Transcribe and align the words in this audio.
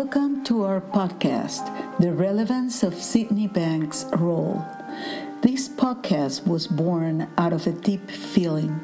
Welcome 0.00 0.44
to 0.44 0.64
our 0.64 0.80
podcast, 0.80 1.98
The 1.98 2.10
Relevance 2.10 2.82
of 2.82 2.94
Sydney 2.94 3.46
Banks' 3.46 4.06
Role. 4.16 4.64
This 5.42 5.68
podcast 5.68 6.46
was 6.46 6.66
born 6.66 7.28
out 7.36 7.52
of 7.52 7.66
a 7.66 7.72
deep 7.72 8.10
feeling. 8.10 8.80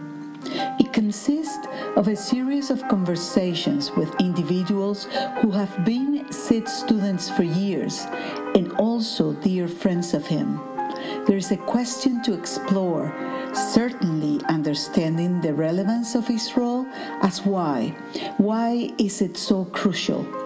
It 0.79 0.93
consists 0.93 1.67
of 1.97 2.09
a 2.09 2.17
series 2.17 2.71
of 2.71 2.87
conversations 2.89 3.93
with 3.93 4.15
individuals 4.21 5.09
who 5.41 5.51
have 5.53 5.87
been 5.87 6.31
Syd 6.31 6.69
students 6.69 7.31
for 7.31 7.45
years 7.45 8.05
and 8.55 8.71
also 8.73 9.33
dear 9.33 9.69
friends 9.69 10.13
of 10.13 10.27
him. 10.27 10.61
There 11.27 11.39
is 11.39 11.51
a 11.51 11.57
question 11.57 12.23
to 12.25 12.35
explore, 12.35 13.11
certainly 13.55 14.45
understanding 14.51 15.41
the 15.41 15.55
relevance 15.55 16.15
of 16.15 16.29
his 16.29 16.55
role 16.59 16.85
as 17.23 17.41
why. 17.41 17.97
Why 18.37 18.91
is 18.99 19.23
it 19.23 19.39
so 19.39 19.65
crucial? 19.65 20.46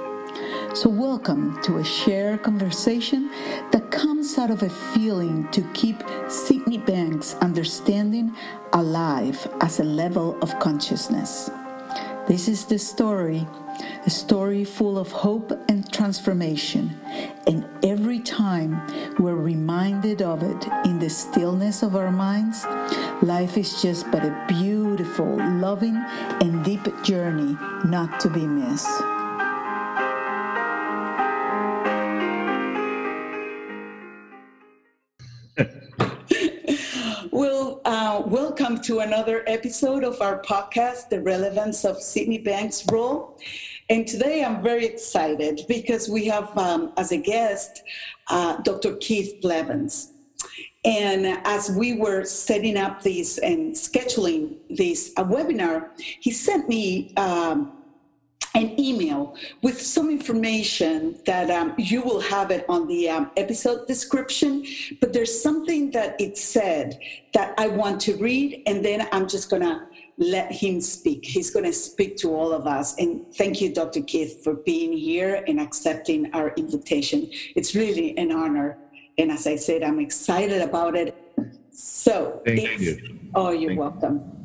So, 0.72 0.88
welcome 0.88 1.60
to 1.62 1.78
a 1.78 1.84
shared 1.84 2.44
conversation 2.44 3.28
that 3.72 3.90
comes 3.90 4.38
out 4.38 4.52
of 4.52 4.62
a 4.62 4.70
feeling 4.70 5.48
to 5.50 5.62
keep 5.74 5.96
Sydney 6.28 6.78
Banks' 6.78 7.34
understanding 7.40 8.36
alive 8.72 9.48
as 9.60 9.80
a 9.80 9.84
level 9.84 10.38
of 10.40 10.56
consciousness. 10.60 11.50
This 12.28 12.46
is 12.46 12.66
the 12.66 12.78
story, 12.78 13.48
a 14.06 14.10
story 14.10 14.62
full 14.62 14.96
of 14.96 15.10
hope 15.10 15.50
and 15.68 15.92
transformation. 15.92 17.00
And 17.48 17.66
every 17.82 18.20
time 18.20 18.80
we're 19.18 19.34
reminded 19.34 20.22
of 20.22 20.44
it 20.44 20.68
in 20.84 21.00
the 21.00 21.10
stillness 21.10 21.82
of 21.82 21.96
our 21.96 22.12
minds, 22.12 22.64
life 23.22 23.58
is 23.58 23.82
just 23.82 24.08
but 24.12 24.24
a 24.24 24.44
beautiful, 24.46 25.36
loving, 25.36 25.96
and 25.96 26.64
deep 26.64 26.86
journey 27.02 27.58
not 27.84 28.20
to 28.20 28.30
be 28.30 28.46
missed. 28.46 29.19
Uh, 37.84 38.22
welcome 38.26 38.78
to 38.78 38.98
another 38.98 39.42
episode 39.46 40.04
of 40.04 40.20
our 40.20 40.42
podcast, 40.42 41.08
The 41.08 41.22
Relevance 41.22 41.86
of 41.86 42.02
Sydney 42.02 42.36
Banks' 42.36 42.84
Role. 42.92 43.38
And 43.88 44.06
today 44.06 44.44
I'm 44.44 44.62
very 44.62 44.84
excited 44.84 45.62
because 45.66 46.06
we 46.06 46.26
have 46.26 46.56
um, 46.58 46.92
as 46.98 47.10
a 47.10 47.16
guest 47.16 47.82
uh, 48.28 48.58
Dr. 48.58 48.96
Keith 48.96 49.40
Blevens. 49.40 50.12
And 50.84 51.40
as 51.46 51.70
we 51.70 51.94
were 51.94 52.24
setting 52.24 52.76
up 52.76 53.02
this 53.02 53.38
and 53.38 53.74
scheduling 53.74 54.56
this 54.68 55.12
uh, 55.16 55.24
webinar, 55.24 55.88
he 56.20 56.32
sent 56.32 56.68
me 56.68 57.14
um, 57.16 57.79
an 58.54 58.78
email 58.78 59.36
with 59.62 59.80
some 59.80 60.10
information 60.10 61.18
that 61.24 61.50
um, 61.50 61.74
you 61.78 62.02
will 62.02 62.20
have 62.20 62.50
it 62.50 62.64
on 62.68 62.86
the 62.88 63.08
um, 63.08 63.30
episode 63.36 63.86
description. 63.86 64.66
But 65.00 65.12
there's 65.12 65.42
something 65.42 65.90
that 65.92 66.20
it 66.20 66.36
said 66.36 66.98
that 67.32 67.54
I 67.58 67.68
want 67.68 68.00
to 68.02 68.16
read, 68.16 68.62
and 68.66 68.84
then 68.84 69.08
I'm 69.12 69.28
just 69.28 69.50
going 69.50 69.62
to 69.62 69.86
let 70.18 70.52
him 70.52 70.80
speak. 70.80 71.24
He's 71.24 71.50
going 71.50 71.64
to 71.64 71.72
speak 71.72 72.16
to 72.18 72.34
all 72.34 72.52
of 72.52 72.66
us. 72.66 72.96
And 72.98 73.32
thank 73.34 73.60
you, 73.60 73.72
Dr. 73.72 74.02
Keith, 74.02 74.42
for 74.42 74.54
being 74.54 74.92
here 74.92 75.44
and 75.46 75.60
accepting 75.60 76.32
our 76.34 76.50
invitation. 76.54 77.28
It's 77.56 77.74
really 77.74 78.16
an 78.18 78.32
honor. 78.32 78.76
And 79.16 79.30
as 79.30 79.46
I 79.46 79.56
said, 79.56 79.82
I'm 79.82 80.00
excited 80.00 80.60
about 80.60 80.96
it. 80.96 81.16
So, 81.70 82.42
thank 82.44 82.80
you. 82.80 83.18
Oh, 83.34 83.50
you're 83.50 83.70
thank 83.70 83.80
welcome. 83.80 84.16
You. 84.16 84.39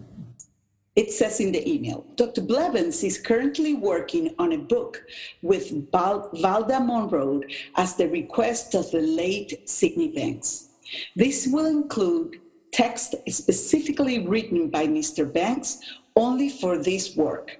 It 0.96 1.12
says 1.12 1.42
in 1.42 1.52
the 1.52 1.70
email 1.70 2.06
Dr. 2.16 2.42
Blevens 2.42 3.04
is 3.04 3.18
currently 3.18 3.74
working 3.74 4.34
on 4.40 4.54
a 4.54 4.58
book 4.58 5.04
with 5.42 5.92
Val- 5.92 6.30
Valda 6.34 6.86
Monroe 6.86 7.42
as 7.76 7.96
the 7.96 8.08
request 8.08 8.76
of 8.76 8.90
the 8.92 9.02
late 9.02 9.68
Sydney 9.70 10.10
Banks. 10.10 10.70
This 11.16 11.48
will 11.48 11.66
include 11.66 12.40
text 12.72 13.16
specifically 13.28 14.26
written 14.26 14.70
by 14.70 14.88
Mr. 14.88 15.32
Banks 15.32 15.80
only 16.16 16.50
for 16.50 16.78
this 16.78 17.16
work. 17.16 17.60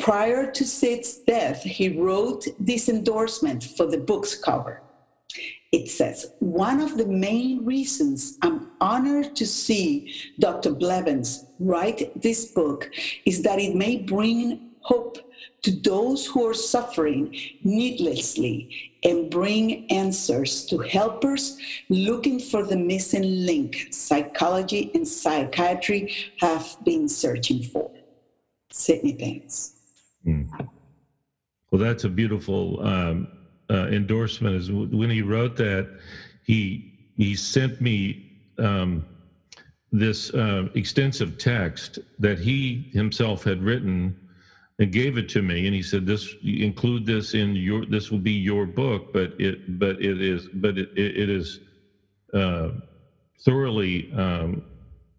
Prior 0.00 0.50
to 0.50 0.64
Syd's 0.64 1.18
death, 1.18 1.62
he 1.62 1.88
wrote 1.88 2.46
this 2.58 2.88
endorsement 2.88 3.62
for 3.62 3.86
the 3.86 3.98
book's 3.98 4.34
cover 4.34 4.81
it 5.72 5.90
says, 5.90 6.34
one 6.40 6.80
of 6.80 6.98
the 6.98 7.06
main 7.06 7.64
reasons 7.64 8.38
I'm 8.42 8.70
honored 8.80 9.34
to 9.36 9.46
see 9.46 10.14
Dr. 10.38 10.72
Blevens 10.72 11.46
write 11.58 12.20
this 12.20 12.52
book 12.52 12.90
is 13.24 13.42
that 13.42 13.58
it 13.58 13.74
may 13.74 13.96
bring 13.96 14.72
hope 14.80 15.18
to 15.62 15.70
those 15.70 16.26
who 16.26 16.46
are 16.46 16.54
suffering 16.54 17.34
needlessly 17.62 18.92
and 19.04 19.30
bring 19.30 19.90
answers 19.90 20.66
to 20.66 20.78
helpers 20.78 21.56
looking 21.88 22.38
for 22.38 22.64
the 22.64 22.76
missing 22.76 23.46
link 23.46 23.88
psychology 23.90 24.90
and 24.94 25.08
psychiatry 25.08 26.14
have 26.38 26.76
been 26.84 27.08
searching 27.08 27.62
for. 27.62 27.90
Sydney 28.70 29.12
Banks. 29.12 29.74
Mm. 30.26 30.68
Well, 31.70 31.80
that's 31.80 32.04
a 32.04 32.08
beautiful 32.08 32.84
um, 32.86 33.28
uh, 33.70 33.86
endorsement 33.88 34.56
is 34.56 34.70
when 34.70 35.10
he 35.10 35.22
wrote 35.22 35.56
that 35.56 35.88
he 36.44 36.84
he 37.16 37.34
sent 37.34 37.80
me 37.80 38.16
um, 38.58 39.04
this 39.92 40.30
uh, 40.34 40.64
extensive 40.74 41.38
text 41.38 41.98
that 42.18 42.38
he 42.38 42.90
himself 42.92 43.44
had 43.44 43.62
written 43.62 44.14
and 44.78 44.92
gave 44.92 45.16
it 45.18 45.28
to 45.30 45.42
me. 45.42 45.66
And 45.66 45.74
he 45.74 45.82
said 45.82 46.06
this 46.06 46.34
include 46.42 47.06
this 47.06 47.34
in 47.34 47.54
your 47.56 47.84
this 47.86 48.10
will 48.10 48.18
be 48.18 48.32
your 48.32 48.66
book 48.66 49.12
but 49.12 49.32
it 49.38 49.78
but 49.78 50.00
it 50.00 50.20
is 50.20 50.48
but 50.54 50.78
it, 50.78 50.88
it 50.96 51.30
is 51.30 51.60
uh, 52.34 52.70
thoroughly 53.44 54.10
um, 54.12 54.62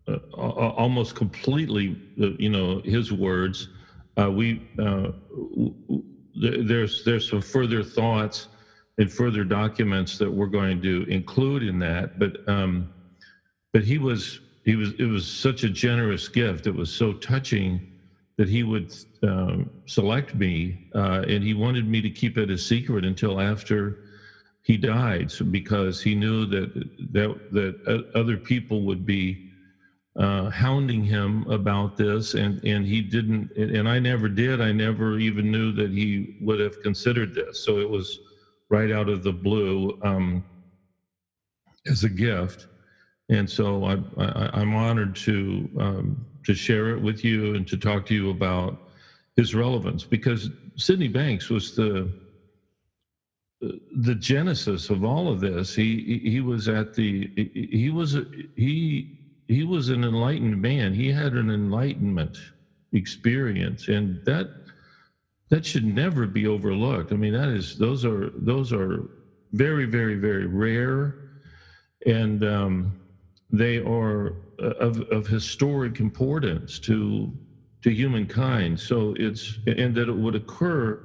uh, 0.08 0.18
almost 0.38 1.16
completely 1.16 1.96
uh, 2.22 2.32
you 2.40 2.50
know 2.50 2.82
his 2.84 3.12
words. 3.12 3.70
Uh, 4.20 4.32
we 4.32 4.62
uh, 4.80 5.10
there's 6.36 7.04
there's 7.06 7.28
some 7.30 7.42
further 7.42 7.84
thoughts 7.84 8.50
and 8.98 9.12
further 9.12 9.44
documents 9.44 10.18
that 10.20 10.32
we're 10.32 10.48
going 10.48 10.82
to 10.82 11.06
include 11.10 11.64
in 11.64 11.80
that. 11.80 12.12
But 12.18 12.38
um, 12.48 12.90
but 13.74 13.84
he 13.84 13.98
was 13.98 14.42
he 14.64 14.76
was 14.76 14.94
it 15.00 15.06
was 15.06 15.28
such 15.28 15.64
a 15.64 15.70
generous 15.70 16.28
gift. 16.30 16.68
It 16.68 16.76
was 16.76 16.92
so 16.92 17.14
touching 17.14 17.84
that 18.38 18.50
he 18.50 18.64
would 18.64 18.92
um, 19.24 19.72
select 19.88 20.36
me, 20.36 20.80
uh, 20.96 21.24
and 21.28 21.44
he 21.44 21.54
wanted 21.54 21.88
me 21.88 22.02
to 22.02 22.12
keep 22.12 22.38
it 22.38 22.50
a 22.52 22.58
secret 22.58 23.06
until 23.06 23.40
after 23.42 23.98
he 24.64 24.78
died, 24.78 25.32
so 25.32 25.46
because 25.46 26.02
he 26.02 26.16
knew 26.16 26.46
that 26.48 26.74
that 27.12 27.36
that 27.52 28.06
other 28.16 28.38
people 28.38 28.84
would 28.86 29.06
be 29.06 29.40
uh, 30.16 30.50
hounding 30.50 31.04
him 31.04 31.44
about 31.48 31.96
this, 31.96 32.34
and 32.36 32.60
and 32.64 32.86
he 32.86 33.02
didn't, 33.02 33.52
and 33.56 33.90
I 33.90 34.00
never 34.00 34.30
did. 34.30 34.62
I 34.62 34.72
never 34.72 35.18
even 35.18 35.52
knew 35.52 35.72
that 35.74 35.92
he 35.92 36.28
would 36.40 36.60
have 36.60 36.80
considered 36.80 37.34
this. 37.34 37.60
So 37.60 37.80
it 37.80 37.90
was 37.90 38.20
right 38.70 38.92
out 38.92 39.10
of 39.10 39.24
the 39.24 39.34
blue 39.34 39.92
um, 40.04 40.44
as 41.88 42.04
a 42.04 42.10
gift, 42.10 42.68
and 43.30 43.50
so 43.50 43.86
I, 43.86 43.98
I, 44.18 44.62
am 44.62 44.76
honored 44.76 45.16
to 45.18 45.70
um, 45.80 46.26
to 46.46 46.54
share 46.54 46.90
it 46.92 47.02
with 47.02 47.24
you 47.24 47.56
and 47.56 47.68
to 47.68 47.78
talk 47.78 48.06
to 48.06 48.14
you 48.14 48.30
about 48.30 48.78
his 49.36 49.56
relevance 49.56 50.06
because 50.06 50.50
Sydney 50.78 51.08
Banks 51.08 51.50
was 51.50 51.74
the 51.74 52.14
the 53.92 54.16
genesis 54.16 54.90
of 54.90 55.04
all 55.04 55.30
of 55.30 55.40
this. 55.40 55.74
He 55.74 56.22
he 56.24 56.42
was 56.42 56.68
at 56.68 56.94
the 56.94 57.32
he 57.56 57.90
was 57.90 58.18
he 58.56 59.08
he 59.48 59.64
was 59.64 59.90
an 59.90 60.04
enlightened 60.04 60.62
man. 60.62 60.94
He 60.94 61.10
had 61.12 61.34
an 61.34 61.50
enlightenment 61.52 62.38
experience, 62.94 63.88
and 63.88 64.22
that 64.26 64.48
that 65.50 65.66
should 65.66 65.86
never 65.86 66.28
be 66.28 66.48
overlooked. 66.48 67.12
I 67.12 67.16
mean, 67.16 67.34
that 67.34 67.50
is 67.50 67.76
those 67.76 68.06
are 68.06 68.32
those 68.36 68.74
are 68.74 69.04
very 69.54 69.86
very 69.86 70.16
very 70.16 70.48
rare, 70.48 71.18
and 72.06 72.44
um, 72.44 72.96
they 73.52 73.80
are 73.80 74.36
of 74.60 75.02
of 75.12 75.28
historic 75.28 76.00
importance 76.00 76.80
to 76.82 77.34
to 77.84 77.92
humankind. 77.92 78.80
So 78.80 79.16
it's 79.18 79.60
and 79.68 79.96
that 79.96 80.10
it 80.10 80.16
would 80.18 80.36
occur 80.36 81.00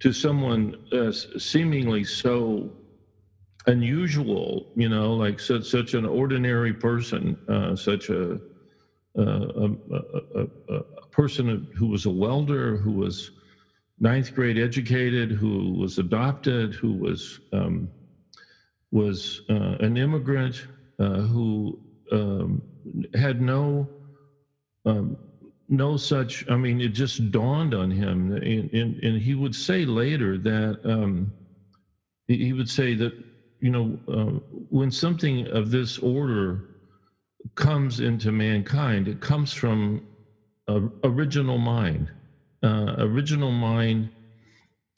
to 0.00 0.12
someone 0.12 0.74
uh, 0.92 1.12
seemingly 1.38 2.04
so 2.04 2.72
unusual, 3.66 4.66
you 4.74 4.88
know, 4.88 5.14
like 5.14 5.40
such 5.40 5.64
such 5.64 5.94
an 5.94 6.04
ordinary 6.04 6.72
person, 6.72 7.36
uh, 7.48 7.76
such 7.76 8.08
a, 8.08 8.40
a, 9.16 9.22
a, 9.22 10.46
a, 10.68 10.82
person 11.10 11.68
who 11.76 11.86
was 11.88 12.06
a 12.06 12.10
welder, 12.10 12.76
who 12.76 12.92
was 12.92 13.30
ninth 14.00 14.34
grade 14.34 14.58
educated, 14.58 15.30
who 15.30 15.74
was 15.74 15.98
adopted, 15.98 16.74
who 16.74 16.94
was 16.94 17.38
um, 17.52 17.88
was 18.90 19.40
uh, 19.48 19.76
an 19.80 19.96
immigrant, 19.96 20.66
uh, 20.98 21.20
who 21.20 21.78
um, 22.10 22.62
had 23.14 23.40
no 23.40 23.88
um, 24.84 25.16
no 25.68 25.96
such. 25.96 26.44
I 26.50 26.56
mean, 26.56 26.80
it 26.80 26.88
just 26.88 27.30
dawned 27.30 27.74
on 27.74 27.90
him, 27.90 28.32
and, 28.32 28.72
and, 28.72 28.96
and 29.02 29.22
he 29.22 29.34
would 29.34 29.54
say 29.54 29.84
later 29.84 30.36
that 30.38 30.80
um, 30.84 31.32
he 32.26 32.52
would 32.52 32.68
say 32.68 32.94
that 32.94 33.12
you 33.62 33.70
know 33.70 33.98
uh, 34.08 34.38
when 34.70 34.90
something 34.90 35.46
of 35.48 35.70
this 35.70 35.98
order 35.98 36.64
comes 37.54 38.00
into 38.00 38.32
mankind, 38.32 39.08
it 39.08 39.20
comes 39.20 39.52
from 39.52 40.02
original 41.04 41.58
mind. 41.58 42.10
Uh, 42.62 42.94
original 42.98 43.50
mind, 43.50 44.08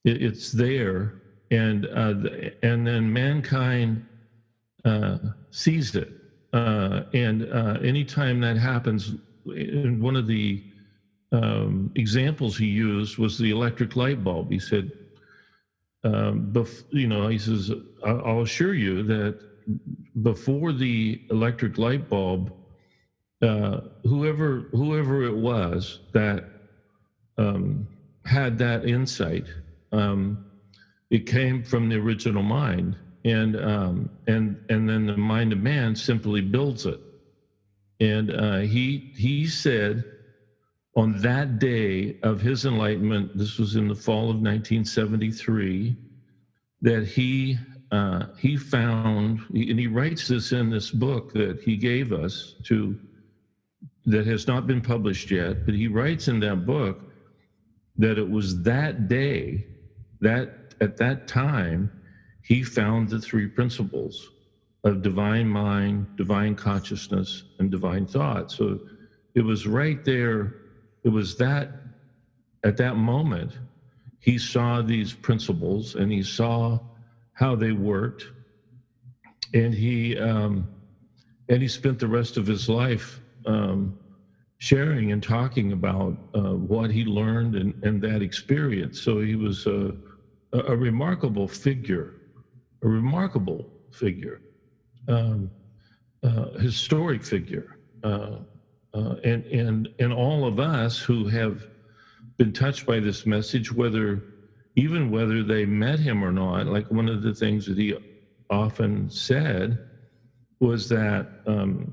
it, 0.05 0.22
it's 0.22 0.52
there, 0.52 1.14
and 1.50 1.87
uh, 1.87 2.14
and 2.62 2.87
then 2.87 3.12
mankind 3.12 4.05
uh, 4.84 5.19
sees 5.50 5.94
it. 5.94 6.08
Uh, 6.52 7.02
and 7.12 7.43
anytime 7.84 8.40
that 8.40 8.56
happens, 8.56 9.14
one 9.44 10.17
of 10.17 10.26
the 10.26 10.62
um, 11.32 11.90
examples 11.96 12.56
he 12.56 12.67
used 12.67 13.19
was 13.19 13.37
the 13.38 13.50
electric 13.50 13.96
light 13.96 14.22
bulb. 14.22 14.50
He 14.50 14.58
said, 14.58 14.93
um, 16.04 16.48
bef- 16.52 16.84
you 16.90 17.08
know, 17.08 17.28
he 17.28 17.38
says, 17.38 17.72
I'll 18.04 18.42
assure 18.42 18.74
you 18.74 19.02
that 19.04 19.36
before 20.22 20.72
the 20.72 21.20
electric 21.30 21.78
light 21.78 22.08
bulb, 22.08 22.52
uh, 23.42 23.80
whoever 24.04 24.64
whoever 24.72 25.24
it 25.24 25.34
was 25.34 26.00
that 26.12 26.44
um, 27.38 27.88
had 28.24 28.58
that 28.58 28.84
insight, 28.84 29.46
um, 29.92 30.40
it 31.10 31.26
came 31.26 31.62
from 31.62 31.88
the 31.88 31.96
original 31.96 32.42
mind, 32.42 32.96
and 33.24 33.56
um, 33.56 34.10
and 34.26 34.58
and 34.68 34.88
then 34.88 35.06
the 35.06 35.16
mind 35.16 35.52
of 35.52 35.58
man 35.58 35.94
simply 35.94 36.40
builds 36.40 36.86
it. 36.86 37.00
And 38.00 38.30
uh, 38.30 38.58
he 38.58 39.04
he 39.16 39.46
said 39.46 40.04
on 40.96 41.20
that 41.20 41.58
day 41.58 42.17
of 42.23 42.41
his 42.41 42.64
enlightenment, 42.64 43.37
this 43.37 43.58
was 43.58 43.76
in 43.76 43.88
the 43.88 43.94
fall 43.94 44.31
of 44.31 44.37
1973, 44.37 45.96
that 46.82 47.06
he 47.06 47.58
uh, 47.91 48.26
he 48.37 48.56
found, 48.56 49.38
and 49.50 49.79
he 49.79 49.87
writes 49.87 50.26
this 50.26 50.50
in 50.50 50.69
this 50.69 50.91
book 50.91 51.32
that 51.32 51.61
he 51.61 51.76
gave 51.76 52.12
us 52.12 52.56
to, 52.64 52.99
that 54.05 54.26
has 54.26 54.49
not 54.49 54.67
been 54.67 54.81
published 54.81 55.31
yet, 55.31 55.64
but 55.64 55.75
he 55.75 55.87
writes 55.87 56.26
in 56.26 56.41
that 56.41 56.67
book 56.67 57.12
that 57.96 58.19
it 58.19 58.29
was 58.29 58.61
that 58.62 59.06
day, 59.06 59.64
that 60.20 60.75
at 60.81 60.96
that 60.96 61.29
time, 61.29 61.88
he 62.43 62.64
found 62.64 63.08
the 63.08 63.20
three 63.20 63.46
principles 63.46 64.29
of 64.82 65.00
divine 65.00 65.46
mind, 65.49 66.06
divine 66.17 66.56
consciousness, 66.56 67.44
and 67.61 67.70
divine 67.70 68.06
thought. 68.06 68.50
So 68.50 68.81
it 69.35 69.43
was 69.43 69.69
right 69.69 70.05
there, 70.05 70.63
it 71.04 71.08
was 71.08 71.36
that, 71.36 71.70
at 72.64 72.76
that 72.78 72.96
moment, 72.96 73.52
he 74.18 74.38
saw 74.38 74.80
these 74.80 75.12
principles 75.12 75.96
and 75.96 76.10
he 76.10 76.22
saw 76.22 76.78
how 77.34 77.54
they 77.54 77.72
worked. 77.72 78.24
And 79.52 79.74
he, 79.74 80.18
um, 80.18 80.66
and 81.48 81.60
he 81.60 81.68
spent 81.68 81.98
the 81.98 82.08
rest 82.08 82.36
of 82.36 82.46
his 82.46 82.68
life 82.68 83.20
um, 83.46 83.98
sharing 84.58 85.12
and 85.12 85.22
talking 85.22 85.72
about 85.72 86.16
uh, 86.34 86.54
what 86.54 86.90
he 86.90 87.04
learned 87.04 87.54
and, 87.54 87.74
and 87.84 88.00
that 88.02 88.22
experience. 88.22 89.00
So 89.00 89.20
he 89.20 89.36
was 89.36 89.66
a, 89.66 89.94
a 90.52 90.74
remarkable 90.74 91.46
figure, 91.46 92.14
a 92.82 92.88
remarkable 92.88 93.68
figure 93.92 94.40
um, 95.08 95.50
uh, 96.22 96.50
historic 96.58 97.22
figure. 97.22 97.78
Uh, 98.02 98.38
uh, 98.94 99.17
and, 99.25 99.46
and, 99.46 99.88
and 99.99 100.12
all 100.12 100.46
of 100.46 100.61
us 100.61 101.00
who 101.00 101.26
have 101.29 101.61
been 102.38 102.52
touched 102.52 102.87
by 102.87 103.00
this 103.00 103.26
message, 103.26 103.73
whether 103.73 104.23
even 104.76 105.11
whether 105.11 105.43
they 105.44 105.67
met 105.67 105.99
him 106.00 106.25
or 106.25 106.32
not, 106.32 106.67
like 106.67 106.91
one 106.91 107.08
of 107.08 107.23
the 107.23 107.35
things 107.35 107.67
that 107.67 107.79
he 107.79 107.94
often 108.50 109.08
said 109.11 109.79
was 110.61 110.88
that 110.88 111.26
um, 111.46 111.93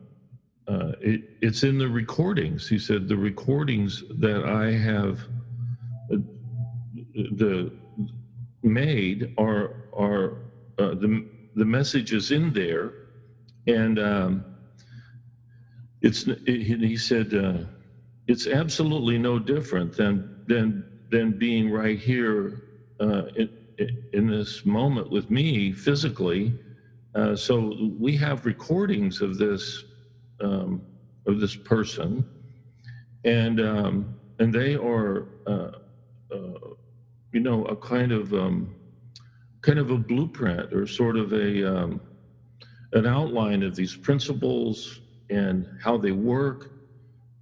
uh, 0.68 0.92
it, 1.01 1.21
it's 1.42 1.63
in 1.63 1.77
the 1.77 1.89
recordings. 1.89 2.68
He 2.68 2.80
said, 2.80 3.07
the 3.07 3.18
recordings 3.18 4.03
that 4.19 4.45
I 4.45 4.71
have 4.74 5.19
uh, 6.13 6.18
the 7.15 7.71
made 8.63 9.27
are, 9.38 9.71
are 9.94 10.33
uh, 10.80 10.95
the, 10.95 11.24
the 11.56 11.65
message 11.65 12.13
is 12.13 12.31
in 12.31 12.53
there 12.53 12.94
and 13.68 14.00
um, 14.00 14.45
it's 16.01 16.25
it, 16.27 16.81
he 16.81 16.98
said 16.98 17.33
uh, 17.33 17.59
it's 18.27 18.48
absolutely 18.48 19.18
no 19.18 19.39
different 19.39 19.95
than 19.95 20.25
than 20.48 20.83
than 21.12 21.33
being 21.33 21.69
right 21.69 22.00
here 22.00 22.63
uh, 23.00 23.24
in, 23.36 23.50
in 24.13 24.27
this 24.27 24.65
moment 24.65 25.09
with 25.12 25.30
me 25.30 25.71
physically. 25.71 26.56
Uh, 27.15 27.36
so 27.36 27.74
we 28.00 28.15
have 28.15 28.45
recordings 28.45 29.21
of 29.21 29.38
this 29.38 29.83
um, 30.42 30.81
of 31.27 31.39
this 31.39 31.56
person, 31.56 32.25
and 33.25 33.59
um, 33.62 34.15
and 34.39 34.53
they 34.53 34.75
are 34.75 35.27
uh, 35.48 35.71
uh, 36.33 36.59
you 37.33 37.42
know 37.42 37.65
a 37.65 37.77
kind 37.77 38.12
of 38.13 38.33
um, 38.33 38.75
kind 39.62 39.80
of 39.80 39.92
a 39.92 39.98
blueprint 40.00 40.74
or 40.74 40.88
sort 40.88 41.18
of 41.18 41.33
a 41.33 41.63
um, 41.63 42.01
an 42.94 43.07
outline 43.07 43.63
of 43.63 43.75
these 43.75 43.95
principles 43.95 45.00
and 45.31 45.67
how 45.81 45.97
they 45.97 46.11
work, 46.13 46.71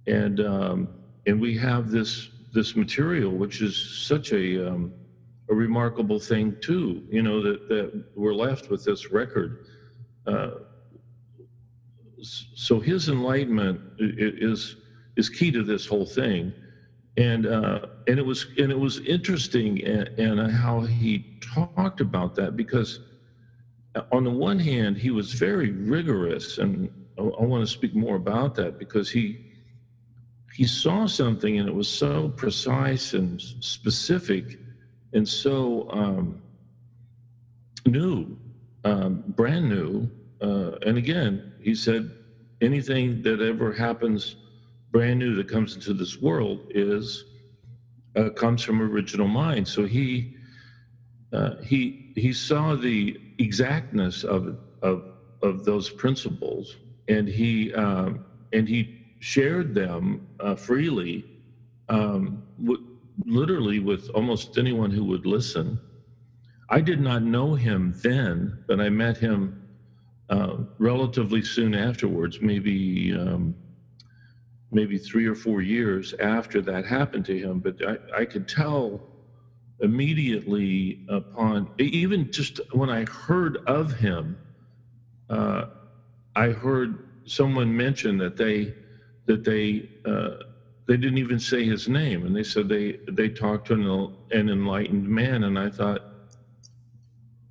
and 0.08 0.40
um, 0.40 0.90
and 1.26 1.40
we 1.40 1.56
have 1.58 1.90
this 1.90 2.30
this 2.52 2.76
material, 2.76 3.36
which 3.36 3.62
is 3.62 3.76
such 3.76 4.32
a 4.32 4.68
um, 4.68 4.94
a 5.50 5.54
remarkable 5.54 6.20
thing 6.20 6.56
too. 6.62 7.04
You 7.10 7.22
know 7.22 7.42
that 7.42 7.68
that 7.68 8.04
we're 8.16 8.34
left 8.34 8.70
with 8.70 8.84
this 8.84 9.12
record. 9.12 9.56
Uh, 10.26 10.50
so 12.22 12.80
his 12.80 13.08
enlightenment 13.08 13.80
is 13.98 14.76
is 15.16 15.30
key 15.30 15.52
to 15.52 15.64
this 15.64 15.86
whole 15.86 16.06
thing, 16.06 16.54
and 17.18 17.46
uh, 17.46 17.80
and 18.08 18.18
it 18.18 18.24
was 18.26 18.46
and 18.58 18.72
it 18.72 18.78
was 18.78 19.00
interesting 19.00 19.84
and, 19.84 20.10
and 20.18 20.52
how 20.52 20.82
he 20.82 21.24
talked 21.40 22.00
about 22.00 22.34
that 22.36 22.56
because 22.56 23.00
on 24.12 24.24
the 24.24 24.30
one 24.30 24.58
hand, 24.60 24.98
he 24.98 25.10
was 25.10 25.32
very 25.34 25.72
rigorous, 25.72 26.58
and 26.58 26.90
I, 27.18 27.22
I 27.22 27.44
want 27.44 27.62
to 27.64 27.70
speak 27.72 27.94
more 27.94 28.16
about 28.16 28.54
that 28.56 28.78
because 28.78 29.10
he 29.10 29.38
he 30.54 30.66
saw 30.66 31.06
something 31.06 31.58
and 31.58 31.68
it 31.68 31.74
was 31.74 31.88
so 31.88 32.30
precise 32.36 33.14
and 33.14 33.40
specific 33.60 34.58
and 35.12 35.28
so 35.28 35.86
um, 35.90 36.42
new, 37.86 38.36
um, 38.84 39.22
brand 39.28 39.68
new. 39.68 40.10
Uh, 40.40 40.72
and 40.86 40.98
again, 40.98 41.42
he 41.58 41.74
said, 41.74 42.12
anything 42.60 43.22
that 43.22 43.40
ever 43.40 43.72
happens 43.72 44.36
brand 44.90 45.18
new 45.20 45.34
that 45.36 45.48
comes 45.48 45.74
into 45.74 45.94
this 45.94 46.20
world 46.20 46.62
is 46.70 47.26
uh, 48.16 48.30
comes 48.30 48.62
from 48.62 48.82
original 48.82 49.28
mind. 49.28 49.68
So 49.68 49.84
he 49.84 50.28
uh, 51.32 51.52
he 51.62 51.96
he 52.14 52.32
saw 52.32 52.76
the 52.76 53.16
exactness 53.38 54.24
of 54.24 54.56
of 54.82 55.04
of 55.42 55.64
those 55.64 55.90
principles, 55.90 56.78
and 57.10 57.28
he 57.28 57.72
um, 57.74 58.22
and 58.52 58.68
he 58.68 58.90
shared 59.20 59.74
them 59.74 60.22
uh, 60.40 60.56
freely, 60.56 61.28
um, 61.88 62.42
w- 62.60 62.82
literally 63.26 63.80
with 63.80 64.08
almost 64.14 64.58
anyone 64.58 64.92
who 64.92 65.04
would 65.06 65.26
listen. 65.26 65.80
I 66.70 66.82
did 66.82 67.00
not 67.00 67.22
know 67.22 67.54
him 67.54 67.94
then, 68.02 68.58
but 68.68 68.80
I 68.80 68.90
met 68.90 69.18
him 69.18 69.56
uh, 70.30 70.56
relatively 70.78 71.42
soon 71.42 71.74
afterwards, 71.74 72.38
maybe 72.40 73.14
um, 73.14 73.56
maybe 74.72 74.98
three 74.98 75.26
or 75.26 75.36
four 75.36 75.62
years 75.62 76.14
after 76.20 76.62
that 76.62 76.86
happened 76.86 77.26
to 77.26 77.38
him. 77.38 77.60
But 77.60 77.76
I, 77.86 77.98
I 78.22 78.26
could 78.26 78.48
tell 78.48 79.02
immediately 79.80 80.98
upon, 81.08 81.68
even 81.78 82.30
just 82.30 82.60
when 82.72 82.90
I 82.90 83.06
heard 83.26 83.58
of 83.66 83.92
him, 83.94 84.38
uh, 85.30 85.66
I 86.40 86.52
heard 86.52 87.06
someone 87.26 87.76
mention 87.76 88.16
that 88.16 88.38
they 88.38 88.72
that 89.26 89.44
they 89.44 89.90
uh, 90.06 90.36
they 90.86 90.96
didn't 90.96 91.18
even 91.18 91.38
say 91.38 91.66
his 91.66 91.86
name, 91.86 92.24
and 92.24 92.34
they 92.34 92.42
said 92.42 92.66
they 92.66 92.98
they 93.10 93.28
talked 93.28 93.66
to 93.66 93.74
an, 93.74 94.40
an 94.40 94.48
enlightened 94.48 95.06
man, 95.06 95.44
and 95.44 95.58
I 95.58 95.68
thought, 95.68 96.00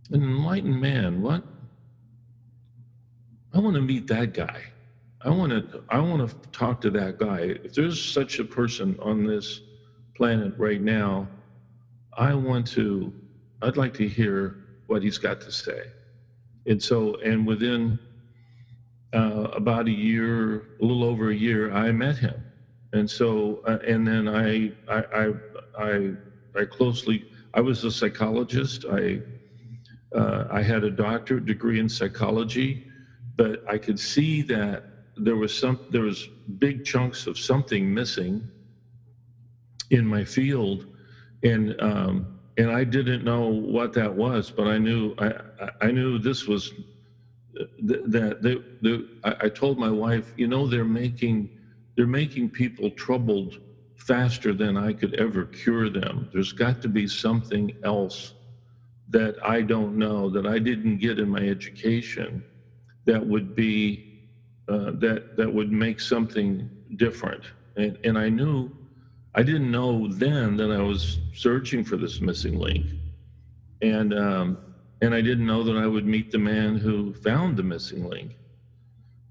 an 0.09 0.23
enlightened 0.23 0.81
man, 0.81 1.21
what? 1.21 1.43
I 3.53 3.59
want 3.59 3.75
to 3.75 3.81
meet 3.81 4.07
that 4.07 4.33
guy. 4.33 4.63
I 5.21 5.29
want 5.29 5.51
to 5.51 5.83
I 5.89 5.99
want 5.99 6.27
to 6.27 6.49
talk 6.49 6.81
to 6.81 6.89
that 6.89 7.19
guy. 7.19 7.57
If 7.63 7.75
there's 7.75 8.03
such 8.03 8.39
a 8.39 8.43
person 8.43 8.97
on 9.03 9.23
this 9.23 9.61
planet 10.15 10.55
right 10.57 10.81
now, 10.81 11.27
I 12.13 12.33
want 12.33 12.65
to, 12.69 13.13
I'd 13.61 13.77
like 13.77 13.93
to 13.95 14.07
hear 14.07 14.55
what 14.87 15.03
he's 15.03 15.19
got 15.19 15.39
to 15.41 15.51
say. 15.51 15.83
And 16.65 16.81
so, 16.81 17.17
and 17.23 17.45
within 17.45 17.99
uh, 19.13 19.47
about 19.53 19.87
a 19.87 19.91
year, 19.91 20.57
a 20.81 20.85
little 20.85 21.03
over 21.03 21.29
a 21.31 21.35
year, 21.35 21.71
I 21.71 21.91
met 21.91 22.17
him. 22.17 22.45
and 22.93 23.09
so 23.09 23.61
uh, 23.67 23.77
and 23.87 24.07
then 24.07 24.27
I, 24.27 24.71
I 24.87 25.03
I 25.77 26.13
I 26.55 26.65
closely 26.65 27.25
I 27.53 27.61
was 27.61 27.83
a 27.83 27.91
psychologist. 27.91 28.85
I 28.91 29.21
uh, 30.15 30.45
I 30.51 30.63
had 30.63 30.83
a 30.83 30.91
doctorate 30.91 31.45
degree 31.45 31.79
in 31.79 31.89
psychology, 31.89 32.81
but 33.37 33.59
I 33.67 33.77
could 33.79 33.99
see 33.99 34.43
that 34.43 34.83
there 35.17 35.37
was 35.37 35.53
some 35.53 35.79
there 35.89 36.03
was 36.03 36.29
big 36.59 36.83
chunks 36.83 37.27
of 37.27 37.37
something 37.39 37.93
missing 37.93 38.49
in 39.91 40.05
my 40.05 40.23
field, 40.25 40.85
and 41.43 41.75
um, 41.81 42.29
and 42.57 42.71
I 42.71 42.83
didn't 42.85 43.23
know 43.23 43.47
what 43.47 43.93
that 43.93 44.15
was, 44.15 44.51
but 44.51 44.67
I 44.67 44.77
knew 44.79 45.13
I 45.19 45.33
I 45.81 45.91
knew 45.91 46.19
this 46.19 46.47
was 46.47 46.73
that 47.79 48.37
they, 48.41 48.57
they, 48.81 48.99
I 49.23 49.49
told 49.49 49.79
my 49.79 49.91
wife, 49.91 50.31
you 50.37 50.47
know, 50.47 50.67
they're 50.67 50.85
making 50.85 51.49
they're 51.97 52.07
making 52.07 52.51
people 52.51 52.91
troubled 52.91 53.53
faster 53.95 54.53
than 54.53 54.77
I 54.77 54.93
could 54.93 55.15
ever 55.15 55.45
cure 55.63 55.89
them. 55.89 56.29
There's 56.33 56.53
got 56.53 56.81
to 56.81 56.89
be 56.89 57.07
something 57.07 57.71
else 57.83 58.35
that 59.09 59.35
I 59.43 59.63
don't 59.63 59.97
know 59.97 60.29
that 60.31 60.47
I 60.47 60.59
didn't 60.59 60.97
get 60.99 61.19
in 61.19 61.29
my 61.29 61.41
education 61.41 62.43
that 63.05 63.25
would 63.25 63.55
be 63.55 64.03
uh, 64.69 64.91
that 64.95 65.23
that 65.35 65.53
would 65.53 65.71
make 65.71 65.99
something 66.01 66.69
different. 66.97 67.43
And 67.77 67.97
and 68.03 68.17
I 68.17 68.29
knew 68.29 68.71
I 69.35 69.43
didn't 69.43 69.71
know 69.71 70.07
then 70.09 70.57
that 70.57 70.71
I 70.71 70.81
was 70.81 71.19
searching 71.33 71.83
for 71.83 71.97
this 71.97 72.21
missing 72.21 72.57
link. 72.57 72.87
And 73.81 74.13
um, 74.13 74.59
and 75.01 75.13
I 75.13 75.21
didn't 75.21 75.45
know 75.45 75.63
that 75.63 75.77
I 75.77 75.87
would 75.87 76.05
meet 76.05 76.31
the 76.31 76.37
man 76.37 76.75
who 76.75 77.13
found 77.13 77.57
the 77.57 77.63
missing 77.63 78.07
link. 78.07 78.35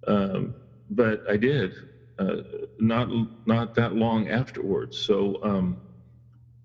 Um, 0.07 0.55
but 0.91 1.23
I 1.29 1.37
did, 1.37 1.75
uh, 2.19 2.37
not 2.79 3.09
not 3.47 3.75
that 3.75 3.95
long 3.95 4.29
afterwards. 4.29 4.97
So, 4.97 5.43
um, 5.43 5.77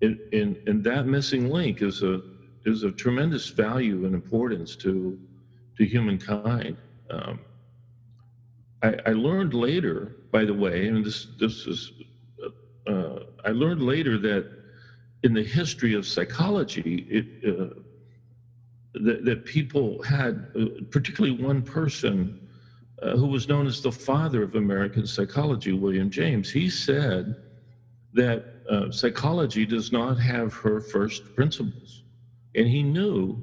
in, 0.00 0.82
that 0.82 1.06
missing 1.06 1.50
link 1.50 1.82
is 1.82 2.02
a 2.02 2.20
is 2.64 2.82
of 2.82 2.96
tremendous 2.96 3.48
value 3.48 4.06
and 4.06 4.14
importance 4.14 4.76
to 4.76 5.18
to 5.76 5.84
humankind. 5.84 6.76
Um, 7.10 7.40
I, 8.82 8.96
I, 9.06 9.10
learned 9.10 9.52
later, 9.54 10.16
by 10.30 10.44
the 10.44 10.54
way, 10.54 10.88
and 10.88 11.04
this 11.04 11.28
this 11.38 11.66
is 11.66 11.92
uh, 12.86 13.20
I 13.44 13.50
learned 13.50 13.82
later 13.82 14.18
that 14.18 14.50
in 15.22 15.34
the 15.34 15.42
history 15.42 15.94
of 15.94 16.06
psychology, 16.06 17.06
it 17.10 17.60
uh, 17.60 17.74
that, 18.94 19.24
that 19.24 19.44
people 19.44 20.02
had, 20.02 20.46
uh, 20.58 20.66
particularly 20.90 21.42
one 21.42 21.62
person 21.62 22.38
uh, 23.02 23.16
who 23.16 23.26
was 23.26 23.48
known 23.48 23.66
as 23.66 23.80
the 23.80 23.92
father 23.92 24.42
of 24.42 24.54
American 24.54 25.06
psychology, 25.06 25.72
William 25.72 26.10
James. 26.10 26.50
He 26.50 26.70
said 26.70 27.34
that 28.12 28.44
uh, 28.70 28.90
psychology 28.90 29.66
does 29.66 29.92
not 29.92 30.14
have 30.18 30.54
her 30.54 30.80
first 30.80 31.34
principles. 31.34 32.02
And 32.54 32.68
he 32.68 32.82
knew 32.82 33.42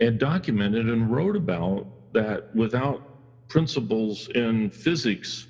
and 0.00 0.18
documented 0.18 0.88
and 0.88 1.10
wrote 1.10 1.36
about 1.36 1.86
that 2.12 2.54
without 2.54 3.02
principles 3.48 4.28
in 4.34 4.70
physics, 4.70 5.46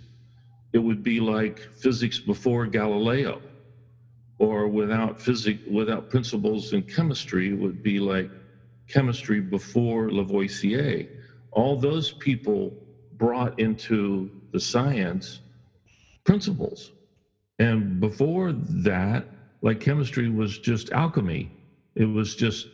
it 0.72 0.78
would 0.78 1.02
be 1.02 1.20
like 1.20 1.60
physics 1.78 2.18
before 2.18 2.66
Galileo. 2.66 3.40
Or 4.38 4.68
without 4.68 5.20
physics, 5.20 5.60
without 5.70 6.10
principles 6.10 6.72
in 6.72 6.82
chemistry, 6.82 7.50
it 7.50 7.58
would 7.58 7.82
be 7.82 8.00
like 8.00 8.30
chemistry 8.92 9.40
before 9.40 10.10
Lavoisier. 10.10 11.06
All 11.52 11.76
those 11.76 12.12
people 12.12 12.76
brought 13.12 13.58
into 13.58 14.32
the 14.52 14.60
science 14.60 15.42
principles. 16.24 16.92
And 17.58 18.00
before 18.00 18.52
that, 18.52 19.26
like 19.62 19.80
chemistry 19.80 20.30
was 20.30 20.58
just 20.58 20.90
alchemy. 20.92 21.52
It 21.96 22.06
was 22.06 22.36
just 22.36 22.68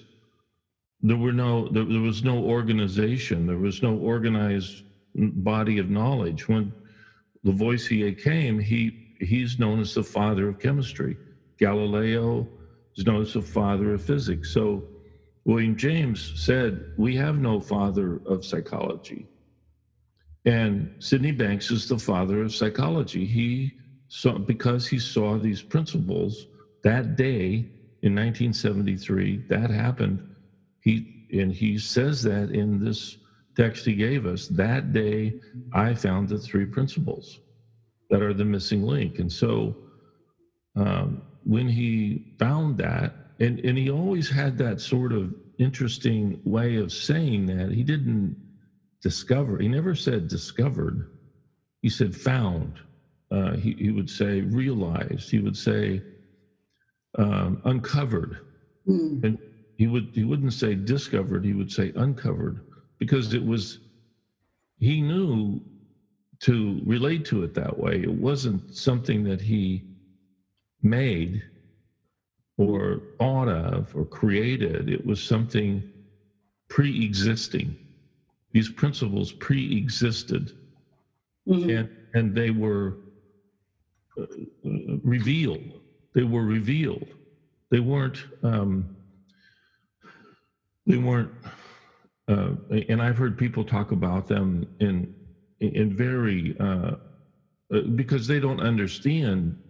there 1.02 1.16
were 1.18 1.32
no 1.32 1.68
there, 1.70 1.85
there 1.87 2.00
was 2.00 2.25
no 2.25 2.38
organization. 2.44 3.46
There 3.46 3.58
was 3.58 3.82
no 3.82 3.96
organized 3.96 4.85
body 5.16 5.78
of 5.78 5.90
knowledge. 5.90 6.49
When 6.49 6.75
Lavoisier 7.44 8.12
came, 8.14 8.58
he 8.61 8.92
he's 9.20 9.58
known 9.58 9.80
as 9.80 9.94
the 9.94 10.04
father 10.04 10.49
of 10.49 10.58
chemistry. 10.61 11.18
Galileo 11.58 12.49
is 12.96 13.06
known 13.06 13.23
as 13.23 13.35
the 13.35 13.42
father 13.42 13.94
of 13.94 14.02
physics. 14.02 14.52
So 14.52 14.85
William 15.46 15.76
James 15.76 16.32
said, 16.34 16.92
We 16.96 17.14
have 17.14 17.36
no 17.38 17.60
father 17.60 18.20
of 18.26 18.44
psychology. 18.44 19.28
And 20.44 20.90
Sydney 20.98 21.30
Banks 21.30 21.70
is 21.70 21.86
the 21.86 21.98
father 21.98 22.42
of 22.42 22.52
psychology. 22.52 23.24
He 23.24 23.72
saw, 24.08 24.38
because 24.38 24.88
he 24.88 24.98
saw 24.98 25.38
these 25.38 25.62
principles 25.62 26.46
that 26.82 27.14
day 27.14 27.64
in 28.02 28.14
1973, 28.14 29.46
that 29.48 29.70
happened. 29.70 30.20
He, 30.80 31.28
and 31.32 31.52
he 31.52 31.78
says 31.78 32.22
that 32.22 32.50
in 32.50 32.84
this 32.84 33.16
text 33.56 33.84
he 33.84 33.94
gave 33.94 34.26
us 34.26 34.48
that 34.48 34.92
day, 34.92 35.34
I 35.72 35.94
found 35.94 36.28
the 36.28 36.38
three 36.38 36.66
principles 36.66 37.38
that 38.10 38.20
are 38.20 38.34
the 38.34 38.44
missing 38.44 38.82
link. 38.82 39.20
And 39.20 39.30
so 39.30 39.76
um, 40.74 41.22
when 41.44 41.68
he 41.68 42.34
found 42.36 42.78
that, 42.78 43.25
and 43.40 43.61
and 43.61 43.76
he 43.76 43.90
always 43.90 44.28
had 44.28 44.57
that 44.59 44.81
sort 44.81 45.12
of 45.12 45.35
interesting 45.59 46.40
way 46.45 46.76
of 46.76 46.93
saying 46.93 47.47
that. 47.47 47.71
He 47.71 47.83
didn't 47.83 48.37
discover. 49.02 49.59
He 49.59 49.69
never 49.69 49.95
said 49.95 50.28
discovered. 50.28 51.11
He 51.83 51.88
said 51.88 52.14
found. 52.14 52.78
Uh, 53.31 53.52
he 53.52 53.73
he 53.78 53.90
would 53.90 54.09
say 54.09 54.40
realized. 54.40 55.31
He 55.31 55.38
would 55.40 55.57
say 55.57 56.02
um, 57.19 57.61
uncovered, 57.64 58.38
mm. 58.88 59.23
and 59.25 59.38
he 59.76 59.87
would 59.87 60.11
he 60.14 60.25
wouldn't 60.25 60.52
say 60.52 60.75
discovered. 60.75 61.45
He 61.45 61.52
would 61.52 61.71
say 61.71 61.93
uncovered 61.97 62.61
because 62.99 63.35
it 63.35 63.45
was. 63.45 63.81
He 64.78 65.00
knew 65.00 65.61
to 66.40 66.81
relate 66.85 67.25
to 67.26 67.43
it 67.43 67.55
that 67.55 67.78
way. 67.78 68.02
It 68.02 68.12
wasn't 68.12 68.75
something 68.75 69.25
that 69.25 69.40
he 69.40 69.85
made 70.83 71.43
or 72.58 73.00
thought 73.18 73.48
of 73.48 73.94
or 73.94 74.04
created. 74.04 74.88
It 74.88 75.04
was 75.04 75.22
something 75.22 75.82
pre 76.68 77.04
existing. 77.04 77.76
These 78.52 78.70
principles 78.70 79.32
pre 79.32 79.76
existed 79.76 80.52
mm-hmm. 81.48 81.70
and, 81.70 81.90
and 82.14 82.34
they 82.34 82.50
were 82.50 82.96
uh, 84.18 84.26
revealed. 85.04 85.80
They 86.14 86.25
were 86.25 86.44
revealed. 86.44 87.08
They 87.70 87.80
weren't, 87.80 88.25
um, 88.42 88.96
they 90.86 90.96
weren't, 90.96 91.30
uh, 92.28 92.50
and 92.88 93.02
I've 93.02 93.18
heard 93.18 93.36
people 93.36 93.64
talk 93.64 93.92
about 93.92 94.26
them 94.26 94.66
in, 94.80 95.14
in 95.60 95.94
very, 95.94 96.56
uh, 96.60 96.92
uh 97.75 97.80
because 97.96 98.26
they 98.28 98.38
don't 98.38 98.60
understand 98.60 99.60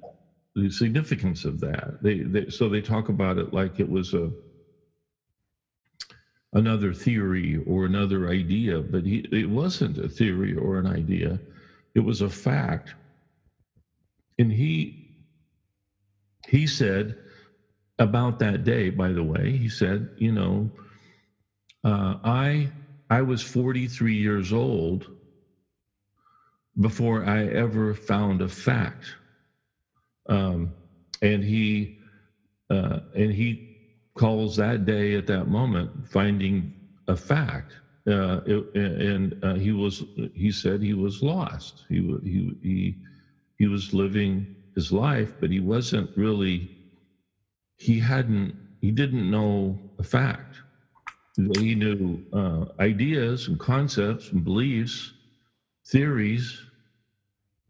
the 0.56 0.70
significance 0.70 1.44
of 1.46 1.60
that. 1.60 1.98
They, 2.02 2.20
they 2.22 2.46
so 2.48 2.68
they 2.70 2.82
talk 2.82 3.10
about 3.10 3.38
it 3.38 3.54
like 3.54 3.80
it 3.80 3.88
was 3.88 4.14
a 4.14 4.32
another 6.54 6.94
theory 6.94 7.58
or 7.66 7.84
another 7.86 8.28
idea, 8.30 8.82
but 8.82 9.04
he, 9.06 9.24
it 9.32 9.50
wasn't 9.50 9.98
a 9.98 10.08
theory 10.08 10.54
or 10.54 10.78
an 10.78 10.86
idea. 10.86 11.40
It 11.94 12.00
was 12.00 12.22
a 12.22 12.30
fact. 12.30 12.94
And 14.38 14.52
he 14.52 14.94
he 16.48 16.66
said 16.66 17.16
about 17.98 18.38
that 18.40 18.64
day, 18.64 18.90
by 18.90 19.12
the 19.12 19.24
way, 19.24 19.56
he 19.56 19.68
said, 19.68 20.08
you 20.18 20.32
know, 20.32 20.70
uh, 21.84 22.16
I 22.24 22.72
I 23.10 23.22
was 23.22 23.42
43 23.42 24.14
years 24.14 24.52
old 24.52 25.08
before 26.80 27.24
I 27.24 27.46
ever 27.46 27.94
found 27.94 28.42
a 28.42 28.48
fact 28.48 29.16
um, 30.28 30.72
and 31.22 31.42
he 31.42 31.98
uh, 32.70 33.00
and 33.14 33.32
he 33.32 33.76
calls 34.14 34.56
that 34.56 34.84
day 34.86 35.14
at 35.14 35.26
that 35.26 35.46
moment 35.46 35.90
finding 36.08 36.72
a 37.08 37.16
fact. 37.16 37.74
Uh, 38.08 38.40
it, 38.46 38.74
and 38.74 39.34
uh, 39.44 39.54
he 39.54 39.72
was 39.72 40.04
he 40.34 40.50
said 40.50 40.80
he 40.82 40.94
was 40.94 41.22
lost. 41.22 41.84
He 41.88 41.96
he 42.22 42.52
he 42.62 42.96
he 43.58 43.66
was 43.66 43.92
living 43.92 44.46
his 44.74 44.92
life, 44.92 45.34
but 45.40 45.50
he 45.50 45.60
wasn't 45.60 46.10
really. 46.16 46.70
He 47.78 47.98
hadn't. 47.98 48.54
He 48.80 48.90
didn't 48.90 49.30
know 49.30 49.78
a 49.98 50.04
fact. 50.04 50.56
He 51.58 51.74
knew 51.74 52.24
uh, 52.32 52.66
ideas 52.80 53.48
and 53.48 53.58
concepts 53.58 54.30
and 54.32 54.42
beliefs, 54.42 55.12
theories, 55.86 56.62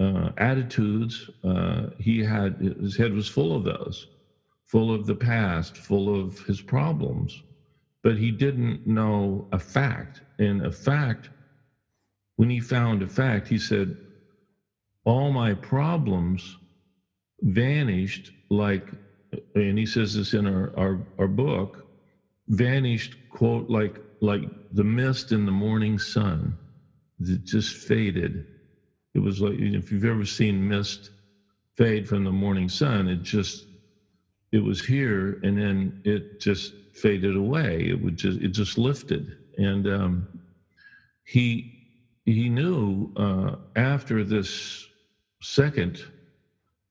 uh, 0.01 0.31
attitudes. 0.39 1.31
Uh, 1.45 1.87
he 1.99 2.21
had 2.25 2.57
his 2.81 2.97
head 2.97 3.13
was 3.13 3.29
full 3.29 3.55
of 3.57 3.65
those, 3.65 4.09
full 4.67 4.93
of 4.93 5.07
the 5.07 5.17
past, 5.17 5.79
full 5.79 6.15
of 6.23 6.39
his 6.47 6.63
problems, 6.63 7.43
but 8.03 8.17
he 8.17 8.31
didn't 8.33 8.81
know 8.87 9.47
a 9.53 9.59
fact. 9.61 10.23
And 10.39 10.65
a 10.67 10.73
fact, 10.73 11.31
when 12.37 12.51
he 12.51 12.61
found 12.61 13.03
a 13.03 13.09
fact, 13.09 13.49
he 13.49 13.59
said, 13.59 13.97
"All 15.05 15.33
my 15.33 15.55
problems 15.55 16.57
vanished 17.43 18.33
like, 18.51 18.91
and 19.55 19.79
he 19.79 19.87
says 19.87 20.15
this 20.15 20.35
in 20.35 20.47
our, 20.47 20.71
our, 20.77 21.01
our 21.19 21.29
book, 21.29 21.85
vanished, 22.49 23.17
quote, 23.31 23.69
like, 23.71 24.01
like 24.21 24.43
the 24.73 24.85
mist 24.85 25.33
in 25.33 25.47
the 25.47 25.53
morning 25.53 25.99
sun. 25.99 26.59
It 27.21 27.45
just 27.45 27.75
faded. 27.75 28.45
It 29.17 29.21
was 29.23 29.41
like, 29.41 29.57
if 29.59 29.91
you've 29.93 30.05
ever 30.05 30.27
seen 30.27 30.69
mist 30.69 31.11
fade 31.77 32.07
from 32.09 32.25
the 32.25 32.33
morning 32.33 32.69
sun, 32.69 33.09
it 33.09 33.23
just, 33.23 33.67
it 34.53 34.61
was 34.61 34.85
here 34.85 35.39
and 35.43 35.59
then 35.59 35.95
it 36.05 36.25
just 36.39 36.75
faded 36.93 37.37
away. 37.37 37.87
It 37.89 38.01
would 38.01 38.17
just, 38.17 38.41
it 38.41 38.51
just 38.51 38.79
lifted. 38.79 39.35
And 39.59 39.89
um, 39.89 40.29
he, 41.25 41.69
he 42.27 42.51
knew 42.51 43.11
uh, 43.17 43.57
after 43.77 44.25
this 44.25 44.89
second 45.43 46.01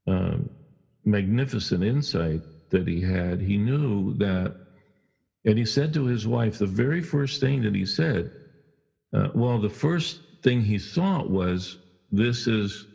um, 0.07 0.49
magnificent 1.05 1.83
insight 1.83 2.43
that 2.71 2.87
he 2.87 3.01
had, 3.01 3.41
he 3.41 3.57
knew 3.57 4.15
that, 4.15 4.55
and 5.45 5.57
he 5.59 5.65
said 5.65 5.93
to 5.93 6.05
his 6.05 6.27
wife, 6.27 6.57
the 6.59 6.67
very 6.67 7.01
first 7.03 7.39
thing 7.41 7.61
that 7.63 7.75
he 7.75 7.85
said, 7.85 8.31
uh, 9.13 9.29
well, 9.33 9.59
the 9.59 9.69
first 9.69 10.21
thing 10.43 10.61
he 10.63 10.79
thought 10.79 11.29
was, 11.29 11.77
this 12.17 12.47
is 12.47 12.87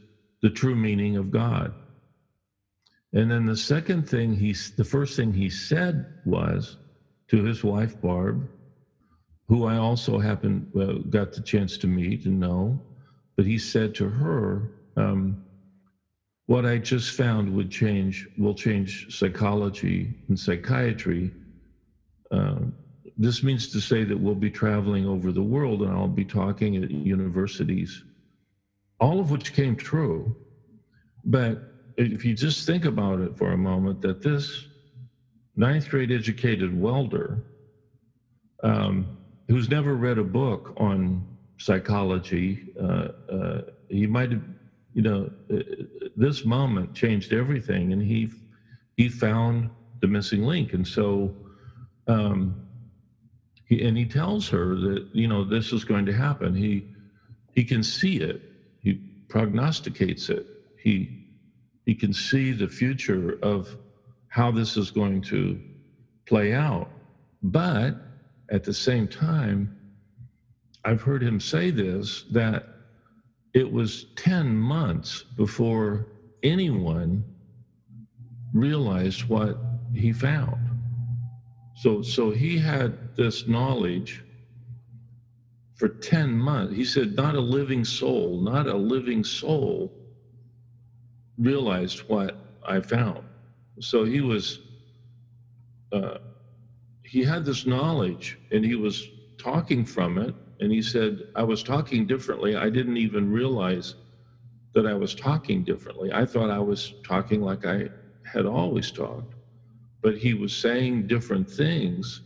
the 0.43 0.51
true 0.51 0.75
meaning 0.77 1.17
of 1.17 1.31
God. 1.31 1.75
And 3.13 3.31
then 3.31 3.45
the 3.45 3.57
second 3.57 4.09
thing 4.09 4.35
he, 4.35 4.55
the 4.77 4.85
first 4.85 5.17
thing 5.17 5.33
he 5.33 5.51
said 5.51 6.07
was 6.25 6.79
to 7.29 7.43
his 7.43 7.65
wife, 7.65 8.01
Barb, 8.01 8.49
who 9.49 9.65
I 9.65 9.77
also 9.77 10.19
happened, 10.19 10.67
uh, 10.77 10.95
got 11.11 11.33
the 11.33 11.41
chance 11.43 11.77
to 11.79 11.87
meet 11.89 12.25
and 12.25 12.39
know, 12.39 12.81
but 13.37 13.47
he 13.47 13.59
said 13.59 13.95
to 13.97 14.09
her, 14.09 14.71
um, 14.97 15.39
what 16.47 16.65
I 16.67 16.79
just 16.79 17.13
found 17.13 17.53
would 17.55 17.71
change, 17.71 18.27
will 18.37 18.55
change 18.55 19.07
psychology 19.09 20.15
and 20.29 20.39
psychiatry. 20.39 21.33
Uh, 22.31 22.61
this 23.17 23.43
means 23.43 23.69
to 23.69 23.81
say 23.81 24.05
that 24.05 24.19
we'll 24.19 24.35
be 24.35 24.51
traveling 24.51 25.07
over 25.07 25.33
the 25.33 25.43
world 25.43 25.83
and 25.83 25.93
I'll 25.93 26.09
be 26.09 26.25
talking 26.25 26.77
at 26.77 26.91
universities, 26.91 28.05
all 29.01 29.21
of 29.21 29.31
which 29.31 29.53
came 29.55 29.77
true. 29.77 30.37
But 31.25 31.61
if 31.97 32.25
you 32.25 32.35
just 32.35 32.67
think 32.67 32.85
about 32.87 33.21
it 33.21 33.37
for 33.37 33.53
a 33.53 33.59
moment, 33.59 34.03
that 34.03 34.23
this 34.23 34.69
ninth 35.57 35.89
grade 35.89 36.13
educated 36.13 36.75
welder, 36.75 37.43
um, 38.63 39.13
who's 39.49 39.69
never 39.71 39.97
read 39.97 40.19
a 40.19 40.25
book 40.25 40.73
on 40.79 41.27
psychology, 41.59 42.63
uh, 42.81 43.09
uh, 43.33 43.63
he 43.89 44.07
might 44.07 44.33
have 44.33 44.43
you 44.95 45.03
know, 45.03 45.31
uh, 45.55 45.59
this 46.17 46.45
moment 46.45 46.95
changed 46.95 47.33
everything, 47.33 47.93
and 47.93 48.03
he 48.03 48.29
he 48.97 49.09
found 49.09 49.71
the 50.03 50.09
missing 50.09 50.43
link, 50.45 50.73
and 50.75 50.87
so. 50.87 51.35
Um, 52.09 52.57
he, 53.67 53.83
and 53.83 53.97
he 53.97 54.07
tells 54.07 54.49
her 54.51 54.77
that 54.77 55.07
you 55.13 55.29
know 55.29 55.45
this 55.45 55.73
is 55.73 55.85
going 55.85 56.07
to 56.07 56.15
happen. 56.15 56.55
He 56.55 56.87
he 57.55 57.65
can 57.65 57.83
see 57.85 58.17
it. 58.19 58.43
Prognosticates 59.31 60.31
it. 60.31 60.47
He 60.79 61.11
he 61.87 61.95
can 61.95 62.13
see 62.13 62.53
the 62.53 62.69
future 62.69 63.39
of 63.43 63.77
how 64.29 64.51
this 64.53 64.77
is 64.77 64.91
going 64.91 65.23
to 65.23 65.61
play 66.27 66.55
out. 66.55 66.89
But 67.43 67.97
at 68.51 68.65
the 68.65 68.75
same 68.75 69.09
time, 69.09 69.71
I've 70.85 71.03
heard 71.03 71.23
him 71.23 71.41
say 71.41 71.71
this 71.71 72.25
that 72.33 72.65
it 73.55 73.71
was 73.71 74.07
10 74.17 74.57
months 74.57 75.25
before 75.37 76.07
anyone 76.43 77.25
realized 78.55 79.25
what 79.25 79.59
he 79.95 80.13
found. 80.13 80.59
So, 81.77 82.03
so 82.03 82.31
he 82.31 82.59
had 82.59 83.17
this 83.17 83.47
knowledge 83.47 84.23
for 85.81 85.91
10 85.91 86.33
months. 86.39 86.77
He 86.77 86.85
said, 86.85 87.17
not 87.17 87.37
a 87.37 87.41
living 87.43 87.85
soul, 87.85 88.41
not 88.43 88.69
a 88.69 88.77
living 88.77 89.25
soul 89.25 89.93
realized 91.39 92.01
what 92.09 92.37
I 92.67 92.81
found. 92.81 93.21
So 93.81 94.05
he 94.05 94.21
was, 94.23 94.61
uh, 95.93 96.19
he 97.05 97.25
had 97.25 97.45
this 97.45 97.67
knowledge 97.67 98.39
and 98.53 98.65
he 98.65 98.77
was 98.77 99.13
talking 99.39 99.85
from 99.85 100.19
it 100.19 100.37
and 100.61 100.73
he 100.73 100.83
said, 100.83 101.21
I 101.37 101.45
was 101.45 101.63
talking 101.63 102.07
differently. 102.07 102.57
I 102.57 102.71
didn't 102.71 102.99
even 102.99 103.31
realize 103.31 103.97
that 104.75 104.87
I 104.87 104.95
was 104.95 105.15
talking 105.15 105.65
differently. 105.65 106.11
I 106.13 106.27
thought 106.27 106.51
I 106.51 106.61
was 106.61 106.95
talking 107.05 107.43
like 107.43 107.67
I 107.67 107.91
had 108.25 108.47
always 108.47 108.93
talked, 108.93 109.35
but 110.03 110.17
he 110.19 110.35
was 110.35 110.55
saying 110.55 111.09
different 111.09 111.51
things. 111.51 112.23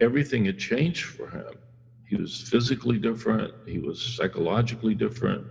Everything 0.00 0.46
had 0.46 0.58
changed 0.58 1.04
for 1.04 1.30
him. 1.30 1.60
He 2.06 2.16
was 2.16 2.42
physically 2.42 2.98
different, 2.98 3.52
he 3.66 3.78
was 3.80 4.00
psychologically 4.02 4.94
different. 4.94 5.46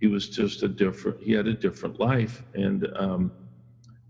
He 0.00 0.08
was 0.08 0.28
just 0.28 0.62
a 0.64 0.68
different, 0.68 1.22
he 1.22 1.32
had 1.32 1.48
a 1.48 1.54
different 1.54 2.00
life. 2.00 2.44
And, 2.54 2.88
um, 2.96 3.32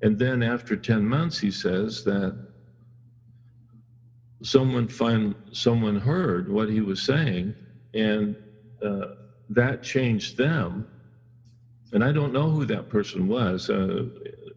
and 0.02 0.18
then 0.18 0.42
after 0.42 0.76
10 0.76 1.04
months, 1.06 1.38
he 1.40 1.50
says 1.50 2.02
that 2.04 2.34
someone 4.42 4.88
find 4.88 5.36
someone 5.52 5.96
heard 5.96 6.48
what 6.48 6.70
he 6.70 6.80
was 6.80 7.02
saying 7.02 7.54
and 7.94 8.36
uh, 8.82 9.06
that 9.50 9.82
changed 9.82 10.38
them. 10.38 10.86
And 11.92 12.04
i 12.04 12.12
don't 12.12 12.32
know 12.32 12.50
who 12.50 12.66
that 12.66 12.88
person 12.88 13.28
was. 13.28 13.70
Uh, 13.70 14.04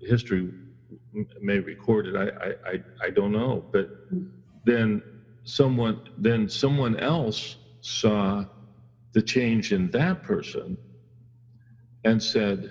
history 0.02 0.52
may 1.42 1.60
record 1.60 2.08
it. 2.08 2.16
I, 2.16 2.32
I 2.46 2.54
i 2.70 2.80
don't 3.12 3.32
know. 3.32 3.66
But 3.72 3.90
then 4.66 5.04
someone 5.44 6.00
then 6.18 6.48
someone 6.50 6.98
else 6.98 7.58
saw 7.82 8.46
the 9.14 9.22
change 9.22 9.72
in 9.74 9.90
that 9.92 10.22
person 10.24 10.78
and 12.06 12.22
said 12.22 12.68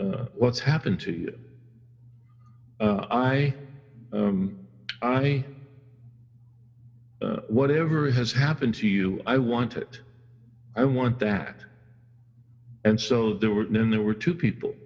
uh, 0.00 0.26
what's 0.34 0.60
happened 0.60 1.00
to 1.00 1.12
you 1.12 1.38
uh, 2.80 3.04
i 3.10 3.54
um, 4.12 4.56
i 5.02 5.44
uh, 7.22 7.38
whatever 7.48 8.10
has 8.12 8.32
happened 8.32 8.74
to 8.76 8.88
you, 8.88 9.20
I 9.26 9.38
want 9.38 9.76
it. 9.76 10.00
I 10.76 10.84
want 10.84 11.18
that. 11.20 11.56
And 12.84 13.00
so 13.00 13.34
there 13.34 13.52
were 13.52 13.66
then 13.66 13.90
there 13.90 14.02
were 14.02 14.14
two 14.14 14.34
people. 14.34 14.76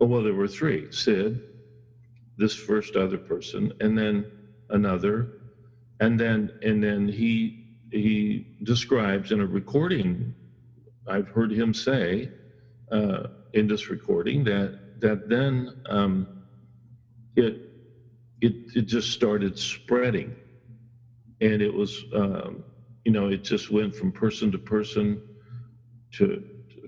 Oh, 0.00 0.06
well, 0.06 0.22
there 0.22 0.34
were 0.34 0.48
three. 0.48 0.88
Syd, 0.90 1.40
this 2.38 2.54
first 2.54 2.96
other 2.96 3.18
person, 3.18 3.72
and 3.80 3.98
then 3.98 4.26
another, 4.70 5.30
and 6.00 6.18
then 6.18 6.50
and 6.62 6.82
then 6.82 7.08
he 7.08 7.56
he 7.90 8.44
describes 8.62 9.30
in 9.30 9.40
a 9.40 9.46
recording. 9.46 10.34
I've 11.06 11.28
heard 11.28 11.52
him 11.52 11.74
say 11.74 12.32
uh, 12.90 13.24
in 13.52 13.66
this 13.66 13.90
recording 13.90 14.44
that 14.44 14.74
that 14.98 15.28
then 15.28 15.68
um, 15.88 16.28
it 17.36 17.60
it 18.40 18.54
it 18.74 18.86
just 18.86 19.10
started 19.10 19.58
spreading 19.58 20.36
and 21.40 21.60
it 21.62 21.72
was 21.72 22.04
um, 22.14 22.64
you 23.04 23.12
know 23.12 23.28
it 23.28 23.42
just 23.42 23.70
went 23.70 23.94
from 23.94 24.12
person 24.12 24.50
to 24.52 24.58
person 24.58 25.20
to 26.12 26.42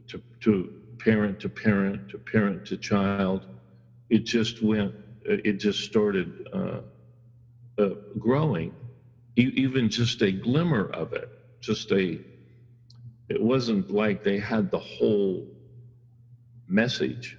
to 0.08 0.22
to 0.40 0.70
parent 0.98 1.38
to 1.40 1.48
parent 1.48 2.08
to 2.08 2.18
parent 2.18 2.64
to 2.64 2.76
child 2.76 3.46
it 4.10 4.24
just 4.24 4.62
went 4.62 4.92
it 5.24 5.54
just 5.54 5.80
started 5.80 6.32
uh, 6.52 6.80
uh, 7.78 7.88
growing 8.18 8.74
even 9.36 9.88
just 9.90 10.22
a 10.22 10.32
glimmer 10.32 10.86
of 10.94 11.12
it 11.12 11.30
just 11.62 11.92
a 11.92 12.20
it 13.28 13.42
wasn't 13.42 13.90
like 13.90 14.22
they 14.22 14.38
had 14.38 14.70
the 14.70 14.78
whole 14.80 15.48
message 16.68 17.38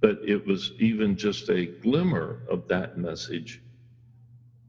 but 0.00 0.18
it 0.22 0.44
was 0.46 0.72
even 0.78 1.16
just 1.16 1.48
a 1.50 1.66
glimmer 1.80 2.40
of 2.48 2.66
that 2.68 2.96
message 2.96 3.60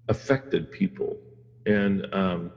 affected 0.09 0.71
people. 0.71 1.21
And 1.67 2.07
um, 2.13 2.53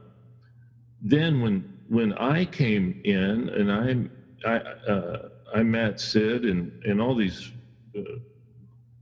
then 1.01 1.41
when 1.43 1.67
when 1.89 2.13
I 2.15 2.47
came 2.47 2.97
in 3.05 3.51
and 3.51 3.73
I 3.73 4.49
I, 4.49 4.57
uh, 4.91 5.29
I 5.55 5.63
met 5.63 6.01
Syd 6.01 6.45
and 6.45 6.73
and 6.85 7.01
all 7.01 7.17
these 7.17 7.53
uh, 7.99 8.03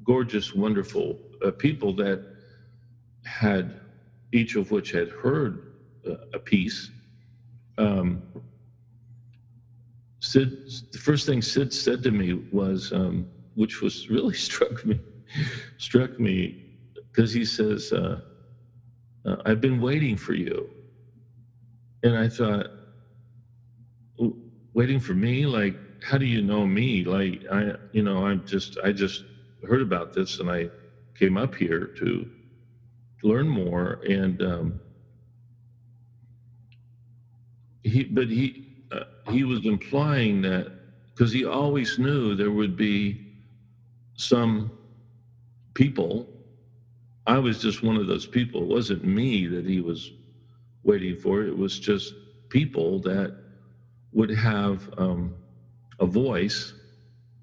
gorgeous, 0.05 0.55
wonderful 0.55 1.21
uh, 1.45 1.53
people 1.53 1.95
that 1.97 2.23
had 3.25 3.80
each 4.33 4.57
of 4.57 4.71
which 4.71 4.93
had 4.93 5.09
heard 5.11 5.61
uh, 6.09 6.17
a 6.35 6.39
piece. 6.39 6.91
Um, 7.79 8.23
Syd, 10.21 10.53
the 10.93 10.99
first 10.99 11.27
thing 11.27 11.43
Syd 11.43 11.73
said 11.73 12.03
to 12.05 12.11
me 12.11 12.35
was, 12.51 12.93
um, 12.93 13.27
which 13.55 13.81
was 13.81 14.09
really 14.11 14.35
struck 14.49 14.85
me, 14.85 15.01
struck 15.79 16.19
me, 16.19 16.57
because 17.13 17.33
he 17.33 17.45
says, 17.45 17.93
uh, 17.93 18.21
uh, 19.27 19.37
I've 19.47 19.61
been 19.61 19.81
waiting 19.81 20.17
for 20.17 20.35
you. 20.35 20.71
And 22.03 22.17
I 22.17 22.29
thought, 22.29 22.67
waiting 24.75 25.01
for 25.01 25.15
me? 25.15 25.47
Like, 25.47 25.77
how 26.03 26.19
do 26.19 26.27
you 26.27 26.43
know 26.43 26.67
me? 26.67 27.05
Like, 27.05 27.45
I, 27.53 27.75
you 27.93 28.03
know, 28.03 28.27
I'm 28.27 28.43
just, 28.47 28.79
I 28.85 28.93
just 28.93 29.25
heard 29.69 29.83
about 29.83 30.13
this 30.13 30.39
and 30.41 30.51
I 30.51 30.71
came 31.19 31.37
up 31.37 31.55
here 31.55 31.89
to 31.99 32.27
learn 33.23 33.49
more. 33.49 33.99
And 34.09 34.43
um, 34.43 34.81
he, 37.85 38.05
but 38.05 38.29
he, 38.29 38.55
uh, 38.93 39.05
he 39.31 39.45
was 39.45 39.67
implying 39.67 40.43
that 40.43 40.69
because 41.15 41.33
he 41.33 41.45
always 41.45 41.99
knew 41.99 42.35
there 42.35 42.53
would 42.53 42.77
be 42.77 43.19
some 44.17 44.73
people. 45.75 46.29
I 47.27 47.39
was 47.39 47.61
just 47.61 47.83
one 47.83 47.97
of 47.97 48.07
those 48.09 48.27
people. 48.27 48.63
It 48.63 48.69
wasn't 48.69 49.05
me 49.05 49.47
that 49.49 49.67
he 49.67 49.81
was 49.81 50.13
waiting 50.85 51.17
for. 51.17 51.43
It 51.45 51.57
was 51.57 51.79
just 51.79 52.15
people 52.51 53.01
that 53.01 53.33
would 54.13 54.31
have 54.31 54.89
um, 54.99 55.37
a 56.01 56.07
voice 56.07 56.75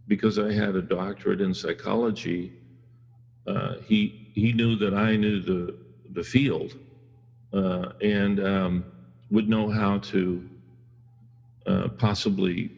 because 0.08 0.40
I 0.40 0.54
had 0.54 0.76
a 0.76 0.82
doctorate 0.82 1.42
in 1.42 1.54
psychology. 1.54 2.54
Uh, 3.48 3.76
he 3.82 4.14
he 4.42 4.54
knew 4.54 4.78
that 4.78 4.94
I 4.96 5.18
knew 5.18 5.42
the 5.42 5.76
the 6.18 6.24
field 6.24 6.74
uh, 7.54 7.90
and 8.02 8.40
um, 8.40 8.86
would 9.32 9.50
know 9.50 9.70
how 9.70 10.00
to 10.00 10.46
uh, 11.68 11.90
possibly, 11.98 12.72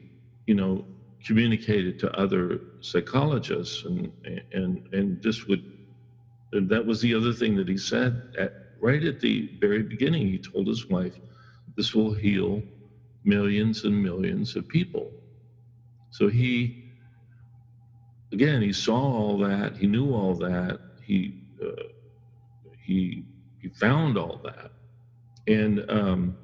you 0.47 0.55
know, 0.55 0.85
communicate 1.25 1.87
it 1.87 1.99
to 1.99 2.11
other 2.19 2.61
psychologists, 2.81 3.83
and 3.85 4.11
and 4.53 4.81
and 4.93 5.21
this 5.23 5.47
would. 5.47 5.63
And 6.53 6.69
that 6.69 6.85
was 6.85 7.01
the 7.01 7.15
other 7.15 7.33
thing 7.33 7.55
that 7.57 7.69
he 7.69 7.77
said 7.77 8.21
at 8.37 8.53
right 8.81 9.03
at 9.03 9.19
the 9.19 9.49
very 9.59 9.83
beginning. 9.83 10.27
He 10.27 10.39
told 10.39 10.67
his 10.67 10.89
wife, 10.89 11.19
"This 11.77 11.95
will 11.95 12.13
heal 12.13 12.65
millions 13.25 13.83
and 13.85 14.01
millions 14.03 14.55
of 14.55 14.67
people." 14.67 15.15
So 16.11 16.29
he, 16.29 16.75
again, 18.33 18.61
he 18.61 18.73
saw 18.73 18.95
all 18.99 19.37
that. 19.39 19.77
He 19.77 19.87
knew 19.87 20.13
all 20.13 20.35
that. 20.37 20.79
He 21.01 21.33
uh, 21.63 21.83
he 22.85 23.25
he 23.61 23.69
found 23.69 24.17
all 24.17 24.39
that, 24.43 24.71
and 25.47 25.89
um, 25.89 26.37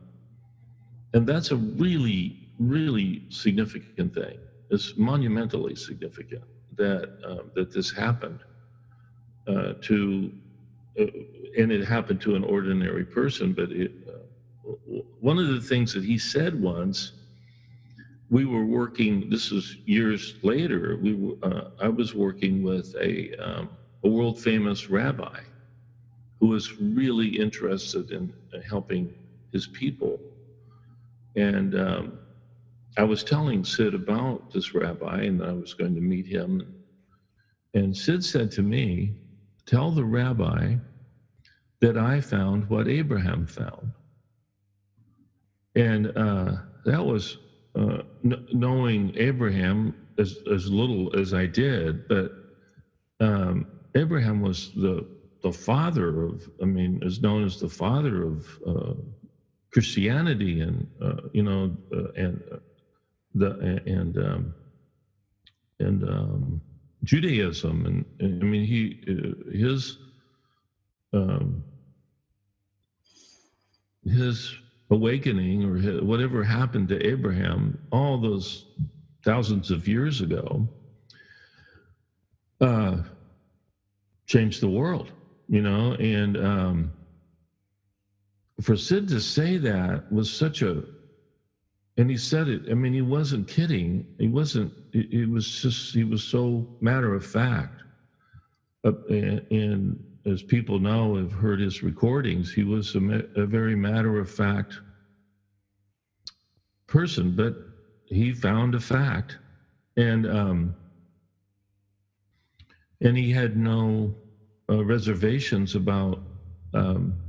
and 1.13 1.25
that's 1.27 1.51
a 1.51 1.55
really 1.55 2.45
really 2.59 3.23
significant 3.29 4.13
thing. 4.13 4.39
It's 4.69 4.97
monumentally 4.97 5.75
significant 5.75 6.43
that 6.77 7.17
uh, 7.25 7.43
that 7.53 7.71
this 7.71 7.91
happened 7.91 8.39
uh, 9.47 9.73
to, 9.81 10.31
uh, 10.99 11.05
and 11.57 11.71
it 11.71 11.85
happened 11.85 12.21
to 12.21 12.35
an 12.35 12.43
ordinary 12.43 13.05
person. 13.05 13.53
But 13.53 13.71
it, 13.71 13.91
uh, 14.07 15.01
one 15.19 15.37
of 15.37 15.47
the 15.49 15.61
things 15.61 15.93
that 15.93 16.03
he 16.03 16.17
said 16.17 16.59
once, 16.59 17.13
we 18.29 18.45
were 18.45 18.65
working. 18.65 19.29
This 19.29 19.51
was 19.51 19.77
years 19.85 20.35
later. 20.41 20.97
We 21.01 21.13
were, 21.13 21.35
uh, 21.43 21.69
I 21.79 21.89
was 21.89 22.15
working 22.15 22.63
with 22.63 22.95
a 22.99 23.35
um, 23.37 23.69
a 24.05 24.09
world 24.09 24.39
famous 24.39 24.89
rabbi 24.89 25.41
who 26.39 26.47
was 26.47 26.73
really 26.79 27.27
interested 27.29 28.11
in 28.11 28.33
helping 28.69 29.13
his 29.53 29.67
people, 29.67 30.21
and 31.35 31.75
um, 31.75 32.19
I 32.97 33.03
was 33.03 33.23
telling 33.23 33.63
Syd 33.63 33.93
about 33.95 34.43
this 34.53 34.73
rabbi 34.73 35.23
and 35.23 35.41
I 35.43 35.53
was 35.53 35.73
going 35.73 35.95
to 35.95 36.01
meet 36.01 36.27
him. 36.27 36.61
And 37.73 37.95
Syd 37.95 38.23
said 38.23 38.51
to 38.51 38.63
me, 38.63 39.15
Tell 39.65 39.91
the 39.91 40.05
rabbi 40.05 40.77
that 41.81 41.97
I 41.97 42.21
found 42.21 42.69
what 42.69 42.87
Abraham 42.87 43.47
found. 43.47 43.93
And 45.75 46.11
uh, 46.17 46.57
that 46.85 47.05
was 47.05 47.37
uh, 47.77 47.99
n- 48.25 48.37
knowing 48.51 49.13
Abraham 49.15 49.95
as, 50.19 50.37
as 50.51 50.69
little 50.71 51.11
as 51.17 51.33
I 51.33 51.47
did, 51.47 52.07
but 52.07 52.31
um, 53.21 53.67
Abraham 53.95 54.41
was 54.41 54.71
the, 54.75 55.05
the 55.43 55.53
father 55.53 56.23
of, 56.23 56.49
I 56.61 56.65
mean, 56.65 56.99
is 57.03 57.21
known 57.21 57.45
as 57.45 57.57
the 57.59 57.69
father 57.69 58.23
of 58.23 58.47
uh, 58.67 58.93
Christianity 59.73 60.61
and, 60.61 60.87
uh, 61.01 61.17
you 61.33 61.43
know, 61.43 61.75
uh, 61.95 62.09
and 62.15 62.41
uh, 62.51 62.57
the 63.35 63.81
and 63.85 64.17
um, 64.17 64.55
and 65.79 66.03
um, 66.03 66.61
Judaism, 67.03 67.85
and, 67.85 68.05
and, 68.19 68.43
I 68.43 68.45
mean 68.45 68.65
he 68.65 68.97
uh, 69.09 69.51
his 69.51 69.97
um, 71.13 71.63
his 74.05 74.53
awakening 74.91 75.65
or 75.65 75.75
his, 75.77 76.01
whatever 76.01 76.43
happened 76.43 76.89
to 76.89 77.05
Abraham 77.07 77.77
all 77.91 78.19
those 78.19 78.65
thousands 79.23 79.71
of 79.71 79.87
years 79.87 80.21
ago 80.21 80.69
uh, 82.61 82.97
changed 84.27 84.61
the 84.61 84.69
world, 84.69 85.11
you 85.49 85.61
know, 85.61 85.93
and 85.95 86.37
um, 86.37 86.93
for 88.61 88.77
Syd 88.77 89.07
to 89.09 89.21
say 89.21 89.57
that 89.57 90.11
was 90.11 90.29
such 90.31 90.61
a 90.63 90.83
and 91.97 92.09
he 92.09 92.17
said 92.17 92.47
it 92.49 92.63
i 92.71 92.73
mean 92.75 92.93
he 92.93 93.01
wasn't 93.01 93.47
kidding. 93.47 94.05
He 94.19 94.27
wasn't 94.27 94.73
it, 94.93 95.07
it 95.11 95.29
was 95.29 95.47
just 95.61 95.93
he 95.93 96.03
was 96.03 96.23
so 96.23 96.67
matter 96.81 97.13
of 97.15 97.25
fact. 97.25 97.83
Uh, 98.85 98.93
and, 99.09 99.41
and, 99.51 100.05
as 100.25 100.43
people 100.43 100.79
know 100.79 101.15
have 101.17 101.31
heard 101.31 101.59
his 101.59 101.83
recordings 101.83 102.51
he 102.51 102.63
was 102.63 102.95
a, 102.95 103.23
a 103.35 103.45
very 103.45 103.75
matter 103.75 104.19
of 104.19 104.29
fact 104.29 104.81
person 106.87 107.31
but 107.31 107.55
he 108.07 108.33
found 108.33 108.75
a 108.75 108.79
fact. 108.81 109.37
And 109.97 110.25
um 110.27 110.75
and 113.01 113.17
he 113.17 113.31
had 113.31 113.57
no 113.57 114.15
uh, 114.71 114.83
reservations 114.85 115.75
about 115.75 116.21
um, 116.73 117.19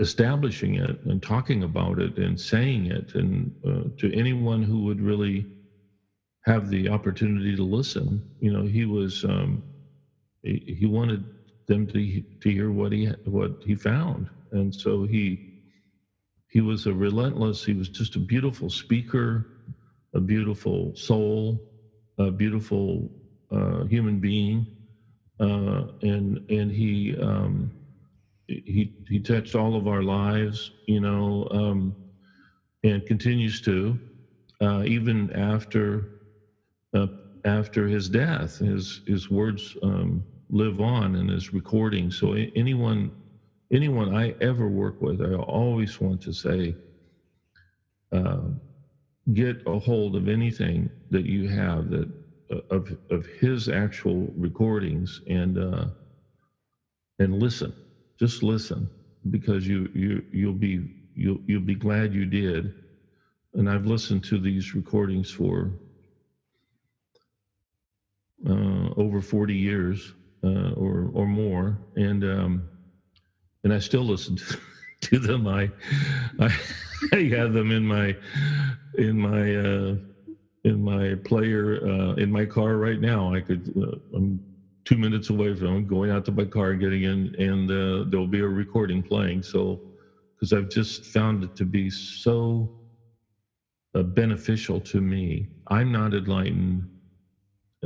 establishing 0.00 0.76
it 0.76 0.98
and 1.04 1.22
talking 1.22 1.62
about 1.64 1.98
it 2.00 2.18
and 2.18 2.38
saying 2.40 2.86
it. 2.86 3.12
And 3.14 3.52
uh, 3.66 3.84
to 3.98 4.12
anyone 4.14 4.62
who 4.62 4.84
would 4.84 5.00
really 5.00 5.46
have 6.44 6.68
the 6.70 6.88
opportunity 6.88 7.56
to 7.56 7.64
listen 7.64 8.24
you 8.40 8.52
know 8.52 8.64
he 8.64 8.86
was 8.86 9.24
um, 9.24 9.62
he, 10.42 10.62
he 10.66 10.86
wanted 10.86 11.26
them 11.68 11.86
to 11.88 12.22
to 12.42 12.50
hear 12.50 12.72
what 12.72 12.92
he 12.92 13.10
what 13.24 13.52
he 13.64 13.76
found. 13.76 14.28
And 14.52 14.74
so 14.74 15.04
he 15.04 15.40
he 16.48 16.60
was 16.62 16.86
a 16.86 16.94
relentless 16.94 17.64
he 17.64 17.74
was 17.74 17.88
just 17.90 18.16
a 18.16 18.20
beautiful 18.20 18.70
speaker 18.70 19.46
a 20.14 20.20
beautiful 20.20 20.92
soul 20.96 21.60
a 22.18 22.30
beautiful 22.30 23.10
uh, 23.52 23.84
human 23.84 24.20
being 24.20 24.66
uh, 25.40 25.84
and 26.02 26.40
and 26.48 26.70
he 26.70 27.14
um, 27.16 27.72
he 28.48 28.90
he 29.08 29.20
touched 29.20 29.54
all 29.54 29.76
of 29.76 29.86
our 29.88 30.02
lives, 30.02 30.72
you 30.86 31.00
know, 31.00 31.46
um, 31.50 31.96
and 32.84 33.06
continues 33.06 33.60
to, 33.62 34.00
uh, 34.60 34.84
even 34.86 35.32
after 35.32 36.08
uh, 36.94 37.08
after 37.44 37.88
his 37.88 38.08
death. 38.08 38.58
His 38.58 39.00
his 39.06 39.30
words 39.30 39.74
um, 39.82 40.26
live 40.50 40.80
on 40.80 41.16
in 41.16 41.28
his 41.28 41.52
recording. 41.52 42.10
So 42.10 42.34
anyone 42.54 43.12
anyone 43.72 44.14
I 44.14 44.34
ever 44.40 44.68
work 44.68 44.96
with, 45.00 45.20
I 45.22 45.34
always 45.34 46.00
want 46.00 46.22
to 46.22 46.32
say, 46.34 46.76
uh, 48.12 48.48
get 49.34 49.60
a 49.66 49.78
hold 49.78 50.16
of 50.16 50.28
anything 50.28 50.90
that 51.10 51.26
you 51.26 51.48
have 51.48 51.90
that 51.90 52.10
of 52.70 52.88
of 53.10 53.26
his 53.40 53.68
actual 53.68 54.32
recordings 54.36 55.20
and 55.28 55.58
uh, 55.58 55.86
and 57.20 57.34
listen 57.38 57.74
just 58.20 58.42
listen 58.42 58.90
because 59.30 59.66
you 59.68 59.88
you 59.94 60.22
you'll 60.32 60.54
be 60.54 60.80
you'll 61.14 61.40
you'll 61.46 61.60
be 61.62 61.76
glad 61.76 62.14
you 62.14 62.26
did. 62.26 62.72
And 63.54 63.70
i've 63.70 63.86
listened 63.86 64.24
to 64.24 64.40
these 64.40 64.74
recordings 64.74 65.30
for 65.30 65.72
uh, 68.48 68.88
over 68.96 69.20
40 69.22 69.54
years 69.56 70.14
uh, 70.44 70.70
or 70.72 71.10
or 71.12 71.26
more. 71.26 71.80
And 71.96 72.24
um, 72.24 72.68
and 73.64 73.72
i 73.72 73.78
still 73.78 74.06
listen 74.06 74.36
to, 74.36 74.58
to 75.02 75.18
them. 75.18 75.46
I 75.46 75.72
i 76.40 76.56
i 77.12 77.22
have 77.36 77.52
them 77.52 77.70
in 77.72 77.86
my 77.86 78.16
in 78.96 79.18
my 79.18 79.56
uh 79.56 79.96
in 80.64 80.82
my 80.82 81.14
player 81.24 81.78
uh 81.86 82.14
in 82.14 82.30
my 82.30 82.46
car 82.46 82.78
right 82.78 83.00
now 83.00 83.34
i 83.34 83.40
could 83.40 83.66
uh, 83.82 83.96
i'm 84.16 84.40
two 84.86 84.96
minutes 84.98 85.30
away 85.30 85.54
from 85.56 85.86
going 85.86 86.10
out 86.10 86.26
to 86.26 86.32
my 86.32 86.46
car 86.46 86.74
getting 86.74 87.04
in, 87.04 87.32
and 87.38 87.70
uh, 87.70 88.04
there'll 88.08 88.26
be 88.26 88.40
a 88.40 88.48
recording 88.48 89.04
playing. 89.04 89.42
So, 89.44 89.80
because 90.36 90.52
I've 90.52 90.68
just 90.68 91.06
found 91.06 91.44
it 91.44 91.54
to 91.56 91.66
be 91.66 91.90
so 91.90 92.70
uh, 93.94 94.02
beneficial 94.04 94.80
to 94.82 95.00
me. 95.00 95.48
I'm 95.70 95.92
not 95.92 96.14
enlightened. 96.14 96.84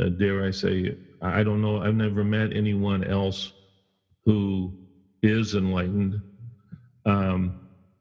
Uh, 0.01 0.11
dare 0.11 0.45
I 0.45 0.51
say, 0.53 0.95
I 1.23 1.45
don't 1.45 1.63
know. 1.63 1.81
I've 1.83 1.95
never 1.95 2.25
met 2.25 2.55
anyone 2.57 3.05
else 3.05 3.53
who 4.27 4.75
is 5.23 5.55
enlightened. 5.55 6.17
Um, 7.07 7.57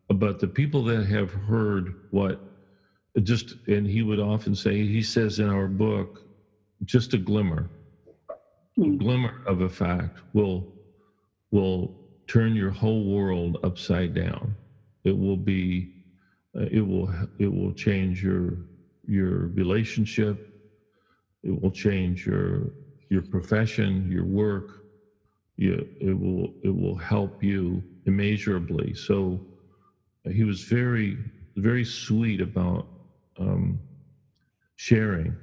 but 0.09 0.39
the 0.39 0.47
people 0.49 0.83
that 0.85 1.05
have 1.07 1.31
heard 1.31 1.93
what 2.11 2.39
just 3.21 3.53
and 3.67 3.87
he 3.87 4.01
would 4.03 4.19
often 4.19 4.55
say 4.55 4.87
he 4.87 5.03
says 5.03 5.39
in 5.39 5.49
our 5.49 5.67
book 5.67 6.09
just 6.85 7.13
a 7.13 7.17
glimmer 7.19 7.71
a 8.83 8.89
Mm. 8.89 8.97
glimmer 8.97 9.33
of 9.47 9.61
a 9.61 9.69
fact 9.69 10.19
will 10.33 10.65
will 11.51 11.93
turn 12.27 12.55
your 12.55 12.71
whole 12.71 13.05
world 13.05 13.57
upside 13.63 14.13
down. 14.13 14.57
It 15.03 15.17
will 15.17 15.37
be 15.37 15.89
uh, 16.57 16.67
it 16.71 16.81
will 16.81 17.11
it 17.39 17.51
will 17.53 17.73
change 17.73 18.23
your 18.23 18.57
your 19.07 19.47
relationship. 19.49 20.39
It 21.43 21.61
will 21.61 21.71
change 21.71 22.25
your 22.25 22.71
your 23.09 23.23
profession 23.23 24.09
your 24.11 24.25
work. 24.25 24.69
You, 25.57 25.85
it 25.99 26.17
will 26.19 26.53
it 26.63 26.75
will 26.75 26.97
help 26.97 27.35
you 27.41 27.85
immeasurably. 28.05 28.93
So 28.95 29.41
he 30.29 30.43
was 30.43 30.63
very 30.63 31.19
very 31.57 31.85
sweet 31.85 32.41
about 32.41 32.87
um, 33.39 33.81
sharing. 34.77 35.37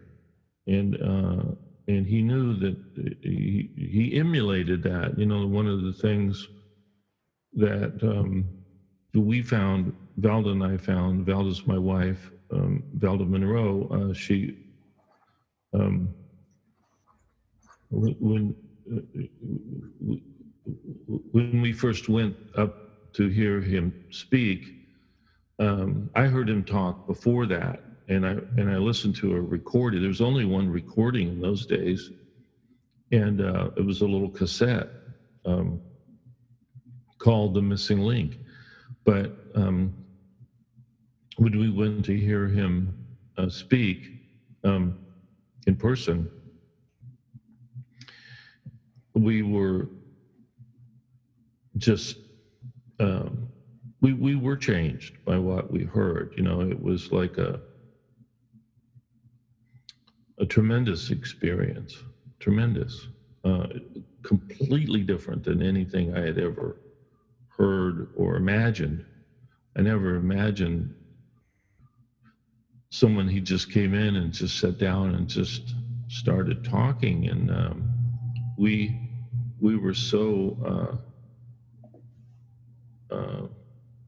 And 0.66 0.96
uh, 1.02 1.52
and 1.88 2.06
he 2.06 2.22
knew 2.22 2.56
that 2.60 2.76
he, 3.22 3.70
he 3.76 4.14
emulated 4.16 4.82
that. 4.84 5.18
You 5.18 5.26
know 5.26 5.46
one 5.46 5.66
of 5.68 5.82
the 5.82 5.92
things 5.94 6.48
that 7.54 7.92
um, 8.02 8.50
we 9.14 9.42
found 9.42 9.92
Valda 10.20 10.52
and 10.52 10.64
I 10.64 10.78
found 10.78 11.26
Valda's 11.26 11.62
my 11.66 11.78
wife 11.78 12.30
um, 12.52 12.84
Valda 12.98 13.28
Monroe 13.28 13.88
uh, 13.90 14.14
she 14.14 14.52
um, 15.74 16.14
when 17.90 18.16
when, 18.20 18.56
uh, 18.92 20.16
when 21.32 21.62
we 21.62 21.72
first 21.72 22.08
went 22.08 22.36
up 22.56 22.72
to 23.14 23.28
hear 23.28 23.60
him 23.60 23.94
speak 24.10 24.64
um, 25.60 26.10
I 26.16 26.26
heard 26.26 26.50
him 26.50 26.64
talk 26.64 27.06
before 27.06 27.46
that, 27.48 27.80
and 28.08 28.26
I 28.26 28.32
and 28.58 28.70
I 28.70 28.78
listened 28.78 29.16
to 29.16 29.34
a 29.36 29.42
recording. 29.42 30.00
There 30.02 30.08
was 30.08 30.22
only 30.22 30.46
one 30.46 30.68
recording 30.70 31.28
in 31.28 31.40
those 31.40 31.66
days, 31.66 32.12
and 33.12 33.40
uh, 33.42 33.70
it 33.76 33.82
was 33.84 34.02
a 34.02 34.06
little 34.06 34.30
cassette 34.30 34.88
um, 35.46 35.80
called 37.18 37.54
"The 37.54 37.62
Missing 37.62 38.00
Link." 38.00 38.38
But 39.04 39.32
um, 39.54 39.94
when 41.38 41.58
we 41.58 41.70
went 41.70 42.04
to 42.06 42.18
hear 42.18 42.48
him 42.48 42.96
uh, 43.38 43.48
speak 43.50 44.10
um, 44.64 44.96
in 45.66 45.76
person, 45.76 46.30
we 49.14 49.42
were 49.42 49.90
just. 51.78 52.16
Um, 53.00 53.49
we 54.02 54.14
we 54.14 54.36
were 54.36 54.56
changed 54.56 55.18
by 55.26 55.38
what 55.38 55.70
we 55.70 55.84
heard. 55.84 56.32
You 56.36 56.44
know, 56.44 56.62
it 56.62 56.80
was 56.80 57.12
like 57.12 57.38
a 57.38 57.60
a 60.38 60.46
tremendous 60.46 61.10
experience, 61.10 61.96
tremendous, 62.40 63.08
uh, 63.44 63.66
completely 64.24 65.04
different 65.04 65.44
than 65.44 65.62
anything 65.62 66.14
I 66.14 66.22
had 66.22 66.38
ever 66.38 66.76
heard 67.58 68.08
or 68.14 68.36
imagined. 68.36 69.04
I 69.76 69.82
never 69.82 70.16
imagined 70.16 70.92
someone 72.90 73.28
he 73.28 73.40
just 73.40 73.70
came 73.70 73.94
in 73.94 74.16
and 74.16 74.32
just 74.32 74.58
sat 74.58 74.78
down 74.78 75.14
and 75.14 75.28
just 75.28 75.74
started 76.08 76.64
talking, 76.64 77.28
and 77.28 77.50
um, 77.50 77.90
we 78.58 78.94
we 79.60 79.76
were 79.76 79.94
so. 79.94 80.56
Uh, 80.64 80.96
uh, 83.14 83.46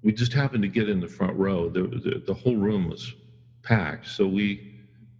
we 0.02 0.12
just 0.12 0.32
happened 0.34 0.62
to 0.62 0.68
get 0.68 0.88
in 0.88 1.00
the 1.00 1.08
front 1.08 1.36
row. 1.36 1.68
The, 1.70 1.82
the, 1.82 2.22
the 2.26 2.34
whole 2.34 2.56
room 2.56 2.88
was 2.88 3.14
packed, 3.64 4.06
so 4.08 4.26
we 4.28 4.60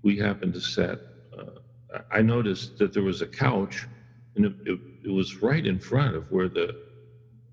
we 0.03 0.17
happened 0.19 0.55
to 0.55 0.61
sit. 0.61 1.01
Uh, 1.39 1.59
I 2.11 2.23
noticed 2.23 2.79
that 2.79 2.93
there 2.93 3.03
was 3.03 3.23
a 3.23 3.29
couch, 3.29 3.89
and 4.37 4.47
it, 4.47 4.55
it, 4.67 4.81
it 5.05 5.11
was 5.11 5.43
right 5.43 5.65
in 5.67 5.79
front 5.81 6.17
of 6.17 6.27
where 6.31 6.49
the 6.49 6.75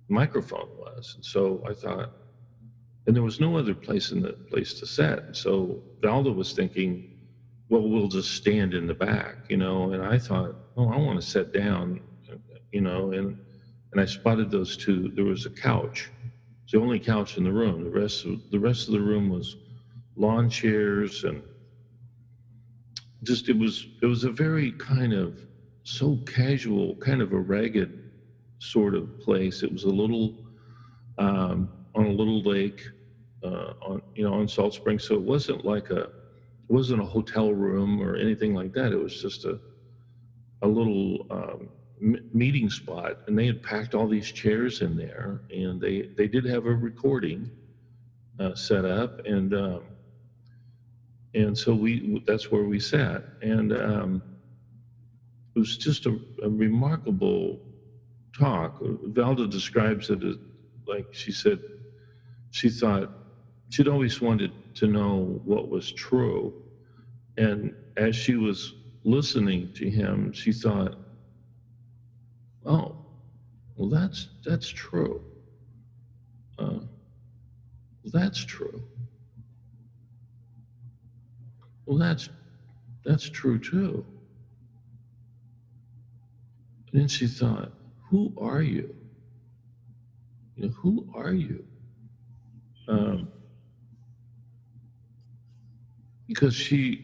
microphone 0.10 0.70
was. 0.78 1.14
And 1.16 1.26
so 1.26 1.62
I 1.68 1.74
thought, 1.74 2.10
and 3.08 3.16
there 3.16 3.24
was 3.24 3.40
no 3.40 3.58
other 3.58 3.76
place 3.76 4.12
in 4.12 4.22
the 4.22 4.36
place 4.50 4.74
to 4.76 4.88
sit. 4.88 5.24
And 5.28 5.36
so 5.36 5.82
Valda 6.04 6.34
was 6.36 6.54
thinking, 6.54 7.04
well, 7.70 7.90
we'll 7.90 8.08
just 8.10 8.34
stand 8.34 8.74
in 8.74 8.88
the 8.88 8.96
back, 8.96 9.38
you 9.50 9.58
know. 9.58 9.94
And 9.94 10.04
I 10.04 10.20
thought, 10.20 10.52
oh, 10.78 10.90
I 10.90 10.98
want 10.98 11.22
to 11.22 11.28
sit 11.28 11.52
down, 11.52 12.00
you 12.72 12.82
know. 12.82 13.12
And 13.14 13.38
and 13.94 14.02
I 14.02 14.06
spotted 14.06 14.52
those 14.52 14.78
two. 14.78 15.12
There 15.16 15.26
was 15.26 15.46
a 15.46 15.52
couch 15.52 16.12
the 16.72 16.80
only 16.80 17.00
couch 17.00 17.38
in 17.38 17.44
the 17.44 17.52
room. 17.52 17.84
The 17.84 17.90
rest 17.90 18.26
of 18.26 18.42
the 18.52 18.60
rest 18.60 18.88
of 18.88 18.94
the 18.94 19.02
room 19.02 19.30
was 19.30 19.58
lawn 20.16 20.50
chairs 20.50 21.24
and 21.24 21.44
just 23.24 23.50
it 23.50 23.58
was 23.58 23.88
it 24.02 24.06
was 24.06 24.24
a 24.24 24.32
very 24.32 24.74
kind 24.74 25.14
of 25.14 25.40
so 25.84 26.22
casual, 26.26 26.96
kind 26.98 27.22
of 27.22 27.34
a 27.34 27.40
ragged 27.40 27.94
sort 28.60 28.96
of 28.96 29.18
place. 29.20 29.64
It 29.64 29.72
was 29.72 29.84
a 29.84 29.90
little 29.90 30.36
um, 31.18 31.72
on 31.96 32.06
a 32.06 32.12
little 32.14 32.42
lake 32.44 32.82
uh, 33.44 33.74
on 33.82 34.02
you 34.16 34.24
know 34.24 34.34
on 34.34 34.48
Salt 34.48 34.74
Spring, 34.74 35.00
so 35.00 35.16
it 35.16 35.22
wasn't 35.22 35.66
like 35.66 35.90
a 35.90 36.02
it 36.04 36.74
wasn't 36.74 37.02
a 37.02 37.06
hotel 37.06 37.54
room 37.54 38.02
or 38.02 38.16
anything 38.16 38.54
like 38.54 38.74
that. 38.74 38.92
It 38.94 39.00
was 39.00 39.20
just 39.20 39.46
a 39.46 39.60
a 40.62 40.68
little 40.68 41.26
um, 41.32 41.70
meeting 42.34 42.70
spot, 42.70 43.14
and 43.28 43.38
they 43.38 43.48
had 43.48 43.62
packed 43.64 43.96
all 43.96 44.08
these 44.08 44.28
chairs 44.32 44.82
in 44.82 44.96
there, 44.98 45.42
and 45.52 45.82
they 45.82 46.08
they 46.18 46.28
did 46.28 46.46
have 46.46 46.66
a 46.66 46.76
recording 46.76 47.52
uh, 48.40 48.56
set 48.56 48.86
up, 48.86 49.12
and 49.26 49.54
um, 49.54 49.98
and 51.36 51.58
so 51.58 51.76
we 51.76 52.22
that's 52.28 52.52
where 52.52 52.66
we 52.66 52.80
sat, 52.80 53.24
and 53.42 53.74
um, 53.74 54.24
it 55.56 55.60
was 55.60 55.78
just 55.78 56.06
a, 56.08 56.18
a 56.44 56.50
remarkable 56.50 57.60
talk. 58.38 58.74
Valda 58.80 59.50
describes 59.50 60.10
it 60.10 60.24
as 60.24 60.36
like 60.88 61.08
she 61.12 61.32
said, 61.32 61.60
she 62.52 62.70
thought 62.70 63.10
she'd 63.70 63.88
always 63.90 64.22
wanted 64.22 64.54
to 64.76 64.88
know 64.88 65.42
what 65.46 65.70
was 65.70 65.92
true, 65.92 66.54
and 67.38 67.74
as 67.98 68.16
she 68.16 68.36
was 68.36 68.76
listening 69.06 69.70
to 69.76 69.90
him, 69.90 70.32
she 70.34 70.52
thought, 70.54 70.96
oh, 72.66 72.96
well, 73.76 73.90
that's 73.90 74.30
that's 74.46 74.68
true. 74.68 75.22
Uh, 76.60 76.80
that's 78.06 78.40
true. 78.40 78.84
Well, 81.86 81.98
that's 81.98 82.30
that's 83.06 83.30
true 83.30 83.60
too. 83.60 84.06
And 86.92 87.02
then 87.02 87.08
she 87.08 87.28
thought, 87.28 87.72
who 88.10 88.34
are 88.38 88.62
you? 88.62 88.96
You 90.56 90.66
know, 90.68 90.74
who 90.82 91.06
are 91.14 91.34
you? 91.34 91.66
Um, 92.88 93.30
because 96.28 96.56
she 96.56 97.04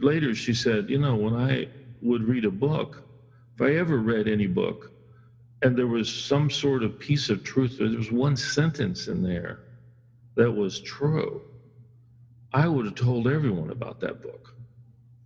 later 0.00 0.34
she 0.34 0.54
said, 0.54 0.90
you 0.90 0.98
know, 0.98 1.16
when 1.16 1.34
I 1.34 1.68
would 2.00 2.24
read 2.24 2.44
a 2.44 2.50
book, 2.50 3.02
if 3.54 3.62
I 3.62 3.74
ever 3.76 3.98
read 4.00 4.28
any 4.28 4.46
book, 4.46 4.90
and 5.62 5.76
there 5.76 5.88
was 5.88 6.10
some 6.10 6.50
sort 6.50 6.82
of 6.82 6.98
piece 6.98 7.30
of 7.30 7.42
truth, 7.42 7.76
there 7.78 7.88
was 7.88 8.12
one 8.12 8.36
sentence 8.36 9.08
in 9.08 9.22
there 9.22 9.60
that 10.36 10.52
was 10.52 10.80
true, 10.80 11.42
I 12.52 12.68
would 12.68 12.86
have 12.86 12.94
told 12.96 13.28
everyone 13.28 13.70
about 13.70 14.00
that 14.00 14.20
book 14.22 14.54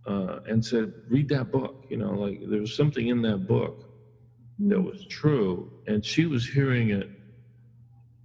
uh, 0.07 0.39
and 0.45 0.63
said, 0.63 0.93
read 1.09 1.29
that 1.29 1.51
book. 1.51 1.75
You 1.89 1.97
know, 1.97 2.11
like 2.13 2.41
there 2.49 2.61
was 2.61 2.73
something 2.75 3.07
in 3.07 3.21
that 3.23 3.47
book 3.47 3.75
that 4.59 4.81
was 4.81 5.05
true. 5.09 5.71
And 5.87 6.05
she 6.05 6.25
was 6.25 6.47
hearing 6.47 6.91
it. 6.91 7.09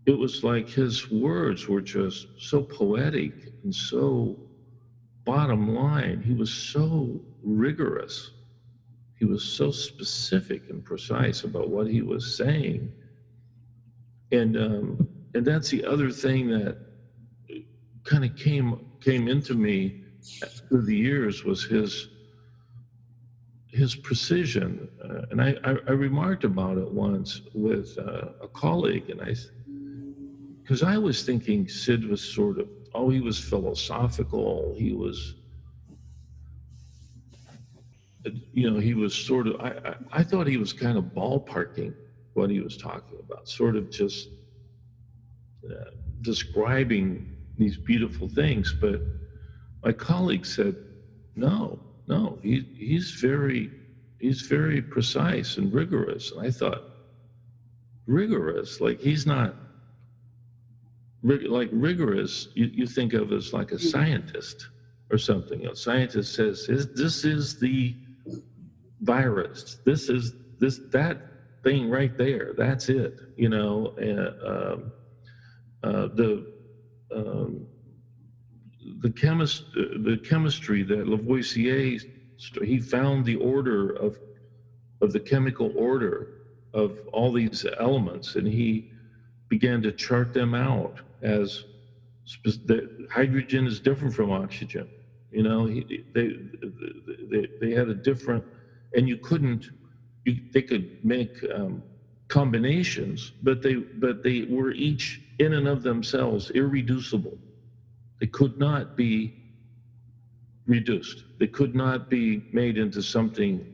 It 0.07 0.19
was 0.19 0.43
like 0.45 0.69
his 0.69 1.11
words 1.11 1.69
were 1.69 1.83
just 1.83 2.27
so 2.39 2.63
poetic 2.63 3.35
and 3.65 3.75
so 3.75 4.39
bottom 5.25 5.75
line. 5.75 6.21
He 6.23 6.35
was 6.35 6.51
so 6.51 7.21
rigorous. 7.43 8.33
He 9.23 9.27
was 9.27 9.45
so 9.45 9.71
specific 9.71 10.69
and 10.69 10.85
precise 10.85 11.45
about 11.45 11.71
what 11.71 11.87
he 11.87 12.03
was 12.03 12.37
saying. 12.37 12.91
And 14.33 14.57
um, 14.57 15.09
and 15.33 15.47
that's 15.47 15.69
the 15.69 15.85
other 15.85 16.11
thing 16.11 16.49
that 16.49 16.77
kind 18.03 18.25
of 18.25 18.35
came 18.35 18.85
came 19.01 19.29
into 19.29 19.55
me 19.55 20.03
through 20.69 20.87
the 20.87 20.97
years 20.97 21.45
was 21.45 21.63
his 21.63 22.09
his 23.69 23.95
precision. 23.95 24.89
Uh, 25.01 25.27
and 25.31 25.41
I, 25.41 25.55
I, 25.63 25.77
I, 25.87 25.93
remarked 25.93 26.43
about 26.43 26.77
it 26.77 26.91
once 26.91 27.43
with 27.55 27.97
uh, 28.01 28.31
a 28.43 28.49
colleague, 28.49 29.09
and 29.09 29.21
I, 29.21 29.37
because 30.63 30.83
I 30.83 30.99
was 30.99 31.23
thinking 31.23 31.69
Syd 31.69 32.09
was 32.09 32.21
sort 32.21 32.59
of, 32.59 32.69
oh, 32.93 33.09
he 33.09 33.21
was 33.21 33.39
philosophical. 33.39 34.75
He 34.77 34.95
was, 34.95 35.37
you 38.53 38.71
know, 38.71 38.79
he 38.79 38.95
was 38.95 39.15
sort 39.15 39.47
of, 39.47 39.57
I, 39.61 39.69
I, 39.85 39.95
I 40.13 40.23
thought 40.23 40.47
he 40.47 40.57
was 40.57 40.73
kind 40.73 40.97
of 40.97 41.05
ballparking 41.05 41.95
what 42.35 42.51
he 42.51 42.61
was 42.61 42.77
talking 42.77 43.19
about, 43.19 43.49
sort 43.49 43.77
of 43.77 43.91
just 43.91 44.29
uh, 45.69 45.91
describing 46.23 47.37
these 47.59 47.77
beautiful 47.77 48.29
things. 48.29 48.75
But 48.81 49.01
my 49.85 49.93
colleague 49.93 50.47
said, 50.47 50.77
no, 51.35 51.79
no, 52.07 52.39
he, 52.43 52.65
he's 52.77 53.11
very, 53.11 53.71
he's 54.21 54.43
very 54.43 54.81
precise 54.81 55.57
and 55.57 55.73
rigorous. 55.73 56.33
And 56.33 56.47
I 56.47 56.51
thought, 56.51 56.83
rigorous, 58.07 58.81
like 58.81 59.01
he's 59.01 59.27
not, 59.27 59.55
rig- 61.23 61.49
like 61.49 61.71
rigorous, 61.73 62.49
you, 62.55 62.71
you 62.73 62.87
think 62.87 63.13
of 63.15 63.33
as 63.33 63.53
like 63.53 63.73
a 63.73 63.79
scientist 63.79 64.69
or 65.11 65.19
something. 65.19 65.67
A 65.67 65.77
scientist 65.77 66.35
says, 66.35 66.67
this 66.95 67.25
is 67.25 67.59
the 67.59 67.95
virus. 69.03 69.79
This 69.85 70.09
is 70.09 70.33
this 70.59 70.81
that 70.91 71.19
thing 71.63 71.91
right 71.91 72.17
there. 72.17 72.55
That's 72.57 72.89
it. 72.89 73.21
You 73.37 73.49
know, 73.49 73.95
uh, 74.01 74.51
um, 74.51 74.93
uh, 75.83 76.09
the 76.15 76.47
um, 77.15 77.67
the 79.01 79.11
chemist 79.11 79.65
the 79.75 80.21
chemistry 80.29 80.83
that 80.85 81.07
Lavoisier 81.07 81.99
he 82.63 82.81
found 82.81 83.25
the 83.25 83.37
order 83.37 83.91
of 83.91 84.19
of 85.01 85.13
the 85.13 85.21
chemical 85.21 85.73
order 85.77 86.29
of 86.75 86.99
all 87.13 87.33
these 87.33 87.67
elements, 87.79 88.37
and 88.37 88.47
he 88.47 88.91
began 89.49 89.83
to 89.83 89.93
chart 89.93 90.33
them 90.33 90.55
out 90.55 90.97
as 91.21 91.65
the 92.45 93.07
hydrogen 93.11 93.67
is 93.67 93.81
different 93.81 94.15
from 94.15 94.31
oxygen. 94.31 94.89
You 95.31 95.43
know, 95.43 95.67
he, 95.67 96.05
they, 96.15 96.37
they 97.31 97.49
they 97.61 97.71
had 97.73 97.89
a 97.89 97.95
different, 97.95 98.45
and 98.95 99.09
you 99.09 99.17
couldn't. 99.19 99.67
You, 100.25 100.41
they 100.53 100.63
could 100.63 100.89
make 101.03 101.37
um, 101.55 101.85
combinations, 102.29 103.33
but 103.43 103.63
they 103.63 103.77
but 103.95 104.23
they 104.23 104.45
were 104.49 104.73
each 104.73 105.23
in 105.39 105.55
and 105.55 105.69
of 105.69 105.83
themselves 105.83 106.51
irreducible. 106.51 107.39
They 108.21 108.27
could 108.29 108.59
not 108.59 108.95
be 108.97 109.35
reduced. 110.67 111.25
They 111.39 111.49
could 111.49 111.75
not 111.75 112.09
be 112.09 112.43
made 112.53 112.79
into 112.79 113.03
something 113.03 113.67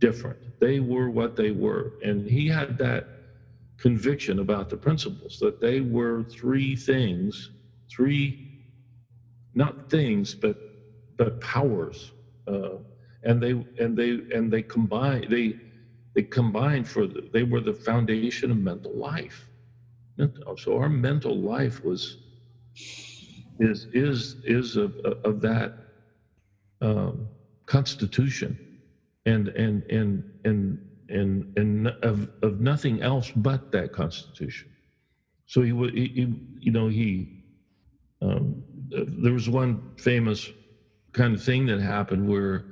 different. 0.00 0.38
They 0.60 0.80
were 0.80 1.10
what 1.10 1.36
they 1.36 1.50
were. 1.52 1.92
And 2.02 2.26
he 2.28 2.48
had 2.48 2.78
that 2.78 3.06
conviction 3.78 4.40
about 4.40 4.68
the 4.68 4.76
principles 4.76 5.38
that 5.40 5.60
they 5.60 5.80
were 5.80 6.24
three 6.24 6.76
things, 6.76 7.50
three, 7.90 8.38
not 9.54 9.76
things, 9.90 10.36
but 10.40 10.56
but 11.16 11.40
powers. 11.40 12.12
Uh, 12.46 12.78
and 13.26 13.42
they 13.42 13.54
and 13.78 13.98
they 13.98 14.20
and 14.34 14.52
they 14.52 14.62
combine 14.62 15.24
they 15.30 15.58
they 16.16 16.24
combined 16.24 16.88
for 16.88 17.06
the, 17.08 17.22
they 17.32 17.44
were 17.44 17.60
the 17.62 17.74
foundation 17.74 18.52
of 18.52 18.58
mental 18.58 18.96
life. 18.96 19.50
So 20.58 20.78
our 20.78 20.90
mental 20.90 21.40
life 21.42 21.82
was 21.84 22.18
is 23.60 23.86
is 23.92 24.36
is 24.44 24.76
of 24.76 24.94
of 25.24 25.40
that 25.42 25.72
um, 26.82 27.30
constitution, 27.66 28.58
and 29.26 29.48
and 29.50 29.84
and 29.90 30.24
and 30.44 30.78
and 31.10 31.44
and 31.56 31.88
of 32.02 32.28
of 32.42 32.60
nothing 32.60 33.02
else 33.02 33.32
but 33.36 33.62
that 33.72 33.92
constitution. 33.92 34.70
So 35.46 35.62
he 35.62 35.72
would 35.72 35.94
you 35.94 36.72
know 36.72 36.88
he 36.88 37.28
um, 38.22 38.64
there 38.90 39.32
was 39.34 39.48
one 39.50 39.82
famous 39.98 40.52
kind 41.12 41.34
of 41.34 41.42
thing 41.42 41.66
that 41.66 41.80
happened 41.80 42.28
where 42.28 42.64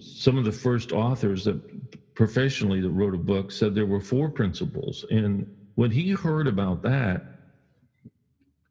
some 0.00 0.36
of 0.36 0.44
the 0.44 0.52
first 0.52 0.92
authors 0.92 1.44
that 1.44 2.14
professionally 2.14 2.80
that 2.80 2.90
wrote 2.90 3.14
a 3.14 3.18
book 3.18 3.52
said 3.52 3.74
there 3.74 3.86
were 3.86 4.00
four 4.00 4.28
principles 4.28 5.04
and 5.10 5.46
when 5.78 5.92
he 5.92 6.10
heard 6.10 6.48
about 6.48 6.82
that, 6.82 7.22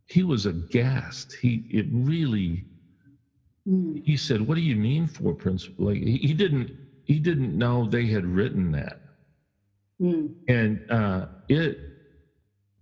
he 0.08 0.24
was 0.24 0.46
aghast. 0.46 1.32
He 1.42 1.64
it 1.70 1.86
really 1.90 2.66
mm. 3.66 4.04
he 4.04 4.18
said, 4.18 4.42
What 4.46 4.56
do 4.56 4.62
you 4.62 4.76
mean 4.76 5.08
four 5.08 5.34
principles? 5.34 5.80
Like 5.80 6.04
he, 6.04 6.18
he 6.18 6.34
didn't 6.34 6.78
he 7.06 7.20
didn't 7.20 7.58
know 7.58 7.88
they 7.88 8.08
had 8.08 8.26
written 8.26 8.74
that. 8.74 9.00
Mm. 10.02 10.34
And 10.50 10.92
uh, 10.92 11.28
it 11.48 11.80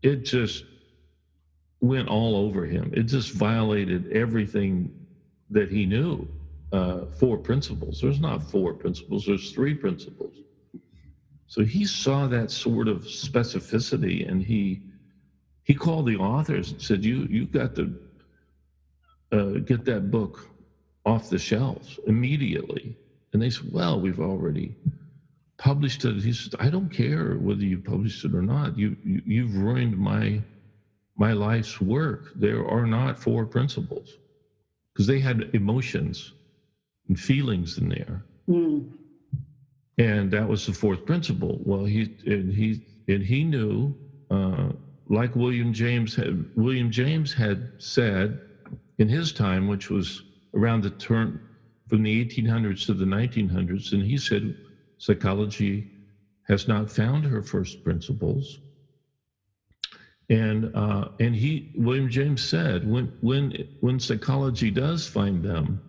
it 0.01 0.25
just 0.25 0.65
went 1.81 2.07
all 2.07 2.35
over 2.35 2.65
him. 2.65 2.91
It 2.95 3.03
just 3.03 3.31
violated 3.31 4.11
everything 4.11 4.91
that 5.51 5.69
he 5.71 5.85
knew. 5.85 6.27
Uh, 6.75 7.05
four 7.05 7.37
principles. 7.37 8.01
There's 8.01 8.19
not 8.19 8.43
four 8.43 8.73
principles, 8.73 9.25
there's 9.25 9.53
three 9.53 9.73
principles. 9.73 10.33
So 11.47 11.63
he 11.63 11.85
saw 11.85 12.27
that 12.27 12.51
sort 12.51 12.89
of 12.89 13.03
specificity 13.03 14.29
and 14.29 14.43
he 14.43 14.81
he 15.63 15.73
called 15.73 16.05
the 16.05 16.17
authors 16.17 16.71
and 16.73 16.81
said, 16.81 17.05
You 17.05 17.27
you 17.29 17.45
got 17.45 17.75
to 17.75 17.95
uh, 19.31 19.51
get 19.71 19.85
that 19.85 20.11
book 20.11 20.49
off 21.05 21.29
the 21.29 21.39
shelves 21.39 21.97
immediately. 22.07 22.97
And 23.31 23.41
they 23.41 23.51
said, 23.51 23.71
Well, 23.71 24.01
we've 24.01 24.19
already 24.19 24.75
published 25.57 26.03
it. 26.03 26.21
He 26.21 26.33
said, 26.33 26.55
I 26.59 26.69
don't 26.69 26.89
care 26.89 27.35
whether 27.35 27.63
you 27.63 27.79
published 27.79 28.25
it 28.25 28.35
or 28.35 28.41
not. 28.41 28.77
You, 28.77 28.97
you 29.01 29.21
you've 29.25 29.55
ruined 29.55 29.97
my 29.97 30.43
my 31.15 31.31
life's 31.31 31.79
work. 31.79 32.33
There 32.35 32.67
are 32.67 32.85
not 32.85 33.17
four 33.17 33.45
principles. 33.45 34.17
Because 34.91 35.07
they 35.07 35.19
had 35.19 35.49
emotions 35.53 36.33
and 37.07 37.19
feelings 37.19 37.77
in 37.77 37.89
there. 37.89 38.23
Mm 38.49 38.91
and 39.97 40.31
that 40.31 40.47
was 40.47 40.65
the 40.65 40.73
fourth 40.73 41.05
principle. 41.05 41.59
Well, 41.63 41.85
he 41.85 42.09
and 42.25 42.53
he 42.53 42.81
and 43.07 43.23
he 43.23 43.43
knew, 43.43 43.95
uh, 44.29 44.69
like 45.07 45.35
William 45.35 45.71
James 45.71 46.15
had 46.15 46.45
William 46.55 46.91
James 46.91 47.33
had 47.33 47.71
said 47.77 48.39
in 48.97 49.07
his 49.07 49.31
time, 49.31 49.67
which 49.67 49.89
was 49.89 50.21
around 50.53 50.83
the 50.83 50.89
turn 50.91 51.39
from 51.87 52.03
the 52.03 52.25
1800s 52.25 52.85
to 52.87 52.93
the 52.93 53.05
1900s, 53.05 53.93
and 53.93 54.03
he 54.03 54.17
said 54.17 54.55
psychology 54.97 55.85
has 56.47 56.67
not 56.67 56.89
found 56.89 57.23
her 57.25 57.41
first 57.41 57.83
principles. 57.83 58.59
And 60.29 60.71
uh, 60.75 61.05
and 61.19 61.35
he 61.35 61.71
William 61.75 62.09
James 62.09 62.41
said 62.41 62.89
when 62.89 63.11
when 63.21 63.53
when 63.79 63.99
psychology 63.99 64.71
does 64.71 65.07
find 65.07 65.41
them, 65.43 65.79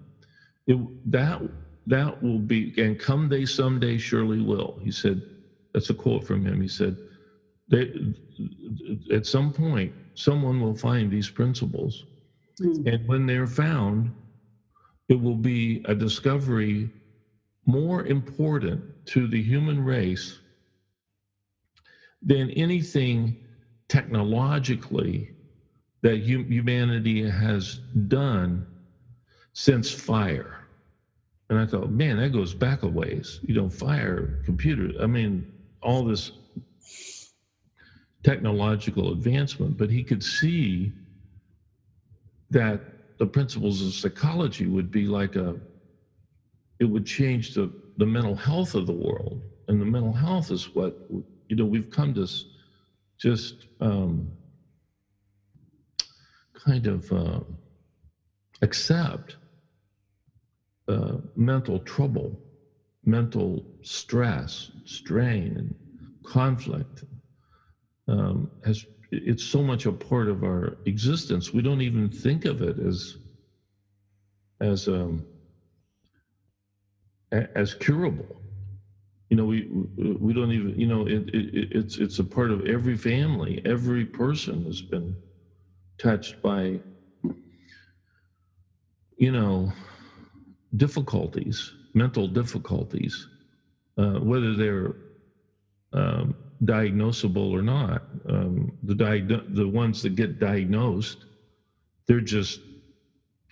it, 0.66 0.78
that 1.10 1.40
that 1.86 2.20
will 2.22 2.38
be, 2.38 2.72
and 2.78 2.98
come 2.98 3.28
they 3.28 3.44
someday 3.44 3.96
surely 3.96 4.40
will. 4.40 4.78
He 4.82 4.90
said, 4.90 5.22
that's 5.72 5.90
a 5.90 5.94
quote 5.94 6.24
from 6.24 6.44
him. 6.44 6.60
He 6.60 6.68
said, 6.68 6.96
they, 7.68 7.92
at 9.12 9.26
some 9.26 9.52
point, 9.52 9.92
someone 10.14 10.60
will 10.60 10.74
find 10.74 11.10
these 11.10 11.28
principles. 11.30 12.04
Mm. 12.60 12.92
And 12.92 13.06
when 13.06 13.26
they're 13.26 13.46
found, 13.46 14.12
it 15.08 15.20
will 15.20 15.36
be 15.36 15.82
a 15.84 15.94
discovery 15.94 16.90
more 17.66 18.04
important 18.04 18.82
to 19.06 19.28
the 19.28 19.40
human 19.42 19.84
race 19.84 20.40
than 22.22 22.50
anything 22.52 23.36
technologically 23.88 25.30
that 26.02 26.18
humanity 26.18 27.28
has 27.28 27.80
done 28.08 28.66
since 29.52 29.90
fire. 29.90 30.55
And 31.48 31.58
I 31.58 31.66
thought, 31.66 31.90
man, 31.90 32.16
that 32.16 32.32
goes 32.32 32.54
back 32.54 32.82
a 32.82 32.88
ways. 32.88 33.40
You 33.42 33.54
don't 33.54 33.70
fire, 33.70 34.40
computers. 34.44 34.96
I 35.00 35.06
mean, 35.06 35.46
all 35.80 36.04
this 36.04 36.32
technological 38.24 39.12
advancement, 39.12 39.76
but 39.76 39.88
he 39.88 40.02
could 40.02 40.22
see 40.22 40.92
that 42.50 42.80
the 43.18 43.26
principles 43.26 43.80
of 43.86 43.92
psychology 43.92 44.66
would 44.66 44.90
be 44.90 45.06
like 45.06 45.36
a, 45.36 45.56
it 46.80 46.84
would 46.84 47.06
change 47.06 47.54
the, 47.54 47.70
the 47.96 48.06
mental 48.06 48.34
health 48.34 48.74
of 48.74 48.86
the 48.86 48.92
world. 48.92 49.40
And 49.68 49.80
the 49.80 49.84
mental 49.84 50.12
health 50.12 50.50
is 50.50 50.74
what, 50.74 50.96
you 51.48 51.56
know, 51.56 51.64
we've 51.64 51.90
come 51.90 52.12
to 52.14 52.28
just 53.18 53.66
um, 53.80 54.30
kind 56.54 56.86
of 56.86 57.12
uh, 57.12 57.40
accept 58.62 59.36
uh, 60.88 61.18
mental 61.36 61.80
trouble, 61.80 62.40
mental 63.04 63.64
stress, 63.82 64.70
strain, 64.84 65.56
and 65.56 65.74
conflict 66.24 67.04
um, 68.08 68.50
has 68.64 68.84
it's 69.12 69.44
so 69.44 69.62
much 69.62 69.86
a 69.86 69.92
part 69.92 70.28
of 70.28 70.42
our 70.42 70.76
existence. 70.84 71.52
We 71.52 71.62
don't 71.62 71.80
even 71.82 72.10
think 72.10 72.44
of 72.44 72.60
it 72.62 72.78
as 72.78 73.16
as 74.60 74.88
um, 74.88 75.26
as 77.54 77.74
curable. 77.74 78.42
You 79.30 79.36
know, 79.36 79.44
we 79.46 79.66
we 79.96 80.32
don't 80.34 80.52
even 80.52 80.78
you 80.78 80.86
know 80.86 81.06
it, 81.06 81.28
it, 81.34 81.68
it's 81.72 81.98
it's 81.98 82.18
a 82.18 82.24
part 82.24 82.50
of 82.50 82.64
every 82.66 82.96
family. 82.96 83.60
Every 83.64 84.04
person 84.04 84.64
has 84.66 84.82
been 84.82 85.16
touched 85.98 86.40
by 86.42 86.80
you 89.18 89.32
know 89.32 89.72
difficulties, 90.76 91.72
mental 91.94 92.26
difficulties, 92.26 93.28
uh, 93.98 94.18
whether 94.20 94.54
they're 94.54 94.94
um, 95.92 96.34
diagnosable 96.64 97.50
or 97.52 97.62
not. 97.62 98.02
Um, 98.28 98.72
the, 98.82 99.44
the 99.48 99.68
ones 99.68 100.02
that 100.02 100.16
get 100.16 100.38
diagnosed 100.38 101.18
they're 102.06 102.20
just 102.20 102.60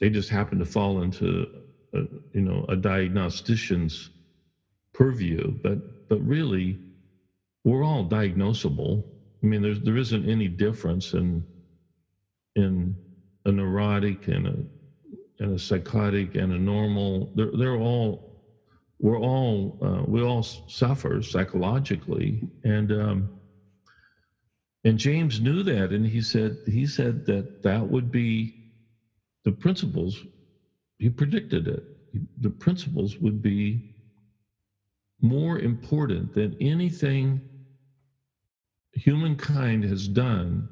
they 0.01 0.11
just 0.11 0.29
happen 0.29 0.59
to 0.59 0.65
fall 0.65 1.03
into 1.03 1.47
a, 1.95 2.01
you 2.33 2.43
know 2.43 2.65
a 2.69 2.77
diagnostician's 2.77 4.11
purview 4.93 5.53
but 5.63 6.09
but 6.09 6.21
really 6.21 6.79
we're 7.65 7.85
all 7.85 8.05
diagnosable 8.05 9.03
i 9.43 9.47
mean 9.47 9.63
there's 9.63 9.81
there 9.81 9.97
isn't 9.97 10.29
any 10.29 10.49
difference 10.49 11.15
in 11.15 11.45
in 12.57 12.97
a 13.47 13.53
neurotic 13.53 14.29
and 14.29 14.47
a 14.47 14.57
and 15.41 15.55
a 15.55 15.59
psychotic 15.59 16.35
and 16.37 16.53
a 16.53 16.59
normal 16.59 17.31
they're, 17.35 17.51
they're 17.59 17.77
all 17.77 18.23
we're 19.01 19.19
all 19.19 19.77
uh, 19.83 20.03
we 20.07 20.23
all 20.23 20.43
suffer 20.67 21.23
psychologically. 21.23 22.41
And 22.65 22.93
um, 22.93 23.31
and 24.85 24.99
James 24.99 25.41
knew 25.41 25.63
that 25.65 25.93
and 25.93 26.07
he 26.07 26.23
said 26.23 26.59
he 26.67 26.87
said 26.87 27.25
that 27.27 27.49
that 27.63 27.87
would 27.89 28.11
be 28.11 28.55
the 29.45 29.53
principles 29.53 30.25
he 30.99 31.11
predicted 31.11 31.69
it. 31.69 31.85
The 32.41 32.51
principles 32.51 33.19
would 33.21 33.43
be 33.43 33.83
more 35.21 35.59
important 35.59 36.33
than 36.35 36.57
anything 36.61 37.43
humankind 38.95 39.85
has 39.85 40.09
done 40.09 40.69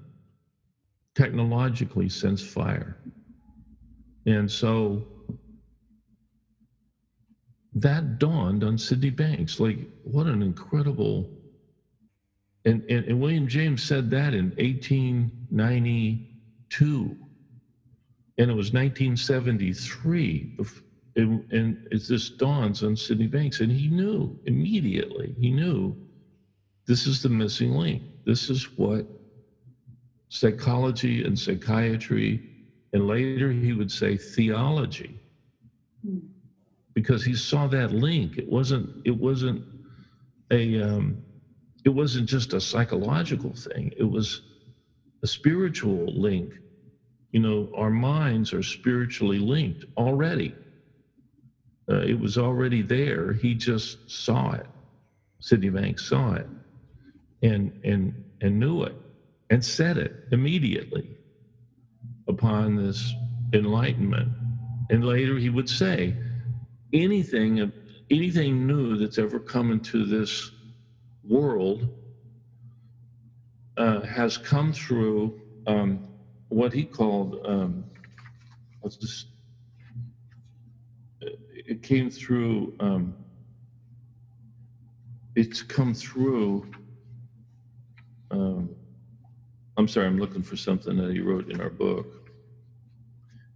technologically 1.16 2.08
since 2.08 2.42
fire 2.42 2.98
and 4.26 4.50
so 4.50 5.06
that 7.74 8.18
dawned 8.18 8.64
on 8.64 8.76
Sydney 8.76 9.10
Banks. 9.10 9.60
Like, 9.60 9.78
what 10.04 10.26
an 10.26 10.42
incredible. 10.42 11.30
And, 12.64 12.82
and, 12.90 13.04
and 13.06 13.20
William 13.20 13.46
James 13.48 13.82
said 13.82 14.10
that 14.10 14.34
in 14.34 14.50
1892. 14.56 17.16
And 18.38 18.50
it 18.50 18.54
was 18.54 18.72
1973. 18.72 20.58
And, 21.16 21.52
and 21.52 21.86
it 21.90 21.98
just 21.98 22.38
dawns 22.38 22.82
on 22.82 22.96
Sydney 22.96 23.26
Banks. 23.26 23.60
And 23.60 23.70
he 23.72 23.88
knew 23.88 24.38
immediately, 24.46 25.34
he 25.38 25.50
knew 25.50 25.94
this 26.86 27.06
is 27.06 27.22
the 27.22 27.28
missing 27.28 27.72
link. 27.72 28.02
This 28.24 28.48
is 28.50 28.64
what 28.76 29.06
psychology 30.28 31.24
and 31.24 31.38
psychiatry, 31.38 32.40
and 32.92 33.06
later 33.06 33.50
he 33.50 33.72
would 33.72 33.90
say 33.90 34.16
theology. 34.16 35.20
Hmm 36.04 36.18
because 36.94 37.24
he 37.24 37.34
saw 37.34 37.66
that 37.68 37.92
link. 37.92 38.36
It 38.38 38.48
wasn't. 38.48 38.90
It 39.04 39.16
wasn't 39.16 39.62
a. 40.50 40.80
Um, 40.80 41.22
it 41.84 41.90
wasn't 41.90 42.28
just 42.28 42.52
a 42.52 42.60
psychological 42.60 43.54
thing. 43.56 43.90
It 43.96 44.04
was 44.04 44.42
a 45.22 45.26
spiritual 45.26 46.06
link. 46.14 46.52
You 47.32 47.40
know, 47.40 47.70
our 47.76 47.90
minds 47.90 48.52
are 48.52 48.62
spiritually 48.62 49.38
linked 49.38 49.84
already. 49.96 50.58
Uh, 51.90 52.00
it 52.02 52.18
was 52.18 52.38
already 52.38 52.82
there. 52.82 53.32
He 53.32 53.54
just 53.54 53.98
saw 54.06 54.52
it. 54.52 54.66
Sydney 55.40 55.70
Banks 55.70 56.08
saw 56.08 56.34
it, 56.34 56.46
and 57.42 57.72
and 57.84 58.12
and 58.40 58.58
knew 58.60 58.82
it, 58.82 58.96
and 59.50 59.64
said 59.64 59.98
it 59.98 60.14
immediately 60.30 61.16
upon 62.28 62.76
this 62.76 63.14
enlightenment. 63.52 64.28
And 64.90 65.04
later 65.04 65.38
he 65.38 65.48
would 65.48 65.68
say, 65.68 66.16
anything 66.92 67.72
anything 68.10 68.66
new 68.66 68.96
that's 68.96 69.18
ever 69.18 69.40
come 69.40 69.70
into 69.70 70.04
this 70.04 70.52
world 71.24 71.88
uh, 73.78 74.00
has 74.02 74.36
come 74.36 74.72
through 74.72 75.34
um, 75.66 76.02
what 76.48 76.72
he 76.72 76.84
called 76.84 77.36
um, 77.46 77.84
just 79.00 79.26
it 81.20 81.82
came 81.82 82.10
through 82.10 82.74
um, 82.80 83.14
it's 85.36 85.62
come 85.62 85.94
through 85.94 86.64
um, 88.30 88.68
i'm 89.76 89.88
sorry 89.88 90.06
i'm 90.06 90.18
looking 90.18 90.42
for 90.42 90.56
something 90.56 90.96
that 90.96 91.10
he 91.10 91.20
wrote 91.20 91.50
in 91.50 91.60
our 91.60 91.70
book 91.70 92.22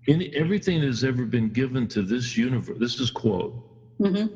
any, 0.08 0.30
everything 0.34 0.80
that 0.80 0.86
has 0.86 1.04
ever 1.04 1.24
been 1.24 1.48
given 1.48 1.86
to 1.88 2.02
this 2.02 2.36
universe, 2.36 2.76
this 2.78 3.00
is 3.00 3.10
quote 3.10 3.54
mm-hmm. 4.00 4.26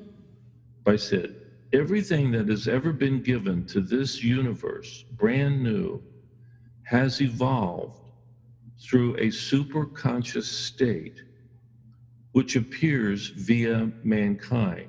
by 0.85 0.97
Syd. 0.97 1.37
Everything 1.73 2.33
that 2.33 2.49
has 2.49 2.67
ever 2.67 2.93
been 2.93 3.21
given 3.21 3.65
to 3.67 3.81
this 3.81 4.23
universe, 4.23 5.05
brand 5.13 5.63
new, 5.63 6.03
has 6.83 7.21
evolved 7.21 8.01
through 8.83 9.15
a 9.15 9.27
superconscious 9.27 10.45
state 10.45 11.23
which 12.33 12.57
appears 12.57 13.29
via 13.37 13.91
mankind. 14.03 14.89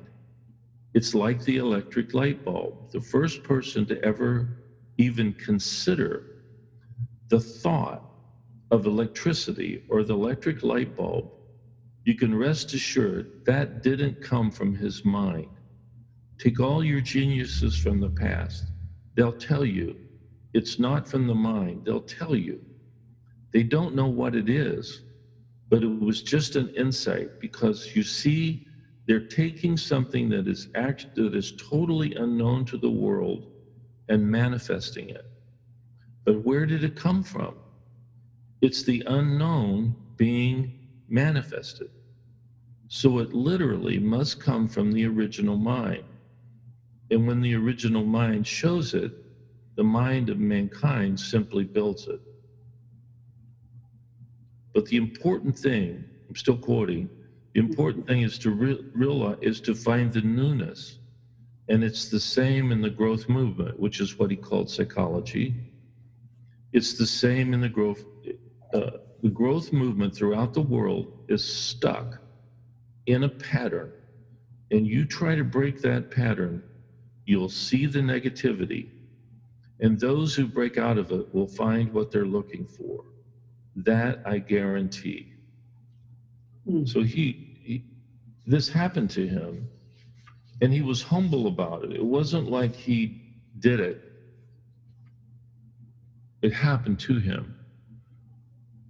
It's 0.94 1.14
like 1.14 1.44
the 1.44 1.58
electric 1.58 2.14
light 2.14 2.44
bulb. 2.44 2.76
The 2.92 3.02
first 3.02 3.44
person 3.44 3.86
to 3.88 4.04
ever 4.04 4.48
even 4.98 5.34
consider 5.34 6.31
the 7.32 7.42
thought 7.42 8.04
of 8.72 8.86
electricity 8.88 9.82
or 9.90 10.04
the 10.04 10.16
electric 10.16 10.64
light 10.64 10.96
bulb, 10.96 11.30
you 12.06 12.16
can 12.16 12.36
rest 12.36 12.74
assured 12.74 13.28
that 13.46 13.82
didn't 13.82 14.22
come 14.22 14.52
from 14.52 14.76
his 14.76 15.02
mind. 15.06 15.48
Take 16.40 16.60
all 16.60 16.84
your 16.84 17.02
geniuses 17.02 17.78
from 17.78 18.02
the 18.02 18.12
past. 18.12 18.72
They'll 19.16 19.34
tell 19.34 19.66
you 19.66 20.00
it's 20.54 20.80
not 20.80 21.08
from 21.08 21.28
the 21.28 21.36
mind. 21.36 21.84
They'll 21.86 22.02
tell 22.02 22.36
you. 22.36 22.62
They 23.54 23.64
don't 23.64 23.96
know 23.96 24.08
what 24.08 24.36
it 24.36 24.50
is, 24.50 25.04
but 25.70 25.84
it 25.84 25.88
was 26.02 26.24
just 26.24 26.56
an 26.56 26.70
insight 26.78 27.32
because 27.40 27.92
you 27.96 28.04
see, 28.04 28.62
they're 29.08 29.22
taking 29.22 29.78
something 29.78 30.30
that 30.30 30.48
is 30.48 30.68
act 30.76 31.08
that 31.16 31.36
is 31.36 31.54
totally 31.54 32.14
unknown 32.16 32.66
to 32.66 32.78
the 32.78 32.92
world 32.92 33.46
and 34.10 34.24
manifesting 34.30 35.10
it. 35.10 35.26
But 36.26 36.44
where 36.46 36.66
did 36.66 36.84
it 36.84 36.96
come 36.96 37.24
from? 37.24 37.62
It's 38.62 38.84
the 38.84 39.04
unknown 39.08 39.96
being 40.18 40.74
manifested. 41.10 41.90
So 42.90 43.20
it 43.20 43.34
literally 43.34 44.00
must 44.00 44.40
come 44.40 44.68
from 44.68 44.92
the 44.92 45.06
original 45.08 45.58
mind. 45.58 46.06
And 47.12 47.28
when 47.28 47.42
the 47.42 47.56
original 47.56 48.06
mind 48.06 48.48
shows 48.48 48.94
it, 48.94 49.14
the 49.78 49.84
mind 49.84 50.30
of 50.30 50.40
mankind 50.40 51.20
simply 51.20 51.66
builds 51.66 52.08
it. 52.08 52.22
But 54.74 54.88
the 54.88 54.98
important 54.98 55.58
thing, 55.58 56.06
I'm 56.30 56.36
still 56.36 56.58
quoting, 56.58 57.12
the 57.54 57.62
important 57.62 58.08
thing 58.08 58.22
is 58.22 58.38
to 58.40 58.52
re- 58.52 58.84
realize 58.94 59.38
is 59.42 59.62
to 59.62 59.76
find 59.76 60.14
the 60.14 60.22
newness. 60.22 61.00
And 61.70 61.84
it's 61.84 62.10
the 62.10 62.20
same 62.20 62.72
in 62.72 62.82
the 62.82 62.90
growth 62.92 63.30
movement, 63.30 63.80
which 63.80 64.00
is 64.02 64.20
what 64.20 64.32
he 64.32 64.38
called 64.38 64.70
psychology. 64.70 65.56
It's 66.74 66.94
the 66.96 67.08
same 67.08 67.54
in 67.54 67.62
the 67.62 67.70
growth 67.70 68.06
uh, 68.74 68.92
the 69.22 69.30
growth 69.30 69.72
movement 69.72 70.16
throughout 70.16 70.54
the 70.54 70.62
world 70.62 71.08
is 71.28 71.46
stuck 71.46 72.16
in 73.08 73.24
a 73.24 73.30
pattern, 73.30 73.94
and 74.72 74.88
you 74.88 75.06
try 75.06 75.36
to 75.36 75.44
break 75.44 75.82
that 75.82 76.10
pattern, 76.12 76.64
you'll 77.26 77.50
see 77.50 77.86
the 77.88 78.00
negativity. 78.00 78.90
And 79.80 80.00
those 80.00 80.36
who 80.36 80.48
break 80.48 80.78
out 80.78 80.98
of 80.98 81.12
it 81.12 81.28
will 81.34 81.48
find 81.48 81.92
what 81.92 82.12
they're 82.12 82.26
looking 82.26 82.68
for. 82.68 83.04
That 83.76 84.20
I 84.26 84.40
guarantee. 84.40 85.28
Mm. 86.68 86.88
So 86.88 87.04
he, 87.04 87.40
he, 87.54 87.84
this 88.46 88.70
happened 88.70 89.12
to 89.12 89.28
him, 89.28 89.70
and 90.62 90.74
he 90.74 90.82
was 90.82 91.04
humble 91.04 91.48
about 91.48 91.84
it. 91.86 91.94
It 91.94 92.06
wasn't 92.06 92.50
like 92.50 92.76
he 92.76 93.14
did 93.60 93.80
it, 93.80 94.00
it 96.42 96.54
happened 96.54 97.00
to 97.02 97.20
him. 97.20 97.56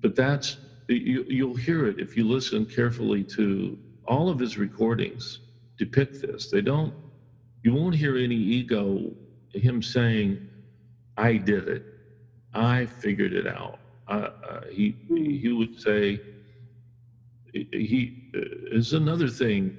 But 0.02 0.16
that's 0.16 0.60
you, 0.90 1.26
you'll 1.28 1.56
hear 1.56 1.88
it 1.88 2.00
if 2.00 2.16
you 2.18 2.28
listen 2.28 2.66
carefully 2.66 3.24
to 3.38 3.80
all 4.08 4.30
of 4.30 4.40
his 4.40 4.58
recordings 4.58 5.42
depict 5.78 6.22
this. 6.22 6.50
They 6.50 6.62
don't 6.62 6.96
you 7.64 7.74
won't 7.74 7.96
hear 7.96 8.18
any 8.18 8.36
ego 8.38 9.16
him 9.54 9.82
saying 9.82 10.40
i 11.18 11.38
did 11.38 11.68
it. 11.70 11.84
I 12.54 12.88
figured 12.88 13.34
it 13.34 13.48
out. 13.48 13.80
Uh, 14.08 14.30
uh, 14.48 14.62
he 14.72 14.96
he 15.10 15.52
would 15.54 15.76
say 15.76 16.22
he 17.74 18.14
uh, 18.36 18.42
is 18.72 18.94
another 18.94 19.30
thing 19.30 19.76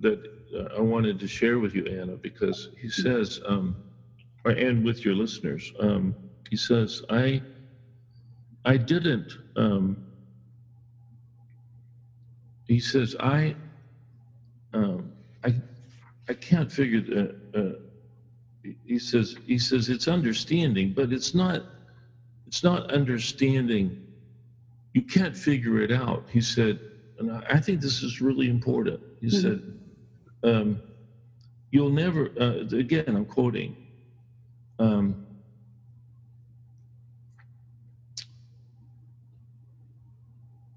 that 0.00 0.20
uh, 0.56 0.64
i 0.78 0.80
wanted 0.80 1.18
to 1.20 1.28
share 1.28 1.58
with 1.58 1.74
you 1.74 1.84
anna 1.86 2.16
because 2.18 2.68
he 2.80 2.88
says 2.88 3.40
um, 3.46 3.76
and 4.46 4.84
with 4.84 5.04
your 5.04 5.14
listeners 5.14 5.72
um, 5.80 6.16
he 6.50 6.56
says 6.56 7.02
i 7.10 7.42
I 8.66 8.76
didn't. 8.76 9.32
Um, 9.54 9.96
he 12.66 12.80
says, 12.80 13.14
I, 13.20 13.54
um, 14.74 15.12
I, 15.44 15.54
I 16.28 16.34
can't 16.34 16.70
figure 16.70 17.00
that. 17.00 17.36
Uh, 17.54 18.70
he 18.84 18.98
says, 18.98 19.36
he 19.46 19.56
says 19.56 19.88
it's 19.88 20.08
understanding, 20.08 20.92
but 20.92 21.12
it's 21.12 21.32
not, 21.32 21.62
it's 22.48 22.64
not 22.64 22.90
understanding 22.90 24.02
you 24.94 25.02
can't 25.02 25.36
figure 25.36 25.80
it 25.80 25.92
out. 25.92 26.24
He 26.28 26.40
said, 26.40 26.80
and 27.18 27.30
I 27.48 27.60
think 27.60 27.80
this 27.80 28.02
is 28.02 28.20
really 28.20 28.50
important. 28.50 28.98
He 29.20 29.28
mm-hmm. 29.28 29.40
said, 29.40 29.78
um, 30.42 30.80
you'll 31.70 31.90
never, 31.90 32.32
uh, 32.40 32.76
again, 32.76 33.04
I'm 33.08 33.26
quoting, 33.26 33.76
um, 34.80 35.25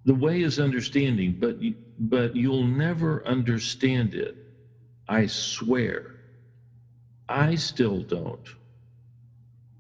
the 0.06 0.16
way 0.16 0.42
is 0.42 0.60
understanding, 0.60 1.36
but, 1.40 1.58
but 2.00 2.36
you'll 2.36 2.66
never 2.68 3.26
understand 3.28 4.16
it. 4.16 4.38
I 5.10 5.28
swear. 5.28 6.16
I 7.30 7.56
still 7.56 8.02
don't. 8.02 8.40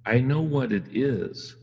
I 0.06 0.22
know 0.22 0.42
what 0.42 0.72
it 0.74 0.88
is 0.92 1.54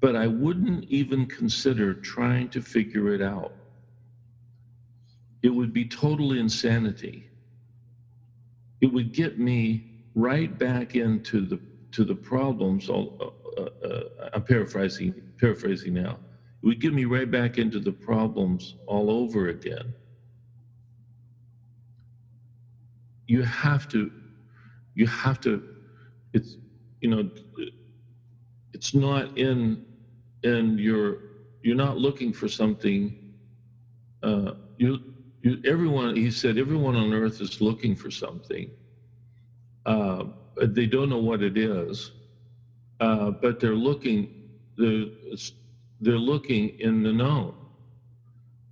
but 0.00 0.16
I 0.16 0.28
wouldn't 0.28 0.84
even 0.88 1.26
consider 1.26 1.94
trying 1.94 2.50
to 2.50 2.62
figure 2.62 3.12
it 3.14 3.22
out. 3.22 3.54
It 5.42 5.50
would 5.50 5.72
be 5.72 5.86
total 5.86 6.32
insanity. 6.32 7.28
It 8.80 8.88
would 8.88 9.12
get 9.12 9.38
me 9.38 9.84
right 10.14 10.56
back 10.56 10.94
into 10.96 11.46
the 11.46 11.60
to 11.92 12.04
the 12.04 12.16
problems. 12.16 12.88
Uh, 12.88 13.06
uh, 13.58 13.66
uh, 13.84 14.00
I'm 14.34 14.42
paraphrasing 14.44 15.14
paraphrasing 15.40 15.94
now. 15.94 16.20
It 16.62 16.66
would 16.66 16.80
get 16.80 16.94
me 16.94 17.06
right 17.06 17.30
back 17.30 17.58
into 17.58 17.80
the 17.80 17.92
problems 17.92 18.76
all 18.86 19.10
over 19.10 19.48
again. 19.48 19.94
You 23.26 23.42
have 23.42 23.88
to, 23.88 24.10
you 24.94 25.06
have 25.06 25.40
to. 25.42 25.62
It's 26.34 26.58
you 27.00 27.10
know, 27.10 27.30
it's 28.74 28.94
not 28.94 29.30
in 29.36 29.80
in 30.44 30.78
you're 30.78 31.18
you're 31.62 31.76
not 31.76 31.98
looking 31.98 32.32
for 32.32 32.48
something 32.48 33.14
uh, 34.22 34.52
you, 34.78 34.98
you 35.42 35.58
everyone 35.66 36.16
he 36.16 36.30
said 36.30 36.58
everyone 36.58 36.96
on 36.96 37.14
earth 37.14 37.40
is 37.40 37.60
looking 37.60 37.96
for 37.96 38.10
something 38.10 38.72
uh, 39.86 40.24
they 40.62 40.86
don't 40.86 41.10
know 41.10 41.18
what 41.18 41.42
it 41.42 41.56
is 41.58 42.12
uh, 43.00 43.30
but 43.30 43.60
they're 43.60 43.76
looking 43.76 44.28
they're, 44.78 45.06
they're 46.00 46.18
looking 46.18 46.72
in 46.78 47.02
the 47.02 47.12
known 47.12 47.52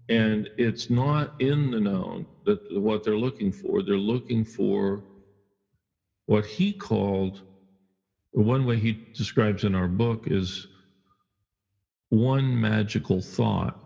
and 0.08 0.50
it's 0.58 0.90
not 0.90 1.32
in 1.40 1.70
the 1.72 1.80
known 1.80 2.26
that 2.46 2.60
what 2.70 3.02
they're 3.04 3.18
looking 3.18 3.52
for 3.52 3.82
they're 3.82 3.96
looking 3.98 4.44
for 4.44 5.04
what 6.26 6.46
he 6.46 6.72
called 6.72 7.42
one 8.32 8.64
way 8.66 8.78
he 8.78 9.00
describes 9.16 9.64
in 9.64 9.74
our 9.74 9.88
book 9.88 10.24
is 10.26 10.68
one 12.10 12.60
magical 12.60 13.20
thought. 13.22 13.76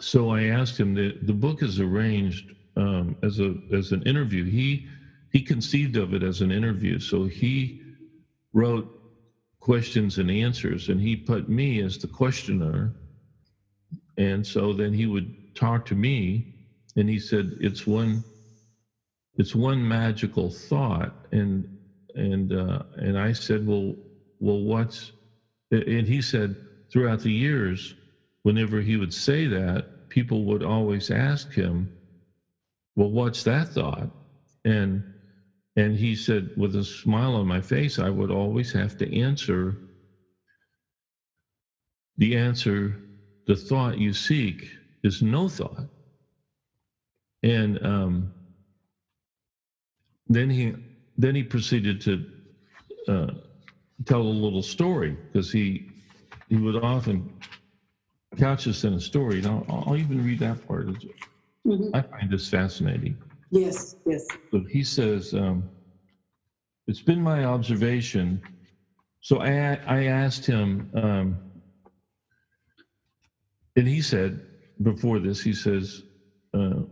So 0.00 0.30
I 0.30 0.44
asked 0.44 0.78
him. 0.80 0.94
the 0.94 1.14
the 1.22 1.34
book 1.34 1.62
is 1.62 1.80
arranged 1.80 2.52
um, 2.76 3.16
as 3.22 3.40
a 3.40 3.56
as 3.72 3.92
an 3.92 4.02
interview. 4.04 4.44
He 4.44 4.84
he 5.30 5.42
conceived 5.42 5.96
of 5.96 6.14
it 6.14 6.22
as 6.22 6.40
an 6.42 6.52
interview. 6.52 6.98
So 7.00 7.24
he 7.26 7.76
wrote 8.52 8.88
questions 9.62 10.18
and 10.18 10.30
answers, 10.30 10.90
and 10.90 11.00
he 11.00 11.16
put 11.16 11.48
me 11.48 11.82
as 11.82 11.98
the 11.98 12.08
questioner. 12.08 12.94
And 14.18 14.46
so 14.46 14.74
then 14.74 14.92
he 14.94 15.06
would 15.06 15.32
talk 15.56 15.86
to 15.86 15.96
me, 15.96 16.46
and 16.96 17.08
he 17.08 17.18
said, 17.20 17.54
"It's 17.60 17.86
one, 17.86 18.24
it's 19.36 19.54
one 19.54 19.86
magical 19.88 20.50
thought." 20.50 21.12
And 21.32 21.66
and 22.14 22.52
uh, 22.52 22.80
and 22.94 23.18
I 23.18 23.32
said, 23.34 23.66
"Well, 23.66 23.94
well, 24.40 24.60
what's 24.62 25.12
and 25.72 26.08
he 26.08 26.22
said 26.22 26.56
throughout 26.92 27.20
the 27.22 27.32
years, 27.32 27.94
whenever 28.44 28.80
he 28.82 28.96
would 28.98 29.14
say 29.14 29.48
that, 29.48 29.86
people 30.10 30.46
would 30.46 30.64
always 30.64 31.10
ask 31.10 31.54
him, 31.54 31.90
Well, 32.96 33.10
what's 33.10 33.44
that 33.44 33.68
thought? 33.70 34.10
And 34.64 35.04
and 35.76 35.96
he 35.96 36.14
said, 36.16 36.50
with 36.56 36.76
a 36.76 36.84
smile 36.84 37.34
on 37.36 37.46
my 37.46 37.60
face, 37.60 37.98
I 37.98 38.10
would 38.10 38.30
always 38.30 38.72
have 38.72 38.96
to 38.98 39.18
answer 39.20 39.78
the 42.18 42.36
answer, 42.36 43.00
the 43.46 43.56
thought 43.56 43.98
you 43.98 44.12
seek 44.12 44.68
is 45.02 45.22
no 45.22 45.48
thought. 45.48 45.86
And 47.42 47.84
um, 47.84 48.32
then 50.28 50.50
he 50.50 50.74
then 51.16 51.34
he 51.34 51.42
proceeded 51.42 52.00
to 52.02 52.24
uh, 53.08 53.26
tell 54.06 54.22
a 54.22 54.22
little 54.22 54.62
story 54.62 55.18
because 55.32 55.50
he 55.50 55.84
he 56.48 56.56
would 56.56 56.76
often 56.82 57.28
couch 58.38 58.64
this 58.64 58.84
in 58.84 58.94
a 58.94 59.00
story. 59.00 59.38
And 59.38 59.46
I'll, 59.46 59.64
I'll 59.68 59.96
even 59.96 60.24
read 60.24 60.40
that 60.40 60.66
part. 60.66 60.86
Mm-hmm. 61.66 61.90
I 61.94 62.02
find 62.02 62.30
this 62.30 62.48
fascinating. 62.48 63.16
Yes, 63.52 63.96
yes. 64.06 64.26
So 64.52 64.64
he 64.70 64.84
says, 64.84 65.34
um, 65.34 65.70
"It's 66.88 67.02
been 67.02 67.22
my 67.22 67.44
observation." 67.44 68.42
So 69.20 69.40
I 69.40 69.78
I 69.86 70.04
asked 70.06 70.46
him, 70.46 70.88
um, 70.94 71.40
and 73.76 73.88
he 73.88 74.02
said 74.02 74.40
before 74.82 75.20
this, 75.20 75.42
he 75.42 75.54
says. 75.54 76.02
Uh, 76.54 76.82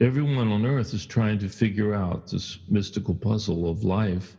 Everyone 0.00 0.48
on 0.48 0.66
earth 0.66 0.92
is 0.92 1.06
trying 1.06 1.38
to 1.38 1.48
figure 1.48 1.94
out 1.94 2.26
this 2.30 2.58
mystical 2.68 3.14
puzzle 3.14 3.68
of 3.70 3.82
life 3.82 4.36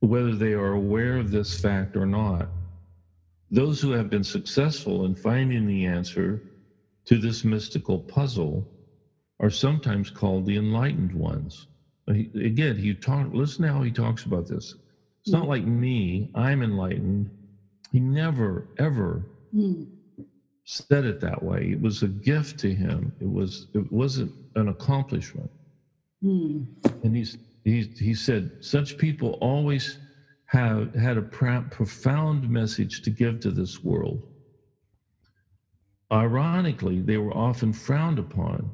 whether 0.00 0.36
they 0.36 0.52
are 0.54 0.72
aware 0.72 1.16
of 1.18 1.30
this 1.30 1.54
fact 1.54 1.96
or 1.96 2.06
not. 2.06 2.48
Those 3.50 3.80
who 3.80 3.92
have 3.92 4.10
been 4.10 4.24
successful 4.24 5.04
in 5.06 5.14
finding 5.14 5.66
the 5.66 5.86
answer 5.86 6.42
to 7.06 7.18
this 7.18 7.44
mystical 7.44 8.00
puzzle 8.00 8.66
are 9.40 9.50
sometimes 9.50 10.10
called 10.10 10.46
the 10.46 10.56
enlightened 10.56 11.12
ones. 11.12 11.66
Again, 12.06 12.76
he 12.76 12.94
talk. 12.94 13.28
Listen 13.32 13.64
how 13.64 13.82
he 13.82 13.90
talks 13.90 14.24
about 14.24 14.46
this. 14.46 14.74
It's 15.22 15.32
not 15.32 15.48
like 15.48 15.64
me. 15.64 16.30
I'm 16.34 16.62
enlightened. 16.62 17.30
He 17.92 18.00
never 18.00 18.68
ever 18.78 19.26
mm. 19.54 19.86
said 20.64 21.04
it 21.04 21.20
that 21.20 21.42
way. 21.42 21.70
It 21.72 21.80
was 21.80 22.02
a 22.02 22.08
gift 22.08 22.58
to 22.60 22.74
him. 22.74 23.12
It 23.20 23.30
was. 23.30 23.68
It 23.74 23.90
wasn't 23.92 24.32
an 24.56 24.68
accomplishment. 24.68 25.50
Mm. 26.22 26.66
And 27.04 27.16
he's 27.16 27.38
he, 27.64 27.82
he 27.82 28.14
said, 28.14 28.50
such 28.60 28.98
people 28.98 29.38
always 29.40 29.98
have 30.46 30.94
had 30.94 31.16
a 31.16 31.22
profound 31.22 32.48
message 32.48 33.02
to 33.02 33.10
give 33.10 33.40
to 33.40 33.50
this 33.50 33.84
world. 33.84 34.26
Ironically, 36.12 37.00
they 37.00 37.18
were 37.18 37.36
often 37.36 37.72
frowned 37.72 38.18
upon 38.18 38.70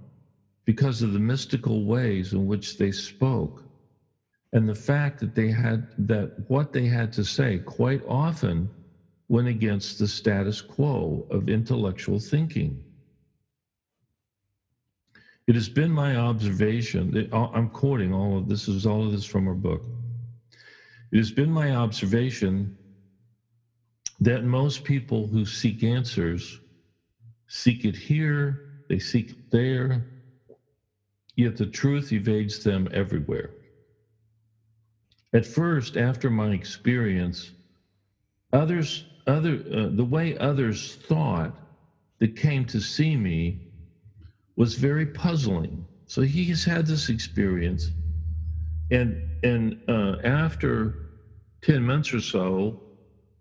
because 0.67 1.03
of 1.03 1.15
the 1.15 1.21
mystical 1.21 1.87
ways 1.87 2.35
in 2.35 2.47
which 2.47 2.77
they 2.77 2.93
spoke 2.93 3.65
and 4.53 4.69
the 4.69 4.75
fact 4.75 5.21
that 5.21 5.35
they 5.35 5.51
had 5.51 5.87
that 5.99 6.31
what 6.49 6.73
they 6.73 6.87
had 6.87 7.13
to 7.13 7.25
say 7.25 7.61
quite 7.61 8.03
often 8.07 8.71
went 9.29 9.49
against 9.49 9.99
the 9.99 10.09
status 10.09 10.61
quo 10.61 11.27
of 11.31 11.49
intellectual 11.49 12.21
thinking. 12.21 12.83
It 15.47 15.55
has 15.55 15.69
been 15.69 15.93
my 15.93 16.17
observation 16.17 17.11
that 17.13 17.33
uh, 17.33 17.49
I'm 17.55 17.69
quoting 17.69 18.13
all 18.13 18.39
of 18.39 18.49
this 18.49 18.69
is 18.69 18.87
all 18.87 19.07
of 19.07 19.13
this 19.13 19.25
from 19.27 19.47
her 19.47 19.55
book. 19.55 19.83
It 21.13 21.19
has 21.19 21.33
been 21.33 21.51
my 21.51 21.73
observation 21.75 22.73
that 24.21 24.45
most 24.45 24.85
people 24.85 25.29
who 25.29 25.45
seek 25.47 25.83
answers 25.85 26.61
seek 27.49 27.85
it 27.85 27.97
here, 27.97 28.61
they 28.89 28.99
seek 28.99 29.31
it 29.33 29.39
there, 29.53 30.05
yet 31.37 31.57
the 31.57 31.67
truth 31.67 32.13
evades 32.13 32.61
them 32.61 32.89
everywhere. 32.93 33.51
At 35.35 35.47
first, 35.47 35.97
after 35.97 36.31
my 36.31 36.53
experience, 36.53 37.53
others, 38.53 39.05
other, 39.27 39.63
uh, 39.73 39.89
the 39.93 40.05
way 40.05 40.37
others 40.39 40.97
thought 41.03 41.53
that 42.21 42.37
came 42.37 42.65
to 42.67 42.81
see 42.81 43.17
me 43.17 43.59
was 44.57 44.75
very 44.75 45.07
puzzling. 45.07 45.87
So 46.07 46.23
he's 46.23 46.65
had 46.65 46.87
this 46.87 47.09
experience, 47.09 47.93
and 48.91 49.19
and 49.43 49.77
uh, 49.89 50.17
after 50.25 50.97
ten 51.63 51.83
months 51.85 52.15
or 52.15 52.21
so, 52.21 52.79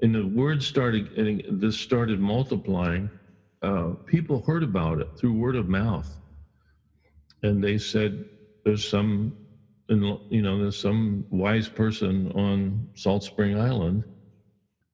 and 0.01 0.15
the 0.15 0.27
word 0.27 0.63
started 0.63 1.13
getting 1.15 1.41
this 1.49 1.77
started 1.77 2.19
multiplying. 2.19 3.11
Uh, 3.61 3.93
people 4.05 4.43
heard 4.45 4.63
about 4.63 4.99
it 4.99 5.07
through 5.17 5.33
word 5.33 5.55
of 5.55 5.67
mouth, 5.67 6.19
and 7.45 7.63
they 7.63 7.77
said, 7.79 8.23
"There's 8.65 8.85
some, 8.85 9.35
you 9.89 10.41
know, 10.43 10.59
there's 10.59 10.77
some 10.77 11.25
wise 11.31 11.69
person 11.69 12.29
on 12.33 12.89
Salt 12.95 13.23
Spring 13.23 13.57
Island," 13.59 14.05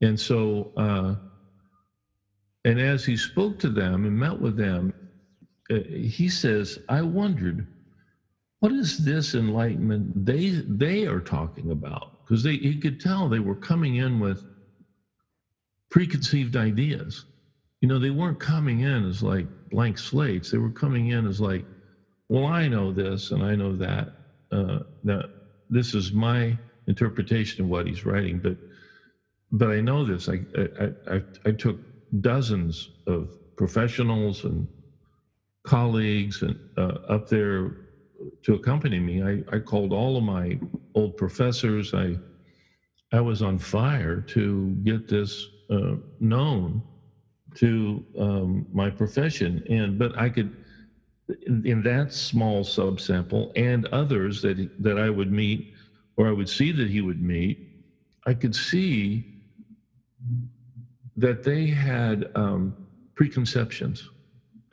and 0.02 0.20
so. 0.20 0.72
Uh, 0.78 1.16
and 2.64 2.80
as 2.80 3.06
he 3.06 3.18
spoke 3.18 3.58
to 3.60 3.70
them 3.70 4.06
and 4.06 4.18
met 4.18 4.40
with 4.40 4.56
them, 4.56 4.94
uh, 5.72 5.80
he 5.90 6.30
says, 6.30 6.78
I 6.90 7.02
wondered, 7.04 7.68
what 8.60 8.72
is 8.74 8.98
this 8.98 9.36
enlightenment 9.36 10.26
they 10.26 10.64
they 10.68 11.06
are 11.08 11.22
talking 11.22 11.72
about? 11.72 12.10
Because 12.26 12.44
they 12.44 12.58
he 12.58 12.78
could 12.78 13.00
tell 13.00 13.30
they 13.30 13.40
were 13.40 13.56
coming 13.56 13.96
in 13.96 14.20
with 14.20 14.44
preconceived 15.92 16.56
ideas. 16.58 17.26
You 17.82 17.90
know, 17.90 18.00
they 18.00 18.12
weren't 18.12 18.40
coming 18.40 18.82
in 18.82 19.06
as 19.08 19.24
like 19.24 19.48
blank 19.72 19.98
slates. 20.00 20.52
They 20.52 20.60
were 20.60 20.72
coming 20.72 21.10
in 21.10 21.28
as 21.28 21.42
like, 21.42 21.66
well, 22.32 22.48
I 22.48 22.70
know 22.70 22.92
this 22.94 23.32
and 23.32 23.44
I 23.44 23.56
know 23.56 23.76
that. 23.78 24.10
Uh, 24.52 24.80
this 25.70 25.96
is 25.96 26.14
my 26.14 26.60
interpretation 26.88 27.64
of 27.66 27.70
what 27.70 27.88
he's 27.88 28.06
writing, 28.06 28.40
but 28.40 28.58
but 29.52 29.72
I 29.72 29.82
know 29.82 30.06
this. 30.06 30.30
I 30.30 30.42
I, 30.58 30.68
I, 30.80 30.90
I 31.46 31.52
took 31.52 31.78
dozens 32.22 32.90
of 33.08 33.30
professionals 33.58 34.44
and 34.46 34.68
colleagues 35.66 36.42
and 36.44 36.56
uh, 36.78 36.94
up 37.10 37.28
there 37.28 37.72
to 38.44 38.56
accompany 38.56 39.00
me. 39.00 39.24
I, 39.24 39.42
I 39.52 39.60
called 39.60 39.94
all 39.94 40.18
of 40.18 40.24
my 40.24 40.60
old 40.96 41.18
professors. 41.18 41.94
I 41.94 42.20
I 43.14 43.22
was 43.22 43.42
on 43.42 43.60
fire 43.60 44.22
to 44.30 44.76
get 44.84 45.08
this 45.08 45.48
uh, 45.72 45.96
known 46.20 46.84
to 47.56 48.06
um, 48.20 48.66
my 48.74 48.90
profession, 48.92 49.62
and 49.70 49.98
but 49.98 50.18
I 50.18 50.30
could 50.30 50.52
in, 51.48 51.66
in 51.66 51.84
that 51.84 52.14
small 52.14 52.64
subsample 52.64 53.52
and 53.56 53.86
others 53.88 54.42
that 54.42 54.70
that 54.82 54.98
I 54.98 55.10
would 55.10 55.32
meet 55.32 55.74
or 56.18 56.28
I 56.28 56.32
would 56.32 56.50
see 56.50 56.72
that 56.72 56.90
he 56.90 57.02
would 57.02 57.22
meet, 57.22 57.68
I 58.26 58.34
could 58.34 58.56
see 58.56 59.26
that 61.18 61.44
they 61.44 61.68
had 61.68 62.32
um, 62.36 62.76
preconceptions. 63.16 64.10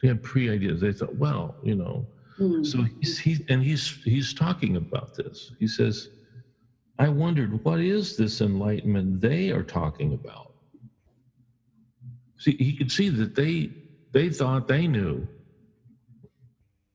They 0.03 0.09
had 0.09 0.23
pre-ideas. 0.23 0.81
They 0.81 0.93
thought, 0.93 1.15
well, 1.17 1.57
you 1.63 1.75
know. 1.75 2.07
Mm. 2.39 2.65
So 2.65 2.85
he's 3.01 3.19
he 3.19 3.45
and 3.49 3.63
he's 3.63 4.03
he's 4.05 4.33
talking 4.33 4.77
about 4.77 5.15
this. 5.17 5.53
He 5.59 5.67
says, 5.67 6.11
I 6.99 7.09
wondered 7.09 7.65
what 7.65 7.81
is 7.81 8.17
this 8.17 8.41
enlightenment 8.41 9.21
they 9.21 9.51
are 9.51 9.63
talking 9.63 10.15
about. 10.15 10.53
See, 12.39 12.57
he 12.59 12.77
could 12.77 12.93
see 12.93 13.09
that 13.09 13.35
they 13.35 13.71
they 14.13 14.29
thought 14.29 14.69
they 14.69 14.87
knew. 14.87 15.27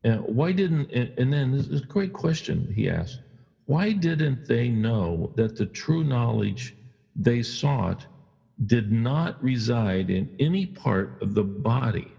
And 0.03 0.21
why 0.21 0.53
didn't? 0.53 0.91
And 1.17 1.33
then 1.33 1.51
this 1.51 1.67
is 1.67 1.81
a 1.81 1.87
great 1.87 2.13
question 2.13 2.67
he 2.75 2.89
asked. 2.89 3.21
Why 3.65 3.93
didn't 3.93 4.47
they 4.47 4.69
know 4.69 5.31
that 5.35 5.55
the 5.57 5.67
true 5.67 6.03
knowledge 6.03 6.75
they 7.15 7.43
sought 7.43 8.07
did 8.65 8.91
not 8.91 9.35
reside 9.41 10.09
in 10.09 10.29
any 10.39 10.65
part 10.67 11.13
of 11.21 11.35
the 11.35 11.43
body? 11.45 12.17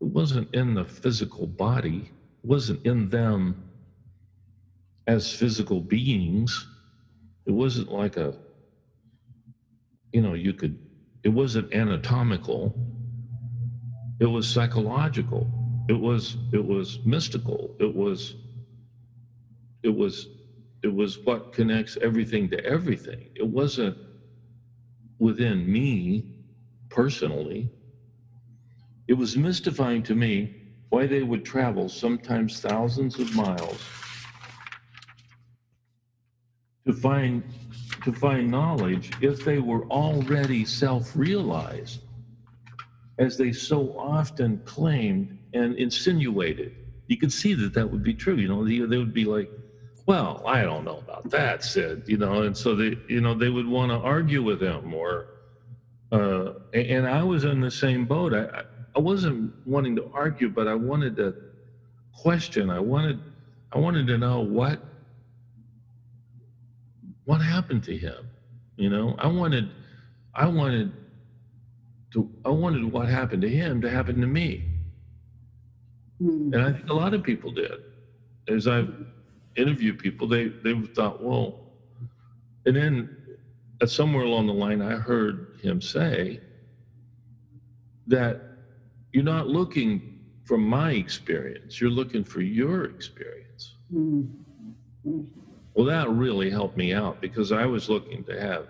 It 0.00 0.08
wasn't 0.08 0.48
in 0.54 0.74
the 0.74 0.84
physical 0.84 1.46
body, 1.46 2.12
it 2.44 2.48
wasn't 2.48 2.80
in 2.84 3.08
them 3.08 3.58
as 5.06 5.30
physical 5.32 5.80
beings. 5.82 6.68
It 7.46 7.52
wasn't 7.52 7.90
like 7.92 8.16
a, 8.16 8.34
you 10.12 10.22
know, 10.22 10.34
you 10.34 10.54
could, 10.54 10.78
it 11.24 11.30
wasn't 11.30 11.74
anatomical. 11.74 12.74
It 14.20 14.26
was 14.26 14.48
psychological. 14.48 15.57
It 15.88 16.00
was, 16.00 16.36
it 16.52 16.64
was 16.64 17.00
mystical. 17.04 17.74
It 17.80 17.94
was, 17.94 18.36
it 19.82 19.90
was 19.94 20.28
it 20.82 20.94
was 20.94 21.20
what 21.24 21.52
connects 21.52 21.98
everything 22.02 22.50
to 22.50 22.64
everything. 22.64 23.30
It 23.36 23.46
wasn't 23.48 23.98
within 25.18 25.70
me 25.70 26.26
personally. 26.90 27.70
It 29.08 29.14
was 29.14 29.36
mystifying 29.36 30.02
to 30.04 30.16
me 30.16 30.50
why 30.90 31.06
they 31.06 31.22
would 31.22 31.44
travel 31.44 31.88
sometimes 31.88 32.60
thousands 32.60 33.18
of 33.18 33.34
miles 33.36 33.82
to 36.86 36.92
find 36.94 37.44
to 38.04 38.12
find 38.12 38.50
knowledge 38.50 39.12
if 39.22 39.44
they 39.44 39.60
were 39.60 39.86
already 39.86 40.64
self-realized 40.64 42.00
as 43.18 43.36
they 43.36 43.52
so 43.52 43.94
often 43.98 44.60
claimed 44.64 45.37
and 45.54 45.76
insinuated 45.76 46.72
you 47.08 47.16
could 47.16 47.32
see 47.32 47.54
that 47.54 47.74
that 47.74 47.88
would 47.90 48.02
be 48.02 48.14
true 48.14 48.36
you 48.36 48.48
know 48.48 48.64
they, 48.64 48.78
they 48.80 48.98
would 48.98 49.14
be 49.14 49.24
like 49.24 49.50
well, 50.08 50.42
I 50.46 50.62
don't 50.62 50.84
know 50.84 50.98
about 50.98 51.28
that, 51.32 51.62
Syd, 51.62 52.04
you 52.06 52.16
know, 52.16 52.40
and 52.42 52.56
so 52.56 52.74
they, 52.74 52.96
you 53.10 53.20
know, 53.20 53.34
they 53.34 53.50
would 53.50 53.66
want 53.66 53.92
to 53.92 53.96
argue 53.98 54.42
with 54.42 54.62
him 54.62 54.94
or, 54.94 55.28
uh, 56.12 56.52
and 56.72 57.06
I 57.06 57.22
was 57.22 57.44
in 57.44 57.60
the 57.60 57.70
same 57.70 58.06
boat. 58.06 58.32
I, 58.32 58.62
I 58.96 59.00
wasn't 59.00 59.52
wanting 59.66 59.96
to 59.96 60.06
argue, 60.14 60.48
but 60.48 60.66
I 60.66 60.74
wanted 60.74 61.16
to 61.16 61.34
question. 62.14 62.70
I 62.70 62.80
wanted, 62.80 63.20
I 63.70 63.78
wanted 63.78 64.06
to 64.06 64.16
know 64.16 64.40
what, 64.40 64.80
what 67.26 67.42
happened 67.42 67.84
to 67.84 67.96
him. 67.98 68.30
You 68.78 68.88
know, 68.88 69.14
I 69.18 69.26
wanted, 69.26 69.68
I 70.34 70.46
wanted 70.46 70.94
to, 72.14 72.30
I 72.46 72.48
wanted 72.48 72.84
what 72.90 73.08
happened 73.08 73.42
to 73.42 73.50
him 73.50 73.82
to 73.82 73.90
happen 73.90 74.22
to 74.22 74.26
me. 74.26 74.67
Mm. 76.22 76.54
And 76.54 76.62
I 76.62 76.72
think 76.72 76.90
a 76.90 76.94
lot 76.94 77.14
of 77.14 77.22
people 77.22 77.52
did. 77.52 77.72
As 78.48 78.66
I've 78.66 78.90
interview 79.56 79.94
people, 79.94 80.26
they 80.28 80.50
they 80.62 80.74
thought, 80.94 81.20
well, 81.20 81.56
and 82.66 82.76
then 82.76 83.08
at 83.82 83.90
somewhere 83.90 84.24
along 84.24 84.46
the 84.46 84.52
line, 84.54 84.80
I 84.82 84.96
heard 84.96 85.46
him 85.60 85.80
say 85.80 86.40
that 88.06 88.38
you're 89.12 89.24
not 89.24 89.48
looking 89.48 90.02
from 90.44 90.62
my 90.62 90.92
experience, 90.92 91.80
you're 91.80 91.90
looking 91.90 92.24
for 92.24 92.40
your 92.40 92.84
experience. 92.84 93.76
Mm-hmm. 93.92 95.20
Well, 95.74 95.86
that 95.86 96.10
really 96.10 96.50
helped 96.50 96.76
me 96.76 96.92
out 96.92 97.20
because 97.20 97.52
I 97.52 97.66
was 97.66 97.88
looking 97.88 98.24
to 98.24 98.40
have, 98.40 98.66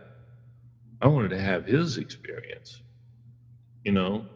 I 1.00 1.08
wanted 1.08 1.30
to 1.30 1.40
have 1.40 1.64
his 1.66 1.96
experience. 1.98 2.82
You 3.84 3.92
know, 3.92 4.26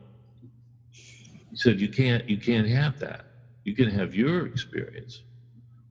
he 1.53 1.59
said, 1.59 1.81
you 1.81 1.91
can't, 1.91 2.29
you 2.29 2.39
can't 2.39 2.69
have 2.69 2.99
that. 3.01 3.27
You 3.65 3.75
can 3.77 3.91
have 3.91 4.15
your 4.15 4.47
experience. 4.47 5.25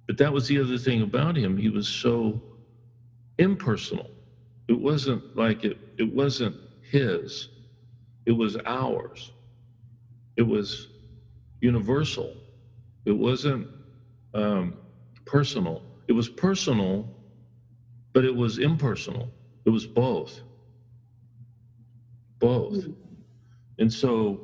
But 0.08 0.18
that 0.20 0.34
was 0.34 0.48
the 0.48 0.60
other 0.60 0.78
thing 0.80 1.04
about 1.04 1.38
him. 1.38 1.58
He 1.58 1.70
was 1.70 1.90
so 1.90 2.42
impersonal. 3.40 4.12
It 4.68 4.80
wasn't 4.80 5.24
like 5.36 5.64
it, 5.64 5.78
it 5.98 6.12
wasn't 6.14 6.58
his, 6.82 7.50
it 8.26 8.34
was 8.34 8.58
ours. 8.66 9.34
It 10.38 10.44
was 10.44 10.90
universal. 11.62 12.38
It 13.06 13.14
wasn't 13.14 13.68
um, 14.34 14.78
personal. 15.26 15.86
It 16.08 16.14
was 16.14 16.30
personal, 16.30 17.10
but 18.14 18.26
it 18.26 18.36
was 18.36 18.60
impersonal. 18.60 19.32
It 19.66 19.72
was 19.72 19.88
both. 19.88 20.44
Both. 22.40 22.74
Mm-hmm. 22.74 22.92
And 23.80 23.94
so 23.94 24.42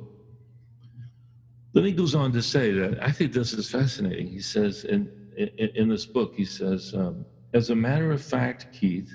then 1.77 1.85
he 1.85 1.93
goes 1.93 2.15
on 2.15 2.33
to 2.33 2.43
say 2.43 2.73
that 2.73 2.99
I 3.03 3.11
think 3.11 3.33
this 3.33 3.53
is 3.53 3.69
fascinating. 3.69 4.27
He 4.27 4.41
says, 4.41 4.85
and 4.89 5.09
in, 5.37 5.49
in 5.75 5.89
this 5.89 6.07
book, 6.07 6.33
he 6.35 6.45
says, 6.45 6.93
um, 6.95 7.25
as 7.53 7.71
a 7.71 7.75
matter 7.75 8.11
of 8.11 8.21
fact, 8.23 8.67
Keith, 8.73 9.09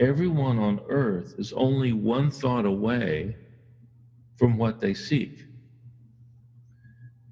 everyone 0.00 0.58
on 0.58 0.80
earth 0.88 1.34
is 1.38 1.52
only 1.54 1.92
one 1.92 2.30
thought 2.30 2.66
away 2.66 3.38
from 4.36 4.58
what 4.58 4.80
they 4.80 4.94
seek. 4.94 5.32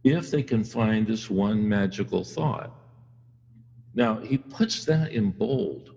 If 0.04 0.30
they 0.30 0.42
can 0.42 0.64
find 0.64 1.06
this 1.06 1.30
one 1.30 1.68
magical 1.68 2.24
thought. 2.24 2.70
Now, 3.94 4.18
he 4.20 4.38
puts 4.38 4.84
that 4.86 5.12
in 5.12 5.32
bold. 5.32 5.90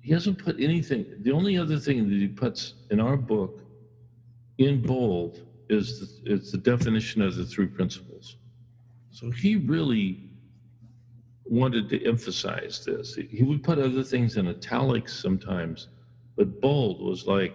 He 0.00 0.12
hasn't 0.12 0.38
put 0.38 0.56
anything, 0.60 1.06
the 1.22 1.32
only 1.32 1.58
other 1.58 1.78
thing 1.78 2.08
that 2.08 2.16
he 2.16 2.28
puts 2.28 2.74
in 2.90 3.00
our 3.00 3.16
book 3.18 3.52
in 4.58 4.80
bold 4.80 5.38
is 5.68 6.20
the, 6.24 6.32
is 6.34 6.50
the 6.50 6.58
definition 6.58 7.22
of 7.22 7.36
the 7.36 7.44
three 7.44 7.66
principles. 7.66 8.36
So 9.10 9.30
he 9.30 9.56
really 9.56 10.20
wanted 11.44 11.88
to 11.90 12.04
emphasize 12.06 12.82
this. 12.84 13.16
He 13.30 13.42
would 13.42 13.62
put 13.62 13.78
other 13.78 14.02
things 14.02 14.36
in 14.36 14.48
italics 14.48 15.20
sometimes, 15.20 15.88
but 16.36 16.60
bold 16.60 17.00
was 17.00 17.26
like, 17.26 17.54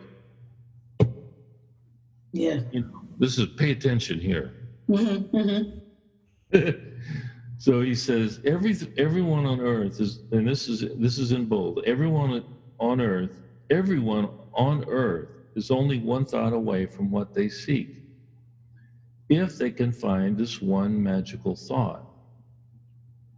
yeah, 2.32 2.62
you 2.72 2.82
know, 2.82 3.02
this 3.18 3.38
is 3.38 3.48
pay 3.58 3.72
attention 3.72 4.20
here. 4.20 4.54
Mm-hmm, 4.90 5.38
mm-hmm. 5.38 6.70
so 7.58 7.82
he 7.82 7.96
says, 7.96 8.40
every 8.46 8.76
everyone 8.98 9.46
on 9.46 9.60
earth 9.60 10.00
is, 10.00 10.22
and 10.32 10.48
this 10.48 10.68
is 10.68 10.86
this 10.98 11.18
is 11.18 11.32
in 11.32 11.46
bold. 11.46 11.82
Everyone 11.86 12.44
on 12.80 13.02
earth, 13.02 13.32
everyone 13.70 14.30
on 14.54 14.86
earth 14.88 15.39
is 15.60 15.72
only 15.72 16.00
one 16.00 16.26
thought 16.26 16.54
away 16.54 16.88
from 16.88 17.12
what 17.12 17.34
they 17.34 17.50
seek. 17.50 17.92
If 19.30 19.58
they 19.58 19.72
can 19.72 19.92
find 19.92 20.38
this 20.38 20.62
one 20.62 21.02
magical 21.04 21.56
thought. 21.56 22.04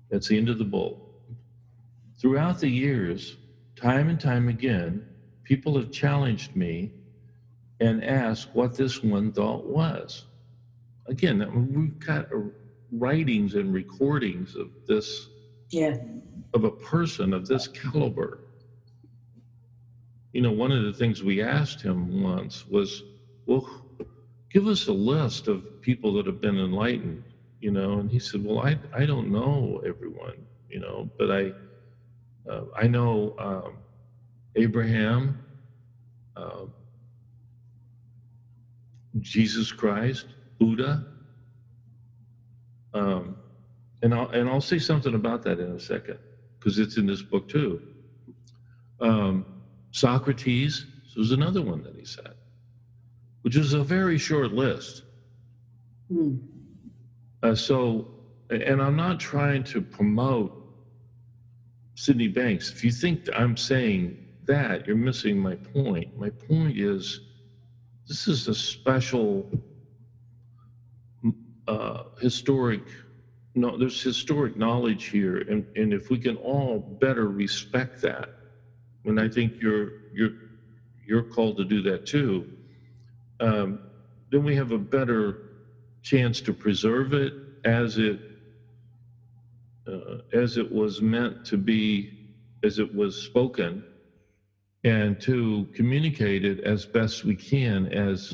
That's 0.09 0.27
the 0.29 0.37
end 0.37 0.49
of 0.49 0.59
the 0.59 0.65
bowl. 0.65 1.01
Throughout 2.21 2.59
the 2.59 2.69
years, 2.69 3.37
time 3.75 4.09
and 4.09 4.19
time 4.19 4.47
again, 4.47 5.03
people 5.43 5.77
have 5.77 5.91
challenged 5.91 6.55
me 6.55 6.93
and 7.79 8.03
asked 8.03 8.49
what 8.53 8.77
this 8.77 9.01
one 9.03 9.31
thought 9.31 9.65
was. 9.65 10.27
Again, 11.07 11.43
we've 11.73 11.99
got 11.99 12.27
writings 12.91 13.55
and 13.55 13.73
recordings 13.73 14.55
of 14.55 14.69
this, 14.87 15.29
yeah, 15.71 15.95
of 16.53 16.63
a 16.63 16.71
person 16.71 17.33
of 17.33 17.47
this 17.47 17.67
caliber. 17.67 18.39
You 20.33 20.41
know, 20.41 20.51
one 20.51 20.71
of 20.71 20.83
the 20.83 20.93
things 20.93 21.23
we 21.23 21.41
asked 21.41 21.81
him 21.81 22.21
once 22.23 22.65
was, 22.67 23.03
well, 23.45 23.67
give 24.51 24.67
us 24.67 24.87
a 24.87 24.93
list 24.93 25.47
of 25.47 25.65
people 25.81 26.13
that 26.15 26.27
have 26.27 26.41
been 26.41 26.59
enlightened, 26.59 27.23
you 27.61 27.71
know, 27.71 27.99
and 27.99 28.11
he 28.11 28.19
said, 28.19 28.43
well, 28.43 28.59
I, 28.59 28.77
I 28.93 29.05
don't 29.05 29.31
know 29.31 29.81
everyone, 29.85 30.47
you 30.69 30.79
know, 30.79 31.11
but 31.17 31.31
I, 31.31 31.53
uh, 32.49 32.65
I 32.77 32.87
know 32.87 33.33
um, 33.39 33.83
Abraham, 34.55 35.39
uh, 36.37 36.65
Jesus 39.21 39.71
Christ, 39.71 40.35
Buddha, 40.59 41.05
um, 42.93 43.37
and 44.03 44.13
I'll 44.15 44.29
and 44.29 44.49
I'll 44.49 44.61
say 44.61 44.79
something 44.79 45.15
about 45.15 45.43
that 45.43 45.59
in 45.59 45.71
a 45.71 45.79
second 45.79 46.17
because 46.59 46.79
it's 46.79 46.97
in 46.97 47.07
this 47.07 47.23
book 47.23 47.47
too. 47.47 47.81
Um, 49.01 49.47
Socrates 49.91 50.85
this 51.03 51.15
was 51.15 51.31
another 51.31 51.61
one 51.61 51.83
that 51.83 51.95
he 51.95 52.05
said, 52.05 52.33
which 53.41 53.57
is 53.57 53.73
a 53.73 53.83
very 53.83 54.17
short 54.17 54.53
list. 54.53 55.03
Hmm. 56.09 56.35
Uh, 57.43 57.55
so, 57.55 58.07
and 58.49 58.81
I'm 58.81 58.95
not 58.95 59.19
trying 59.19 59.63
to 59.65 59.81
promote 59.81 60.53
Sydney 61.95 62.29
Banks. 62.29 62.71
If 62.71 62.83
you 62.83 62.91
think 62.91 63.27
I'm 63.35 63.57
saying 63.57 64.17
that, 64.45 64.87
you're 64.87 64.95
missing 64.95 65.37
my 65.37 65.55
point. 65.55 66.15
My 66.15 66.29
point 66.29 66.77
is 66.77 67.21
this 68.07 68.27
is 68.27 68.47
a 68.47 68.55
special 68.55 69.49
uh, 71.67 72.03
historic 72.19 72.81
no 73.55 73.77
there's 73.77 74.01
historic 74.01 74.55
knowledge 74.57 75.05
here 75.05 75.37
and, 75.49 75.65
and 75.75 75.93
if 75.93 76.09
we 76.09 76.17
can 76.17 76.35
all 76.37 76.79
better 76.79 77.29
respect 77.29 78.01
that 78.01 78.29
and 79.05 79.19
i 79.19 79.27
think 79.27 79.53
you're 79.59 79.93
you're 80.11 80.31
you're 81.05 81.23
called 81.23 81.57
to 81.57 81.65
do 81.65 81.81
that 81.81 82.05
too 82.05 82.47
um, 83.39 83.79
then 84.31 84.43
we 84.43 84.55
have 84.55 84.71
a 84.71 84.77
better 84.79 85.39
chance 86.03 86.41
to 86.41 86.53
preserve 86.53 87.13
it 87.13 87.33
as 87.63 87.97
it 87.97 88.19
uh, 89.87 90.17
as 90.33 90.57
it 90.57 90.71
was 90.71 91.01
meant 91.01 91.43
to 91.43 91.57
be 91.57 92.11
as 92.63 92.79
it 92.79 92.93
was 92.93 93.17
spoken 93.17 93.83
and 94.83 95.19
to 95.19 95.67
communicate 95.73 96.45
it 96.45 96.59
as 96.61 96.85
best 96.85 97.23
we 97.23 97.35
can 97.35 97.87
as 97.87 98.33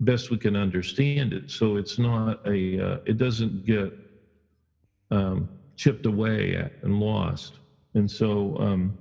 best 0.00 0.30
we 0.30 0.38
can 0.38 0.56
understand 0.56 1.32
it. 1.32 1.50
So 1.50 1.76
it's 1.76 1.98
not 1.98 2.38
a 2.46 2.80
uh, 2.80 2.98
it 3.06 3.16
doesn't 3.18 3.64
get 3.64 3.92
um, 5.10 5.50
chipped 5.76 6.06
away 6.06 6.68
and 6.82 7.00
lost. 7.00 7.60
And 7.94 8.10
so 8.10 8.56
um, 8.58 8.96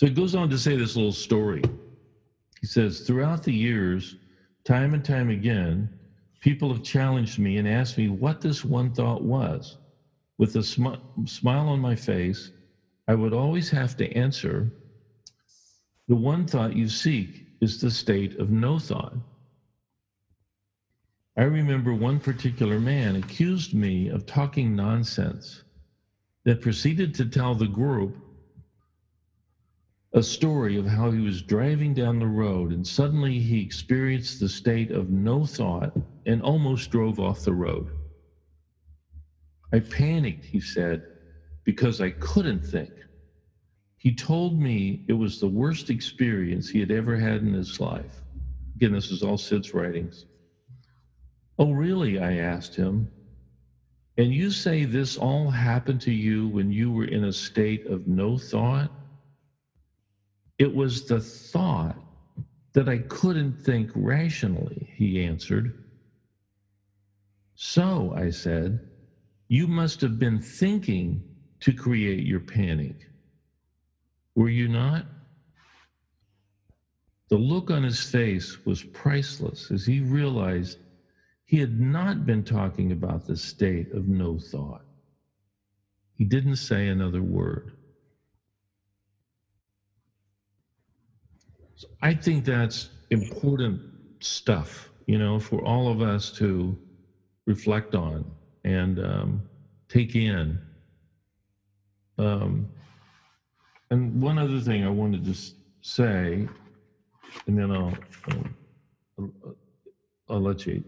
so 0.00 0.06
it 0.06 0.14
goes 0.14 0.34
on 0.34 0.48
to 0.48 0.58
say 0.58 0.76
this 0.76 0.96
little 0.96 1.12
story 1.12 1.62
he 2.62 2.66
says 2.66 3.00
throughout 3.00 3.42
the 3.42 3.52
years 3.52 4.16
time 4.64 4.94
and 4.94 5.04
time 5.04 5.28
again 5.28 5.90
people 6.40 6.72
have 6.72 6.82
challenged 6.82 7.38
me 7.38 7.58
and 7.58 7.68
asked 7.68 7.98
me 7.98 8.08
what 8.08 8.40
this 8.40 8.64
one 8.64 8.90
thought 8.94 9.22
was 9.22 9.76
with 10.38 10.56
a 10.56 10.62
sm- 10.62 10.94
smile 11.26 11.68
on 11.68 11.78
my 11.78 11.94
face 11.94 12.50
I 13.08 13.14
would 13.14 13.34
always 13.34 13.68
have 13.68 13.94
to 13.98 14.10
answer 14.16 14.72
the 16.08 16.16
one 16.16 16.46
thought 16.46 16.74
you 16.74 16.88
seek 16.88 17.44
is 17.60 17.78
the 17.78 17.90
state 17.90 18.36
of 18.38 18.50
no 18.50 18.78
thought. 18.78 19.14
I 21.36 21.42
remember 21.42 21.92
one 21.92 22.18
particular 22.18 22.80
man 22.80 23.16
accused 23.16 23.74
me 23.74 24.08
of 24.08 24.26
talking 24.26 24.74
nonsense 24.74 25.62
that 26.46 26.62
proceeded 26.62 27.14
to 27.14 27.26
tell 27.26 27.54
the 27.54 27.68
group 27.68 28.16
a 30.14 30.22
story 30.22 30.76
of 30.76 30.86
how 30.86 31.10
he 31.12 31.20
was 31.20 31.42
driving 31.42 31.94
down 31.94 32.18
the 32.18 32.28
road 32.28 32.72
and 32.72 32.86
suddenly 32.86 33.40
he 33.40 33.62
experienced 33.62 34.40
the 34.40 34.48
state 34.48 34.90
of 34.90 35.10
no 35.10 35.46
thought 35.46 35.92
and 36.26 36.42
almost 36.42 36.90
drove 36.90 37.20
off 37.20 37.42
the 37.44 37.54
road. 37.54 37.88
I 39.72 39.80
panicked, 39.80 40.46
he 40.50 40.60
said, 40.60 41.02
because 41.64 42.00
I 42.00 42.10
couldn't 42.10 42.64
think. 42.64 42.92
He 43.98 44.12
told 44.12 44.58
me 44.58 45.00
it 45.08 45.14
was 45.14 45.38
the 45.38 45.48
worst 45.48 45.90
experience 45.90 46.70
he 46.70 46.80
had 46.80 46.90
ever 46.92 47.16
had 47.16 47.42
in 47.42 47.54
his 47.54 47.80
life. 47.80 48.22
Again, 48.76 48.92
this 48.92 49.10
is 49.10 49.22
all 49.22 49.38
Syd's 49.38 49.74
writings. 49.74 50.26
Oh, 51.58 51.72
really? 51.72 52.18
I 52.18 52.34
asked 52.34 52.76
him. 52.76 53.10
And 54.18 54.32
you 54.34 54.50
say 54.52 54.84
this 54.84 55.16
all 55.16 55.50
happened 55.50 56.02
to 56.02 56.12
you 56.12 56.48
when 56.48 56.70
you 56.70 56.92
were 56.92 57.06
in 57.06 57.24
a 57.24 57.32
state 57.32 57.84
of 57.86 58.06
no 58.06 58.38
thought? 58.38 58.90
It 60.60 60.74
was 60.74 61.02
the 61.04 61.20
thought 61.20 61.96
that 62.74 62.88
I 62.88 63.00
couldn't 63.00 63.54
think 63.54 63.90
rationally, 63.94 64.90
he 64.96 65.22
answered. 65.24 65.72
So, 67.56 68.12
I 68.16 68.30
said, 68.30 68.80
you 69.48 69.68
must 69.68 70.00
have 70.02 70.18
been 70.18 70.40
thinking 70.40 71.24
to 71.60 71.72
create 71.74 72.24
your 72.26 72.40
panic. 72.40 72.96
Were 74.36 74.50
you 74.50 74.68
not? 74.68 75.06
The 77.30 77.38
look 77.38 77.70
on 77.70 77.84
his 77.84 78.02
face 78.02 78.58
was 78.66 78.84
priceless 78.84 79.70
as 79.72 79.86
he 79.86 80.00
realized 80.00 80.78
he 81.46 81.58
had 81.58 81.80
not 81.80 82.26
been 82.26 82.44
talking 82.44 82.92
about 82.92 83.26
the 83.26 83.36
state 83.36 83.92
of 83.92 84.08
no 84.08 84.38
thought. 84.38 84.82
He 86.14 86.24
didn't 86.24 86.56
say 86.56 86.88
another 86.88 87.22
word. 87.22 87.72
So 91.80 91.88
I 92.02 92.12
think 92.14 92.44
that's 92.44 92.90
important 93.10 93.80
stuff, 94.20 94.92
you 95.06 95.18
know, 95.18 95.40
for 95.40 95.64
all 95.64 95.88
of 95.90 96.02
us 96.02 96.30
to 96.32 96.78
reflect 97.46 97.94
on 97.94 98.30
and 98.64 98.98
um, 99.00 99.44
take 99.88 100.14
in. 100.16 100.60
Um, 102.18 102.68
and 103.90 104.22
one 104.22 104.38
other 104.38 104.60
thing 104.60 104.84
I 104.84 104.90
wanted 104.90 105.24
to 105.24 105.34
say, 105.82 106.48
and 107.46 107.58
then 107.58 107.70
I'll, 107.72 107.94
I'll, 109.18 109.30
I'll 110.28 110.42
let 110.42 110.66
you. 110.66 110.84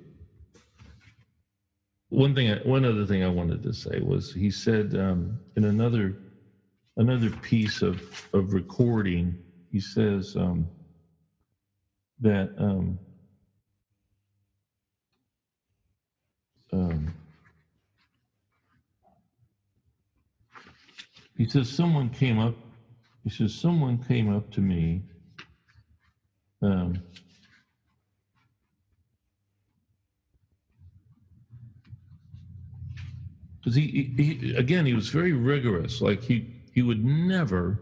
One 2.10 2.34
thing, 2.34 2.58
one 2.64 2.84
other 2.84 3.06
thing 3.06 3.24
I 3.24 3.28
wanted 3.28 3.62
to 3.64 3.74
say 3.74 4.00
was 4.00 4.32
he 4.32 4.50
said 4.50 4.94
um, 4.96 5.40
in 5.56 5.64
another 5.64 6.16
another 6.98 7.30
piece 7.30 7.82
of 7.82 8.02
of 8.34 8.52
recording, 8.54 9.38
he 9.70 9.80
says 9.80 10.34
um, 10.36 10.70
that 12.22 12.50
um, 12.58 12.98
um, 16.72 17.14
he 21.36 21.46
says 21.46 21.68
someone 21.68 22.10
came 22.10 22.38
up 22.38 22.54
he 23.24 23.30
says, 23.30 23.54
Someone 23.54 23.98
came 23.98 24.34
up 24.34 24.50
to 24.52 24.60
me. 24.60 25.02
Um, 26.60 27.02
because 33.60 33.76
he, 33.76 34.12
he, 34.16 34.24
he, 34.24 34.54
again 34.54 34.86
he 34.86 34.94
was 34.94 35.08
very 35.08 35.32
rigorous 35.32 36.00
like 36.00 36.20
he 36.20 36.48
he 36.72 36.82
would 36.82 37.04
never 37.04 37.80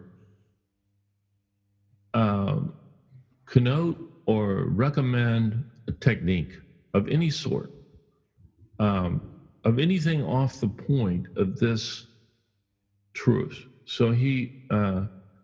um, 2.12 2.74
connote 3.46 3.98
or 4.32 4.64
recommend 4.86 5.64
a 5.88 5.92
technique 5.92 6.54
of 6.94 7.08
any 7.08 7.30
sort 7.30 7.70
um, 8.78 9.20
of 9.64 9.78
anything 9.78 10.22
off 10.22 10.60
the 10.60 10.68
point 10.68 11.26
of 11.36 11.58
this 11.58 12.06
truth 13.14 13.66
so 13.84 14.10
he 14.12 14.32
uh, 14.70 15.02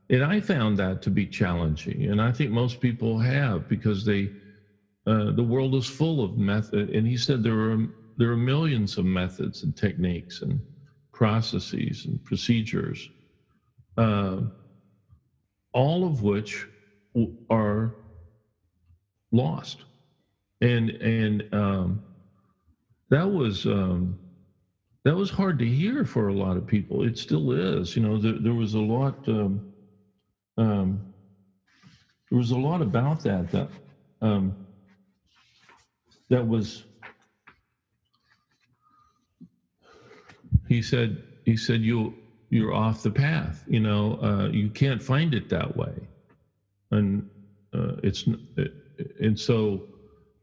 and 0.09 0.23
I 0.25 0.41
found 0.41 0.77
that 0.79 1.03
to 1.03 1.11
be 1.11 1.27
challenging, 1.27 2.05
and 2.11 2.21
I 2.21 2.31
think 2.31 2.51
most 2.51 2.81
people 2.81 3.19
have 3.19 3.69
because 3.69 4.05
they, 4.05 4.31
uh, 5.07 5.33
the 5.33 5.43
world 5.43 5.75
is 5.75 5.87
full 5.87 6.23
of 6.23 6.39
method. 6.39 6.91
And 6.91 7.07
he 7.07 7.17
said 7.17 7.43
there 7.43 7.73
are 7.73 7.87
there 8.17 8.31
are 8.31 8.37
millions 8.37 8.99
of 8.99 9.05
methods 9.05 9.63
and 9.63 9.77
techniques 9.77 10.43
and 10.43 10.61
processes 11.13 12.05
and 12.07 12.23
procedures, 12.25 13.09
uh, 13.97 14.43
all 15.73 16.07
of 16.07 16.23
which 16.23 16.67
are 17.51 17.93
lost, 19.37 19.85
and 20.63 20.91
and 21.03 21.45
um, 21.55 22.03
that 23.11 23.31
was. 23.31 23.67
Um, 23.67 24.19
that 25.05 25.17
was 25.17 25.31
hard 25.31 25.59
to 25.61 25.67
hear 25.67 26.05
for 26.05 26.29
a 26.29 26.35
lot 26.35 26.57
of 26.59 26.67
people. 26.67 27.03
It 27.05 27.19
still 27.19 27.53
is. 27.53 27.97
You 27.97 28.03
know, 28.03 28.19
there, 28.19 28.39
there 28.39 28.55
was 28.55 28.75
a 28.75 28.81
lot. 28.81 29.17
Um, 29.29 29.63
um, 30.59 31.05
there 32.31 32.39
was 32.39 32.53
a 32.53 32.59
lot 32.59 32.83
about 32.83 33.23
that 33.25 33.51
that 33.53 33.71
um, 34.23 34.57
that 36.31 36.47
was. 36.47 36.85
He 40.69 40.83
said. 40.83 41.23
He 41.47 41.57
said 41.57 41.83
you 41.85 42.15
you're 42.51 42.75
off 42.75 43.03
the 43.03 43.11
path. 43.11 43.65
You 43.69 43.81
know, 43.81 44.19
uh, 44.23 44.49
you 44.53 44.71
can't 44.71 45.03
find 45.03 45.35
it 45.35 45.49
that 45.51 45.77
way, 45.77 46.09
and 46.93 47.25
uh, 47.75 47.95
it's 48.03 48.25
and 49.21 49.39
so 49.39 49.83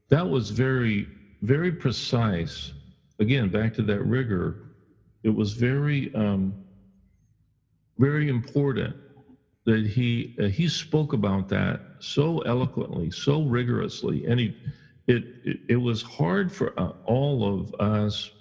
that 0.09 0.27
was 0.27 0.49
very 0.51 1.09
very 1.43 1.71
precise. 1.73 2.73
Again, 3.19 3.49
back 3.49 3.73
to 3.75 3.83
that 3.83 4.03
rigor. 4.03 4.57
It 5.23 5.29
was 5.31 5.53
very 5.53 6.13
um, 6.15 6.57
very 7.99 8.29
important 8.29 8.95
that 9.65 9.85
he 9.85 10.31
uh, 10.41 10.45
he 10.47 10.67
spoke 10.67 11.13
about 11.13 11.47
that 11.49 11.81
so 11.99 12.39
eloquently, 12.39 13.11
so 13.11 13.43
rigorously, 13.43 14.25
and 14.25 14.39
he 14.39 14.53
it 15.07 15.25
it, 15.43 15.59
it 15.69 15.77
was 15.77 16.01
hard 16.01 16.51
for 16.51 16.73
uh, 16.77 16.91
all 17.05 17.59
of 17.59 17.73
us 17.79 18.31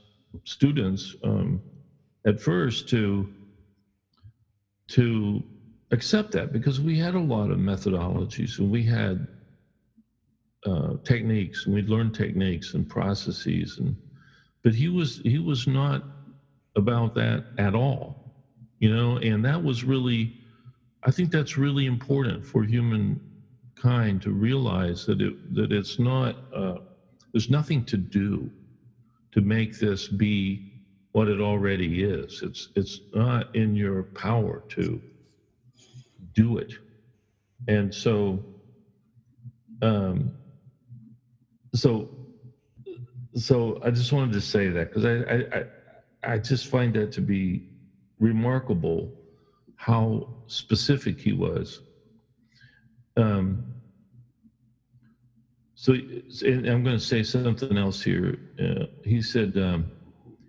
students 0.44 1.14
um, 1.24 1.62
at 2.26 2.40
first 2.40 2.88
to 2.90 3.28
to 4.88 5.44
accept 5.92 6.32
that 6.32 6.52
because 6.52 6.80
we 6.80 6.98
had 6.98 7.14
a 7.14 7.20
lot 7.20 7.50
of 7.50 7.58
methodologies 7.58 8.58
and 8.58 8.70
we 8.70 8.82
had 8.84 9.26
uh, 10.66 10.94
techniques 11.04 11.64
and 11.66 11.74
we'd 11.74 11.88
learned 11.88 12.14
techniques 12.14 12.74
and 12.74 12.88
processes 12.88 13.76
and 13.78 13.96
but 14.64 14.74
he 14.74 14.88
was 14.88 15.20
he 15.24 15.38
was 15.38 15.66
not 15.66 16.02
about 16.76 17.14
that 17.14 17.44
at 17.58 17.74
all 17.74 18.16
you 18.80 18.94
know 18.94 19.18
and 19.18 19.44
that 19.44 19.62
was 19.62 19.84
really 19.84 20.32
i 21.04 21.10
think 21.10 21.30
that's 21.30 21.56
really 21.58 21.86
important 21.86 22.44
for 22.44 22.64
humankind 22.64 23.20
to 24.22 24.32
realize 24.32 25.04
that 25.06 25.20
it 25.20 25.34
that 25.52 25.72
it's 25.72 25.98
not 25.98 26.36
uh, 26.54 26.78
there's 27.32 27.50
nothing 27.50 27.84
to 27.84 27.96
do 27.98 28.50
to 29.32 29.40
make 29.40 29.78
this 29.78 30.08
be 30.08 30.62
what 31.12 31.28
it 31.28 31.40
already 31.40 32.02
is. 32.04 32.40
It's 32.42 32.68
it's 32.74 33.00
not 33.14 33.48
in 33.54 33.74
your 33.74 34.04
power 34.14 34.64
to 34.70 35.02
do 36.34 36.58
it, 36.58 36.72
and 37.68 37.92
so 37.94 38.44
um, 39.82 40.32
so 41.74 42.08
so 43.34 43.78
I 43.82 43.90
just 43.90 44.12
wanted 44.12 44.32
to 44.32 44.40
say 44.40 44.68
that 44.68 44.92
because 44.92 45.04
I, 45.06 45.44
I 45.58 45.64
I 46.34 46.38
just 46.38 46.68
find 46.68 46.94
that 46.94 47.12
to 47.12 47.20
be 47.22 47.62
remarkable 48.20 49.12
how 49.76 50.28
specific 50.46 51.20
he 51.20 51.32
was. 51.32 51.80
Um, 53.16 53.64
so, 55.74 55.94
and 55.94 56.66
I'm 56.68 56.84
going 56.84 56.96
to 56.96 57.00
say 57.04 57.22
something 57.24 57.76
else 57.76 58.02
here. 58.02 58.36
Uh, 58.62 58.86
he 59.04 59.22
said. 59.22 59.56
Um, 59.56 59.90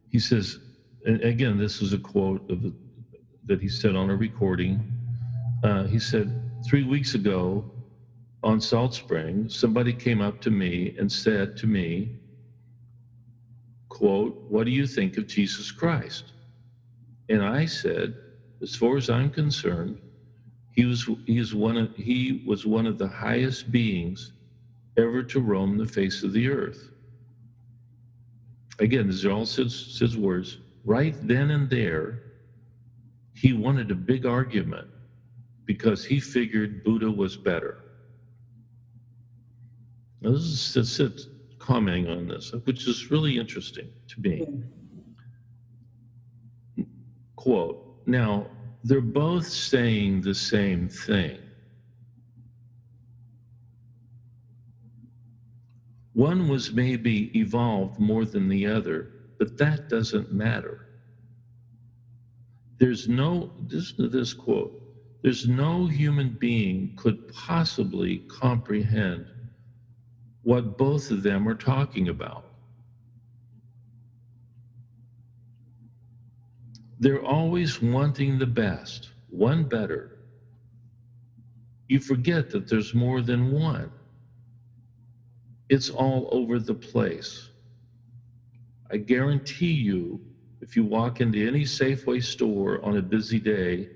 he 0.09 0.19
says, 0.19 0.59
and 1.05 1.21
again, 1.23 1.57
this 1.57 1.81
is 1.81 1.93
a 1.93 1.97
quote 1.97 2.41
of 2.49 2.63
that 3.45 3.59
he 3.61 3.67
said 3.67 3.95
on 3.95 4.11
a 4.11 4.15
recording. 4.15 4.79
Uh, 5.63 5.85
he 5.85 5.99
said, 5.99 6.31
Three 6.69 6.83
weeks 6.83 7.15
ago 7.15 7.72
on 8.43 8.61
Salt 8.61 8.93
Spring, 8.93 9.49
somebody 9.49 9.93
came 9.93 10.21
up 10.21 10.39
to 10.41 10.51
me 10.51 10.93
and 10.97 11.11
said 11.11 11.55
to 11.57 11.67
me, 11.67 12.11
quote, 13.89 14.35
What 14.47 14.65
do 14.65 14.71
you 14.71 14.87
think 14.87 15.17
of 15.17 15.27
Jesus 15.27 15.71
Christ? 15.71 16.33
And 17.29 17.43
I 17.43 17.65
said, 17.67 18.15
As 18.61 18.75
far 18.75 18.97
as 18.97 19.09
I'm 19.09 19.31
concerned, 19.31 19.99
he 20.71 20.85
was 20.85 21.07
he 21.25 21.37
is 21.39 21.53
one 21.55 21.77
of 21.77 21.91
he 21.95 22.39
was 22.45 22.65
one 22.65 22.87
of 22.87 22.97
the 22.97 23.07
highest 23.09 23.71
beings 23.71 24.33
ever 24.97 25.23
to 25.23 25.41
roam 25.41 25.77
the 25.77 25.87
face 25.87 26.23
of 26.23 26.33
the 26.33 26.49
earth 26.49 26.79
again, 28.79 29.07
these 29.07 29.25
are 29.25 29.31
all 29.31 29.47
Syd's 29.47 30.17
words. 30.17 30.59
Right 30.85 31.15
then 31.21 31.51
and 31.51 31.69
there, 31.69 32.21
he 33.33 33.53
wanted 33.53 33.91
a 33.91 33.95
big 33.95 34.25
argument 34.25 34.87
because 35.65 36.05
he 36.05 36.19
figured 36.19 36.83
Buddha 36.83 37.11
was 37.11 37.37
better. 37.37 37.82
Now, 40.23 40.31
this 40.33 40.77
is 40.77 40.91
Syd 40.91 41.21
commenting 41.59 42.09
on 42.09 42.27
this, 42.27 42.53
which 42.65 42.87
is 42.87 43.11
really 43.11 43.37
interesting 43.37 43.91
to 44.09 44.21
me. 44.21 44.45
Quote, 47.37 47.79
now, 48.07 48.51
they're 48.83 49.01
both 49.01 49.47
saying 49.47 50.21
the 50.21 50.35
same 50.35 50.89
thing. 50.89 51.51
One 56.13 56.49
was 56.49 56.73
maybe 56.73 57.31
evolved 57.37 57.99
more 57.99 58.25
than 58.25 58.49
the 58.49 58.67
other, 58.67 59.11
but 59.39 59.57
that 59.57 59.87
doesn't 59.89 60.31
matter. 60.31 60.87
There's 62.79 63.07
no, 63.07 63.51
listen 63.69 64.03
to 64.03 64.09
this 64.09 64.33
quote, 64.33 64.73
there's 65.23 65.47
no 65.47 65.87
human 65.87 66.31
being 66.31 66.91
could 66.97 67.19
possibly 67.29 68.23
comprehend 68.29 69.32
what 70.43 70.77
both 70.77 71.11
of 71.11 71.23
them 71.23 71.47
are 71.49 71.55
talking 71.55 72.09
about. 72.09 72.45
They're 76.99 77.23
always 77.23 77.81
wanting 77.81 78.39
the 78.39 78.47
best, 78.47 79.11
one 79.29 79.65
better. 79.65 80.11
You 81.89 81.99
forget 82.01 82.49
that 82.51 82.67
there's 82.69 82.93
more 82.93 83.21
than 83.21 83.51
one. 83.51 83.91
It's 85.69 85.89
all 85.89 86.29
over 86.31 86.59
the 86.59 86.75
place. 86.75 87.51
I 88.91 88.97
guarantee 88.97 89.73
you, 89.73 90.21
if 90.61 90.75
you 90.75 90.85
walk 90.85 91.21
into 91.21 91.45
any 91.47 91.63
Safeway 91.63 92.23
store 92.23 92.83
on 92.85 92.97
a 92.97 93.03
busy 93.03 93.39
day 93.39 93.89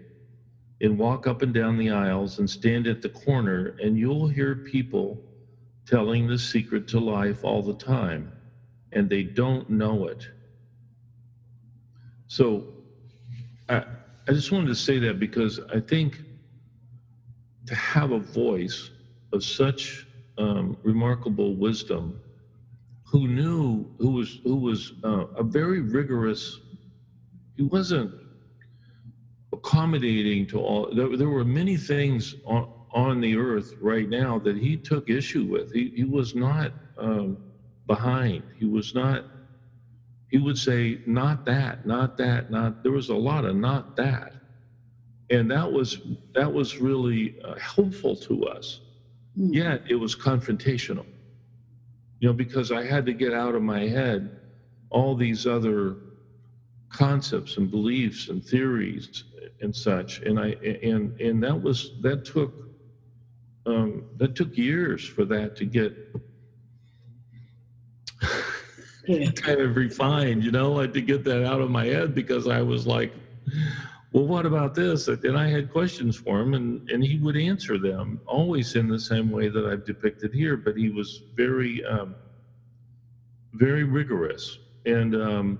and 0.82 1.00
walk 1.00 1.28
up 1.28 1.41
and 1.41 1.54
down 1.54 1.78
the 1.78 1.91
aisles 1.91 2.39
and 2.39 2.50
stand 2.50 2.88
at 2.88 3.02
the 3.02 3.10
corner, 3.10 3.74
and 3.80 3.98
you'll 3.98 4.28
hear 4.28 4.56
people 4.58 5.22
telling 5.88 6.28
the 6.28 6.40
secret 6.40 6.88
to 6.90 7.00
life 7.00 7.44
all 7.44 7.64
the 7.64 7.76
time, 7.76 8.34
and 8.94 9.10
they 9.10 9.24
don't 9.24 9.70
know 9.70 10.08
it. 10.08 10.28
So 12.28 12.66
I, 13.70 13.84
I 14.30 14.34
just 14.34 14.52
wanted 14.52 14.68
to 14.68 14.76
say 14.76 15.00
that 15.00 15.20
because 15.20 15.60
I 15.74 15.80
think 15.82 16.20
to 17.68 17.76
have 17.76 18.12
a 18.12 18.20
voice 18.20 18.92
of 19.34 19.44
such 19.44 20.08
um, 20.38 20.78
remarkable 20.84 21.56
wisdom, 21.58 22.22
who 23.06 23.28
knew 23.28 23.90
who 24.00 24.12
was 24.12 24.40
who 24.44 24.58
was 24.58 24.94
uh, 25.04 25.26
a 25.36 25.44
very 25.44 25.82
rigorous. 25.82 26.62
He 27.58 27.64
wasn't 27.64 28.14
accommodating 29.54 30.48
to 30.48 30.60
all. 30.60 30.90
There, 30.96 31.18
there 31.18 31.30
were 31.30 31.46
many 31.46 31.78
things 31.78 32.36
on 32.46 32.66
on 32.92 33.22
the 33.22 33.36
earth 33.38 33.72
right 33.80 34.10
now 34.10 34.40
that 34.40 34.58
he 34.58 34.78
took 34.78 35.10
issue 35.10 35.46
with. 35.46 35.72
He 35.74 35.92
he 35.96 36.06
was 36.06 36.36
not 36.36 36.74
um, 36.98 37.40
behind. 37.88 38.46
He 38.54 38.66
was 38.66 38.94
not. 38.96 39.26
He 40.30 40.40
would 40.40 40.58
say, 40.58 41.00
"Not 41.06 41.46
that, 41.46 41.86
not 41.86 42.18
that, 42.18 42.50
not." 42.50 42.76
There 42.84 42.94
was 42.94 43.10
a 43.10 43.16
lot 43.16 43.46
of 43.46 43.56
"not 43.56 43.86
that," 43.98 44.34
and 45.32 45.52
that 45.52 45.72
was 45.72 46.00
that 46.36 46.54
was 46.54 46.80
really 46.80 47.34
uh, 47.46 47.56
helpful 47.60 48.16
to 48.18 48.46
us 48.46 48.80
Hmm. 49.36 49.54
Yet 49.54 49.82
it 49.90 49.96
was 49.96 50.16
confrontational, 50.16 51.08
you 52.20 52.28
know, 52.30 52.34
because 52.34 52.72
I 52.72 52.84
had 52.84 53.06
to 53.08 53.14
get 53.14 53.34
out 53.34 53.56
of 53.56 53.64
my 53.64 53.82
head 53.82 54.30
all 54.92 55.16
these 55.16 55.46
other 55.46 55.98
concepts 56.90 57.58
and 57.58 57.72
beliefs 57.72 58.30
and 58.30 58.44
theories 58.46 59.26
and 59.62 59.76
such. 59.76 60.22
And 60.26 60.40
I 60.40 60.56
and 60.84 61.14
and 61.20 61.44
that 61.44 61.62
was 61.62 61.94
that 62.02 62.24
took 62.26 62.54
um, 63.68 64.05
that 64.18 64.36
took 64.36 64.57
years 64.57 65.05
for 65.05 65.26
that 65.26 65.55
to 65.57 65.65
get 65.65 65.93
kind 69.36 69.59
of 69.59 69.76
refined, 69.76 70.43
you 70.43 70.51
know, 70.51 70.72
like 70.72 70.93
to 70.93 71.01
get 71.01 71.24
that 71.26 71.45
out 71.45 71.61
of 71.61 71.70
my 71.70 71.86
head 71.86 72.15
because 72.15 72.47
I 72.47 72.61
was 72.61 72.88
like, 72.88 73.13
well, 74.13 74.26
what 74.26 74.45
about 74.45 74.74
this? 74.74 75.09
And 75.09 75.38
I 75.38 75.49
had 75.49 75.70
questions 75.72 76.15
for 76.15 76.39
him, 76.39 76.53
and, 76.53 76.89
and 76.89 77.03
he 77.03 77.20
would 77.20 77.36
answer 77.36 77.78
them, 77.78 78.22
always 78.26 78.76
in 78.76 78.88
the 78.88 78.99
same 78.99 79.30
way 79.30 79.49
that 79.49 79.65
I've 79.65 79.86
depicted 79.86 80.34
here. 80.34 80.55
But 80.55 80.78
he 80.78 80.89
was 80.89 81.24
very, 81.36 81.84
um, 81.86 82.15
very 83.53 83.84
rigorous, 83.84 84.59
and 84.86 85.13
um, 85.15 85.59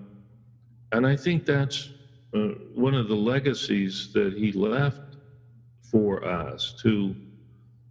and 0.94 1.06
I 1.06 1.18
think 1.18 1.46
that's 1.46 1.90
uh, 2.34 2.54
one 2.74 2.94
of 2.94 3.10
the 3.10 3.16
legacies 3.16 4.14
that 4.14 4.34
he 4.34 4.54
left 4.54 5.18
for 5.92 6.26
us 6.26 6.74
to 6.82 7.16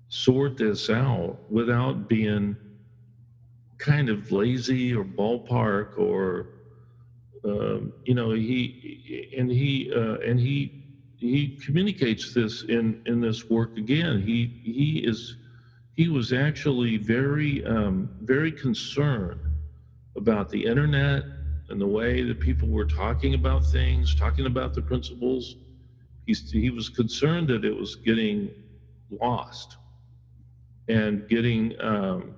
sort 0.09 0.57
this 0.57 0.91
out 0.91 1.39
without 1.49 2.09
being 2.09 2.59
kind 3.79 4.09
of 4.09 4.31
lazy 4.31 4.95
or 4.95 5.05
ballpark 5.05 5.89
or 5.97 6.49
um, 7.45 7.93
you 8.05 8.15
know, 8.15 8.33
he 8.33 9.31
and 9.37 9.51
he 9.51 9.91
uh, 9.95 10.17
and 10.27 10.41
he 10.41 10.73
he 11.17 11.55
communicates 11.65 12.33
this 12.33 12.65
in 12.69 12.99
in 13.07 13.21
this 13.21 13.49
work 13.49 13.77
again. 13.77 14.21
He 14.21 14.51
he 14.63 14.99
is 14.99 15.37
he 15.95 16.09
was 16.09 16.33
actually 16.33 16.99
very 16.99 17.65
um, 17.65 18.11
very 18.21 18.53
concerned 18.53 19.41
about 20.17 20.49
the 20.51 20.65
internet 20.65 21.25
and 21.69 21.81
the 21.81 21.87
way 21.87 22.23
that 22.25 22.41
people 22.41 22.69
were 22.69 22.85
talking 22.87 23.35
about 23.35 23.65
things, 23.65 24.15
talking 24.15 24.47
about 24.47 24.75
the 24.75 24.83
principles, 24.83 25.57
he, 26.27 26.35
he 26.53 26.71
was 26.71 26.89
concerned 26.89 27.49
that 27.49 27.65
it 27.65 27.75
was 27.77 27.97
getting 27.97 28.53
lost 29.11 29.79
and 30.89 31.29
getting 31.29 31.75
um, 31.81 32.35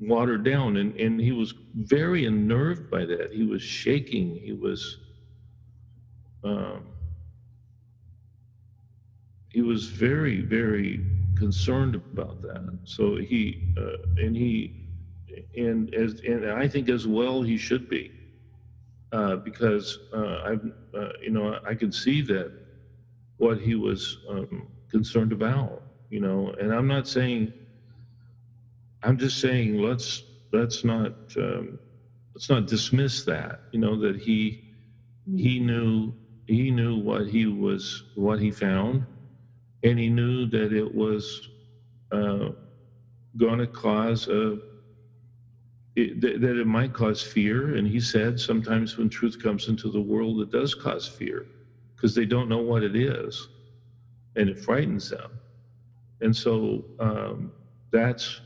watered 0.00 0.44
down. 0.44 0.76
And, 0.76 0.94
and 0.96 1.20
he 1.20 1.32
was 1.32 1.54
very 1.74 2.26
unnerved 2.26 2.90
by 2.90 3.04
that. 3.04 3.32
He 3.32 3.44
was 3.44 3.62
shaking. 3.62 4.36
He 4.36 4.52
was. 4.52 4.98
Um, 6.42 6.86
he 9.50 9.62
was 9.62 9.86
very, 9.86 10.40
very 10.40 11.04
concerned 11.36 11.94
about 11.96 12.40
that. 12.42 12.78
So 12.84 13.16
he 13.16 13.62
uh, 13.76 13.96
and 14.16 14.36
he 14.36 14.86
and 15.56 15.92
as 15.94 16.20
and 16.20 16.48
I 16.48 16.68
think 16.68 16.88
as 16.88 17.06
well 17.06 17.42
he 17.42 17.56
should 17.56 17.88
be, 17.88 18.12
uh, 19.12 19.36
because 19.36 19.98
uh, 20.14 20.16
I, 20.16 20.52
uh, 20.96 21.12
you 21.20 21.30
know, 21.30 21.58
I 21.66 21.74
can 21.74 21.90
see 21.90 22.22
that 22.22 22.52
what 23.38 23.58
he 23.58 23.74
was 23.74 24.18
um, 24.28 24.68
concerned 24.90 25.32
about, 25.32 25.79
you 26.10 26.20
know, 26.20 26.54
and 26.60 26.74
I'm 26.74 26.88
not 26.88 27.08
saying. 27.08 27.52
I'm 29.02 29.18
just 29.18 29.40
saying 29.40 29.78
let's 29.78 30.24
let's 30.52 30.84
not 30.84 31.12
um, 31.38 31.80
let's 32.34 32.50
not 32.50 32.66
dismiss 32.66 33.24
that, 33.24 33.60
you 33.72 33.80
know, 33.80 33.98
that 34.00 34.16
he 34.16 34.58
he 35.36 35.60
knew 35.60 36.14
he 36.46 36.70
knew 36.70 36.96
what 36.98 37.28
he 37.28 37.46
was 37.46 38.04
what 38.14 38.40
he 38.40 38.50
found, 38.52 39.06
and 39.84 39.98
he 39.98 40.10
knew 40.10 40.46
that 40.48 40.72
it 40.72 40.92
was 40.94 41.40
uh, 42.12 42.50
going 43.38 43.58
to 43.60 43.68
cause 43.68 44.28
a 44.28 44.58
it, 45.96 46.20
that 46.42 46.58
it 46.58 46.66
might 46.66 46.94
cause 46.94 47.22
fear. 47.22 47.74
And 47.76 47.86
he 47.88 48.00
said 48.00 48.38
sometimes 48.40 48.96
when 48.98 49.10
truth 49.10 49.38
comes 49.38 49.68
into 49.68 49.90
the 49.90 50.00
world, 50.00 50.40
it 50.42 50.50
does 50.50 50.74
cause 50.74 51.06
fear 51.06 51.46
because 51.96 52.14
they 52.14 52.26
don't 52.26 52.48
know 52.48 52.60
what 52.60 52.82
it 52.84 52.96
is 52.96 53.48
and 54.36 54.50
it 54.50 54.58
frightens 54.58 55.08
them. 55.10 55.39
And 56.20 56.34
so 56.36 56.84
um, 56.98 57.52
that's 57.92 58.40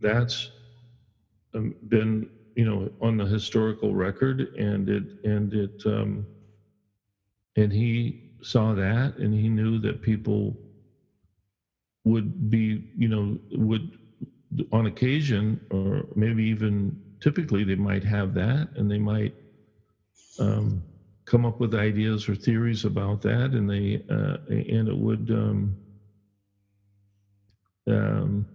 that's 0.00 0.50
um, 1.54 1.74
been 1.88 2.28
you 2.54 2.64
know 2.64 2.90
on 3.00 3.16
the 3.16 3.26
historical 3.26 3.94
record 3.94 4.48
and 4.58 4.88
it 4.88 5.04
and 5.24 5.52
it 5.54 5.72
um, 5.86 6.28
and 7.56 7.72
he 7.72 8.16
saw 8.42 8.74
that 8.74 9.16
and 9.16 9.34
he 9.34 9.48
knew 9.48 9.78
that 9.80 10.00
people 10.02 10.56
would 12.04 12.50
be 12.50 12.80
you 12.96 13.08
know 13.08 13.38
would 13.52 13.90
on 14.72 14.86
occasion, 14.86 15.60
or 15.70 16.04
maybe 16.14 16.44
even 16.44 16.96
typically, 17.20 17.64
they 17.64 17.74
might 17.76 18.04
have 18.04 18.34
that 18.34 18.68
and 18.76 18.90
they 18.90 18.98
might 18.98 19.34
um, 20.38 20.84
come 21.28 21.46
up 21.46 21.60
with 21.60 21.74
ideas 21.74 22.28
or 22.28 22.36
theories 22.36 22.84
about 22.84 23.22
that, 23.22 23.52
and 23.54 23.70
they 23.70 24.00
uh, 24.10 24.38
and 24.48 24.88
it 24.88 24.98
would 24.98 25.30
um, 25.32 25.78
um, 27.88 28.46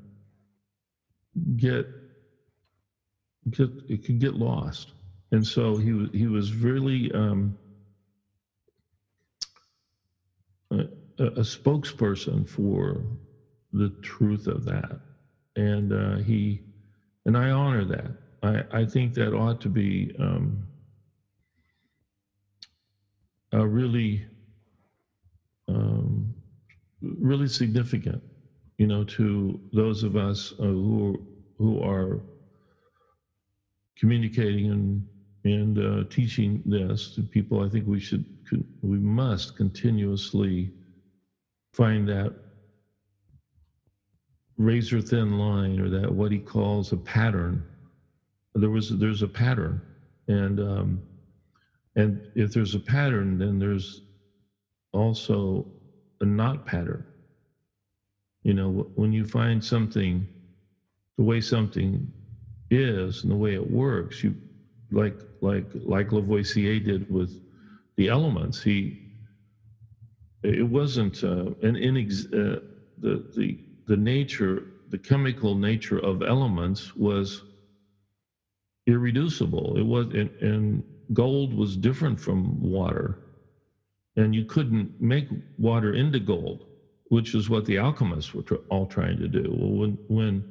get 1.58 1.88
get 3.52 3.72
it 3.88 4.04
could 4.06 4.20
get 4.20 4.36
lost. 4.36 4.94
And 5.32 5.46
so 5.48 5.78
he 5.78 5.94
was 5.94 6.10
he 6.14 6.28
was 6.28 6.54
really 6.56 7.12
um, 7.14 7.56
a, 10.72 10.86
a 11.20 11.42
spokesperson 11.42 12.48
for 12.50 13.04
the 13.74 13.94
truth 14.04 14.48
of 14.48 14.66
that 14.66 14.92
and 15.58 15.94
uh, 15.94 16.18
he 16.18 16.64
and 17.26 17.38
I 17.38 17.52
honor 17.52 17.86
that. 17.86 18.12
I, 18.44 18.64
I 18.72 18.86
think 18.86 19.16
that 19.16 19.34
ought 19.34 19.62
to 19.62 19.70
be 19.70 20.12
um, 20.20 20.68
a 23.54 23.68
really 23.68 24.26
um, 25.70 26.36
really 27.02 27.48
significant, 27.48 28.22
you 28.78 28.88
know, 28.88 29.04
to 29.06 29.60
those 29.74 30.04
of 30.04 30.18
us 30.18 30.54
uh, 30.60 30.64
who 30.64 31.18
who 31.60 31.82
are 31.82 32.22
communicating 33.98 34.72
and 34.72 35.06
and 35.46 35.80
uh, 35.80 36.06
teaching 36.10 36.62
this 36.66 37.14
to 37.16 37.24
people. 37.24 37.62
I 37.62 37.70
think 37.70 37.88
we 37.88 38.00
should 38.00 38.26
we 38.84 39.00
must 39.00 39.56
continuously 39.56 40.72
find 41.74 42.08
that 42.10 42.34
razor 44.58 45.02
thin 45.02 45.40
line 45.40 45.80
or 45.80 45.90
that 45.90 46.12
what 46.14 46.32
he 46.32 46.40
calls 46.40 46.94
a 46.94 46.98
pattern 46.98 47.66
there 48.56 48.70
was 48.70 48.90
there's 48.90 49.24
a 49.24 49.30
pattern 49.30 49.82
and 50.28 50.60
um, 50.60 51.04
and 51.96 52.22
if 52.36 52.52
there's 52.54 52.76
a 52.76 52.80
pattern 52.82 53.38
then 53.38 53.60
there's 53.60 54.02
also 54.94 55.68
a 56.22 56.26
not 56.26 56.64
pattern 56.66 57.06
you 58.44 58.54
know 58.54 58.88
when 58.96 59.14
you 59.14 59.26
find 59.26 59.64
something 59.64 60.28
the 61.18 61.24
way 61.24 61.42
something 61.42 62.12
is 62.72 63.24
and 63.24 63.32
the 63.32 63.36
way 63.38 63.54
it 63.54 63.70
works 63.72 64.24
you 64.24 64.36
like 64.92 65.16
like 65.42 65.66
like 65.74 66.12
lavoisier 66.12 66.80
did 66.80 67.10
with 67.10 67.40
the 67.98 68.10
elements 68.10 68.62
he 68.64 68.94
it 70.44 70.68
wasn't 70.68 71.24
uh, 71.24 71.46
an 71.62 71.76
inex- 71.76 72.26
uh, 72.34 72.60
the 72.98 73.24
the 73.36 73.58
the 73.88 73.98
nature, 73.98 74.68
the 74.88 74.98
chemical 74.98 75.56
nature 75.56 75.98
of 76.00 76.22
elements 76.22 76.96
was 76.96 77.44
irreducible. 78.88 79.76
It 79.78 79.84
was, 79.86 80.08
and, 80.10 80.32
and 80.42 80.84
gold 81.14 81.54
was 81.54 81.78
different 81.78 82.20
from 82.20 82.60
water, 82.62 83.20
and 84.16 84.36
you 84.36 84.46
couldn't 84.46 84.94
make 85.00 85.28
water 85.58 85.94
into 85.94 86.20
gold, 86.20 86.64
which 87.10 87.36
is 87.36 87.50
what 87.50 87.66
the 87.66 87.80
alchemists 87.80 88.34
were 88.34 88.44
all 88.70 88.88
trying 88.88 89.18
to 89.18 89.28
do. 89.30 89.46
Well, 89.50 89.72
when 89.74 90.00
when 90.08 90.46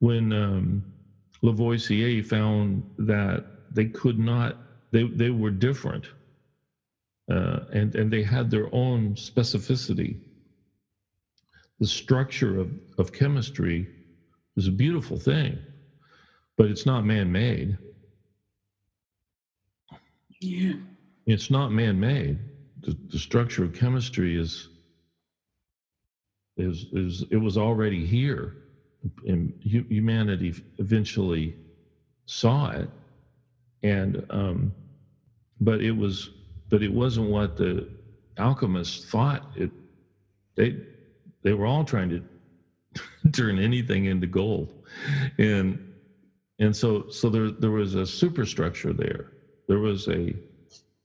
when 0.00 0.32
um, 0.32 0.84
Lavoisier 1.42 2.22
found 2.24 2.84
that 2.98 3.44
they 3.70 3.86
could 3.86 4.18
not, 4.18 4.56
they 4.92 5.04
they 5.04 5.30
were 5.30 5.50
different, 5.50 6.06
uh, 7.30 7.60
and 7.72 7.94
and 7.96 8.12
they 8.12 8.22
had 8.22 8.50
their 8.50 8.68
own 8.74 9.14
specificity 9.16 10.18
the 11.80 11.86
structure 11.88 12.58
of, 12.58 12.70
of 12.98 13.12
chemistry 13.12 13.90
is 14.56 14.68
a 14.68 14.72
beautiful 14.72 15.18
thing, 15.18 15.64
but 16.58 16.68
it's 16.68 16.86
not 16.86 17.04
man 17.04 17.32
made. 17.32 17.78
Yeah. 20.44 20.74
It's 21.26 21.50
not 21.50 21.72
man 21.72 22.00
made. 22.00 22.38
The, 22.82 22.96
the 23.10 23.18
structure 23.18 23.64
of 23.64 23.72
chemistry 23.72 24.36
is, 24.36 24.68
is, 26.58 26.86
is, 26.92 27.24
it 27.30 27.36
was 27.38 27.56
already 27.58 28.04
here. 28.06 28.56
And 29.26 29.52
humanity 29.62 30.54
eventually 30.78 31.54
saw 32.26 32.70
it. 32.70 32.90
And, 33.82 34.24
um, 34.30 34.72
but 35.60 35.82
it 35.82 35.92
was, 35.92 36.30
but 36.70 36.82
it 36.82 36.92
wasn't 36.92 37.30
what 37.30 37.56
the 37.56 37.88
alchemists 38.38 39.04
thought 39.10 39.42
it, 39.56 39.70
they, 40.56 40.76
they 41.44 41.54
were 41.54 41.66
all 41.66 41.84
trying 41.84 42.10
to 42.10 42.22
turn 43.32 43.58
anything 43.58 44.06
into 44.06 44.26
gold. 44.28 44.74
And 45.38 45.78
and 46.60 46.76
so 46.76 47.06
so 47.10 47.30
there 47.30 47.50
there 47.50 47.72
was 47.72 47.94
a 47.96 48.06
superstructure 48.06 48.94
there. 48.94 49.33
There 49.68 49.80
was 49.80 50.08
a, 50.08 50.34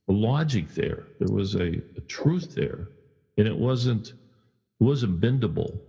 a 0.09 0.13
logic 0.13 0.73
there. 0.73 1.07
There 1.19 1.33
was 1.35 1.55
a, 1.55 1.81
a 1.97 2.01
truth 2.07 2.53
there. 2.55 2.89
And 3.37 3.47
it 3.47 3.57
wasn't 3.57 4.13
it 4.81 4.85
wasn't 4.85 5.21
bendable. 5.21 5.79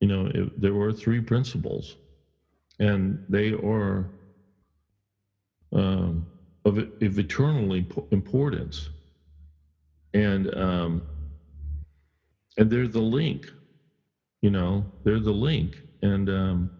You 0.00 0.08
know, 0.08 0.26
it, 0.34 0.50
there 0.60 0.74
were 0.74 0.92
three 0.92 1.20
principles, 1.20 1.96
and 2.80 3.18
they 3.28 3.52
are 3.54 4.10
um, 5.72 6.26
of, 6.64 6.78
of 6.78 7.18
eternal 7.18 7.74
importance. 8.12 8.90
And 10.14 10.54
um, 10.56 11.04
and 12.58 12.70
they're 12.70 12.88
the 12.88 13.00
link 13.02 13.46
you 14.42 14.50
know 14.50 14.86
they're 15.04 15.20
the 15.20 15.32
link 15.32 15.76
and 16.02 16.28
um, 16.30 16.70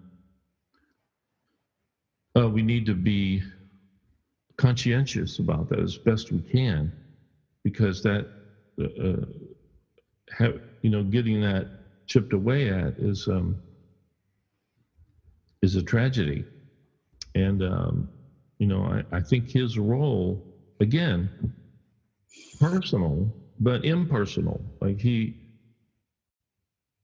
uh, 2.38 2.48
we 2.48 2.62
need 2.62 2.86
to 2.86 2.94
be 2.94 3.42
conscientious 4.60 5.38
about 5.38 5.70
that 5.70 5.80
as 5.80 5.96
best 5.96 6.30
we 6.30 6.42
can 6.42 6.92
because 7.64 8.02
that 8.02 8.26
uh, 8.78 9.02
uh 9.02 9.26
have, 10.30 10.58
you 10.82 10.90
know 10.90 11.02
getting 11.02 11.40
that 11.40 11.66
chipped 12.06 12.34
away 12.34 12.68
at 12.68 12.92
is 12.98 13.26
um, 13.26 13.58
is 15.62 15.76
a 15.76 15.82
tragedy 15.82 16.44
and 17.34 17.62
um, 17.62 18.06
you 18.58 18.66
know 18.66 18.82
I, 18.82 19.02
I 19.16 19.20
think 19.20 19.50
his 19.50 19.78
role 19.78 20.42
again 20.80 21.30
personal 22.58 23.32
but 23.58 23.82
impersonal 23.82 24.62
like 24.82 25.00
he 25.00 25.34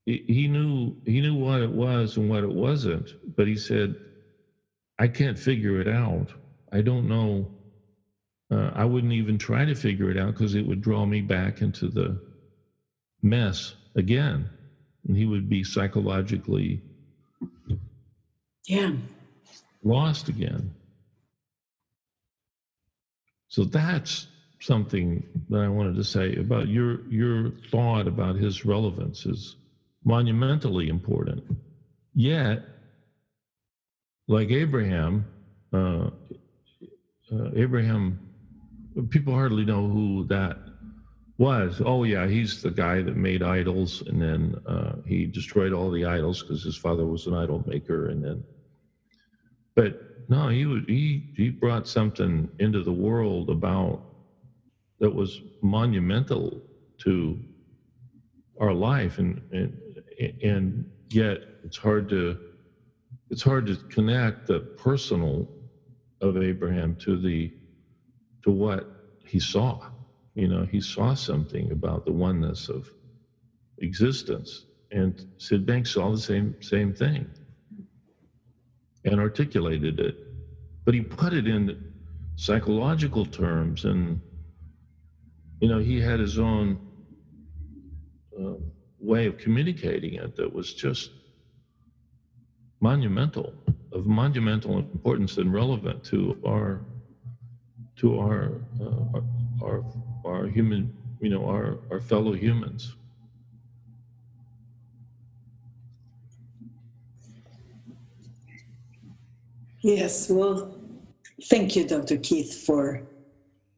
he 0.05 0.47
knew 0.47 0.95
he 1.05 1.21
knew 1.21 1.33
what 1.33 1.61
it 1.61 1.71
was 1.71 2.17
and 2.17 2.29
what 2.29 2.43
it 2.43 2.53
wasn't 2.53 3.09
but 3.35 3.47
he 3.47 3.57
said 3.57 3.95
I 4.99 5.07
can't 5.07 5.37
figure 5.37 5.79
it 5.79 5.87
out. 5.87 6.29
I 6.71 6.81
don't 6.81 7.07
know. 7.07 7.49
Uh, 8.51 8.71
I 8.73 8.85
wouldn't 8.85 9.13
even 9.13 9.37
try 9.37 9.65
to 9.65 9.75
figure 9.75 10.09
it 10.09 10.17
out 10.17 10.33
because 10.33 10.55
it 10.55 10.65
would 10.65 10.81
draw 10.81 11.05
me 11.05 11.21
back 11.21 11.61
into 11.61 11.89
the 11.89 12.19
mess 13.21 13.75
again. 13.95 14.49
And 15.07 15.17
he 15.17 15.25
would 15.25 15.49
be 15.49 15.63
psychologically 15.63 16.81
Yeah. 18.67 18.91
lost 19.83 20.29
again. 20.29 20.73
So 23.49 23.63
that's 23.65 24.27
something 24.61 25.23
that 25.49 25.59
I 25.59 25.69
wanted 25.69 25.95
to 25.95 26.03
say 26.03 26.35
about 26.35 26.67
your 26.67 26.99
your 27.07 27.51
thought 27.71 28.07
about 28.07 28.35
his 28.35 28.65
relevance 28.65 29.25
is 29.25 29.55
monumentally 30.03 30.89
important. 30.89 31.43
Yet, 32.13 32.63
like 34.27 34.49
Abraham, 34.49 35.27
uh, 35.73 36.09
uh, 37.33 37.49
Abraham, 37.55 38.19
people 39.09 39.33
hardly 39.33 39.65
know 39.65 39.89
who 39.89 40.25
that 40.29 40.57
was. 41.39 41.81
Oh 41.85 42.03
yeah, 42.03 42.27
he's 42.27 42.61
the 42.61 42.71
guy 42.71 43.03
that 43.03 43.15
made 43.17 43.43
idols, 43.43 44.03
and 44.07 44.21
then 44.21 44.55
uh, 44.67 44.93
he 45.05 45.27
destroyed 45.27 45.73
all 45.73 45.91
the 45.91 46.05
idols 46.05 46.43
because 46.43 46.63
his 46.63 46.77
father 46.77 47.05
was 47.07 47.27
an 47.27 47.35
idol 47.35 47.63
maker, 47.67 48.07
and 48.09 48.23
then. 48.23 48.45
But 49.75 49.95
no, 50.29 50.49
he 50.49 50.65
was 50.65 50.83
he 50.87 51.23
he 51.35 51.49
brought 51.49 51.87
something 51.87 52.49
into 52.59 52.83
the 52.83 52.93
world 52.93 53.49
about 53.49 54.01
that 54.99 55.11
was 55.11 55.41
monumental 55.61 56.63
to 57.03 57.39
our 58.61 58.73
life, 58.73 59.19
and 59.19 59.41
and 59.51 59.73
and 60.43 60.85
yet 61.11 61.39
it's 61.63 61.77
hard 61.77 62.09
to 62.09 62.37
it's 63.31 63.43
hard 63.43 63.67
to 63.67 63.77
connect 63.89 64.47
the 64.47 64.61
personal 64.77 65.47
of 66.21 66.37
Abraham 66.37 66.95
to 67.01 67.17
the 67.17 67.51
to 68.43 68.51
what 68.51 68.85
he 69.25 69.39
saw. 69.39 69.79
You 70.35 70.47
know, 70.47 70.65
he 70.65 70.81
saw 70.81 71.15
something 71.15 71.71
about 71.71 72.05
the 72.05 72.13
oneness 72.13 72.69
of 72.69 72.91
existence, 73.79 74.65
and 74.91 75.19
Syd 75.37 75.65
Banks 75.65 75.91
saw 75.91 76.11
the 76.11 76.19
same 76.19 76.55
same 76.61 76.93
thing 76.93 77.27
and 79.05 79.19
articulated 79.19 79.99
it, 79.99 80.15
but 80.85 80.93
he 80.93 81.01
put 81.01 81.33
it 81.33 81.47
in 81.47 81.77
psychological 82.37 83.25
terms, 83.25 83.85
and 83.85 84.21
you 85.61 85.69
know, 85.69 85.79
he 85.79 85.99
had 86.01 86.19
his 86.19 86.39
own 86.39 86.79
um, 88.39 88.71
way 88.99 89.25
of 89.27 89.37
communicating 89.37 90.15
it 90.15 90.35
that 90.37 90.53
was 90.53 90.73
just 90.73 91.11
monumental, 92.81 93.55
of 93.91 94.05
monumental 94.05 94.77
importance 94.77 95.37
and 95.37 95.53
relevant 95.53 96.03
to 96.05 96.37
our 96.45 96.81
to 97.97 98.19
our 98.19 98.61
uh, 98.81 99.21
our, 99.63 99.83
our 100.25 100.47
human, 100.47 100.95
you 101.19 101.29
know, 101.29 101.45
our 101.45 101.79
our 101.91 101.99
fellow 101.99 102.33
humans. 102.33 102.95
Yes, 109.81 110.29
well, 110.29 110.75
thank 111.43 111.75
you, 111.75 111.87
Dr. 111.87 112.17
Keith, 112.17 112.65
for 112.65 113.03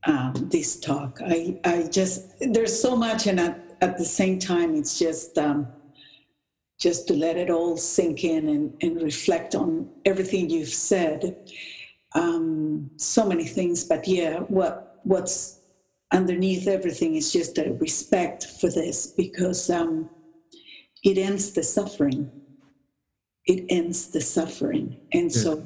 um, 0.06 0.34
this 0.50 0.80
talk. 0.80 1.20
I, 1.24 1.60
I 1.64 1.84
just, 1.84 2.34
there's 2.40 2.82
so 2.82 2.96
much, 2.96 3.28
and 3.28 3.40
at, 3.40 3.60
at 3.82 3.98
the 3.98 4.06
same 4.06 4.40
time, 4.40 4.76
it's 4.76 4.98
just, 4.98 5.38
um, 5.38 5.68
just 6.80 7.08
to 7.08 7.14
let 7.14 7.38
it 7.38 7.50
all 7.50 7.76
sink 7.78 8.24
in 8.24 8.48
and, 8.48 8.74
and 8.82 9.02
reflect 9.02 9.54
on 9.54 9.90
everything 10.06 10.50
you've 10.50 10.70
said. 10.70 11.36
Um, 12.16 12.90
so 12.96 13.28
many 13.28 13.46
things, 13.46 13.84
but 13.84 14.08
yeah, 14.08 14.40
what 14.40 15.00
what's 15.04 15.60
underneath 16.12 16.68
everything 16.68 17.16
is 17.16 17.32
just 17.32 17.58
a 17.58 17.74
respect 17.74 18.46
for 18.60 18.70
this 18.70 19.08
because 19.08 19.70
um, 19.70 20.10
it 21.04 21.18
ends 21.18 21.52
the 21.52 21.64
suffering. 21.64 22.32
It 23.46 23.66
ends 23.70 24.08
the 24.08 24.22
suffering, 24.22 24.98
and 25.12 25.32
so 25.32 25.64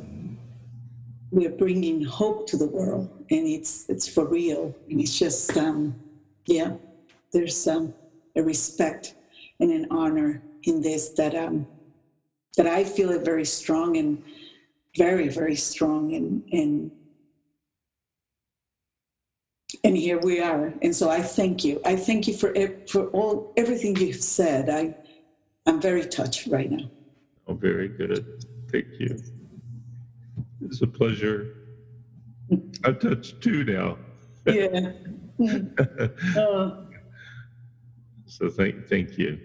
we're 1.31 1.49
bringing 1.49 2.03
hope 2.03 2.47
to 2.47 2.57
the 2.57 2.67
world 2.67 3.09
and 3.31 3.47
it's 3.47 3.89
it's 3.89 4.07
for 4.07 4.27
real 4.27 4.73
and 4.87 5.01
it's 5.01 5.17
just 5.17 5.57
um 5.57 5.95
yeah 6.45 6.71
there's 7.31 7.67
um 7.67 7.91
a 8.35 8.43
respect 8.43 9.15
and 9.59 9.71
an 9.71 9.87
honor 9.89 10.43
in 10.63 10.81
this 10.81 11.09
that 11.09 11.35
um 11.35 11.67
that 12.57 12.67
i 12.67 12.83
feel 12.83 13.09
it 13.11 13.23
very 13.25 13.45
strong 13.45 13.97
and 13.97 14.23
very 14.97 15.27
very 15.27 15.55
strong 15.55 16.13
and 16.13 16.43
and 16.51 16.91
and 19.83 19.97
here 19.97 20.19
we 20.19 20.39
are 20.39 20.73
and 20.81 20.95
so 20.95 21.09
i 21.09 21.21
thank 21.21 21.63
you 21.63 21.81
i 21.85 21.95
thank 21.95 22.27
you 22.27 22.33
for 22.33 22.53
for 22.87 23.07
all 23.07 23.53
everything 23.57 23.95
you've 23.97 24.15
said 24.23 24.69
i 24.69 24.93
i'm 25.65 25.81
very 25.81 26.05
touched 26.05 26.47
right 26.47 26.71
now 26.71 26.89
Oh, 27.45 27.53
very 27.53 27.89
good. 27.89 28.25
Thank 28.71 28.85
you. 28.99 29.17
It's 30.61 30.81
a 30.81 30.87
pleasure. 30.87 31.55
I've 32.85 32.99
touched 32.99 33.41
two 33.41 33.65
now. 33.65 33.97
yeah 34.45 34.93
uh, 36.37 36.71
So 38.25 38.49
thank, 38.49 38.87
thank 38.87 39.17
you. 39.17 39.37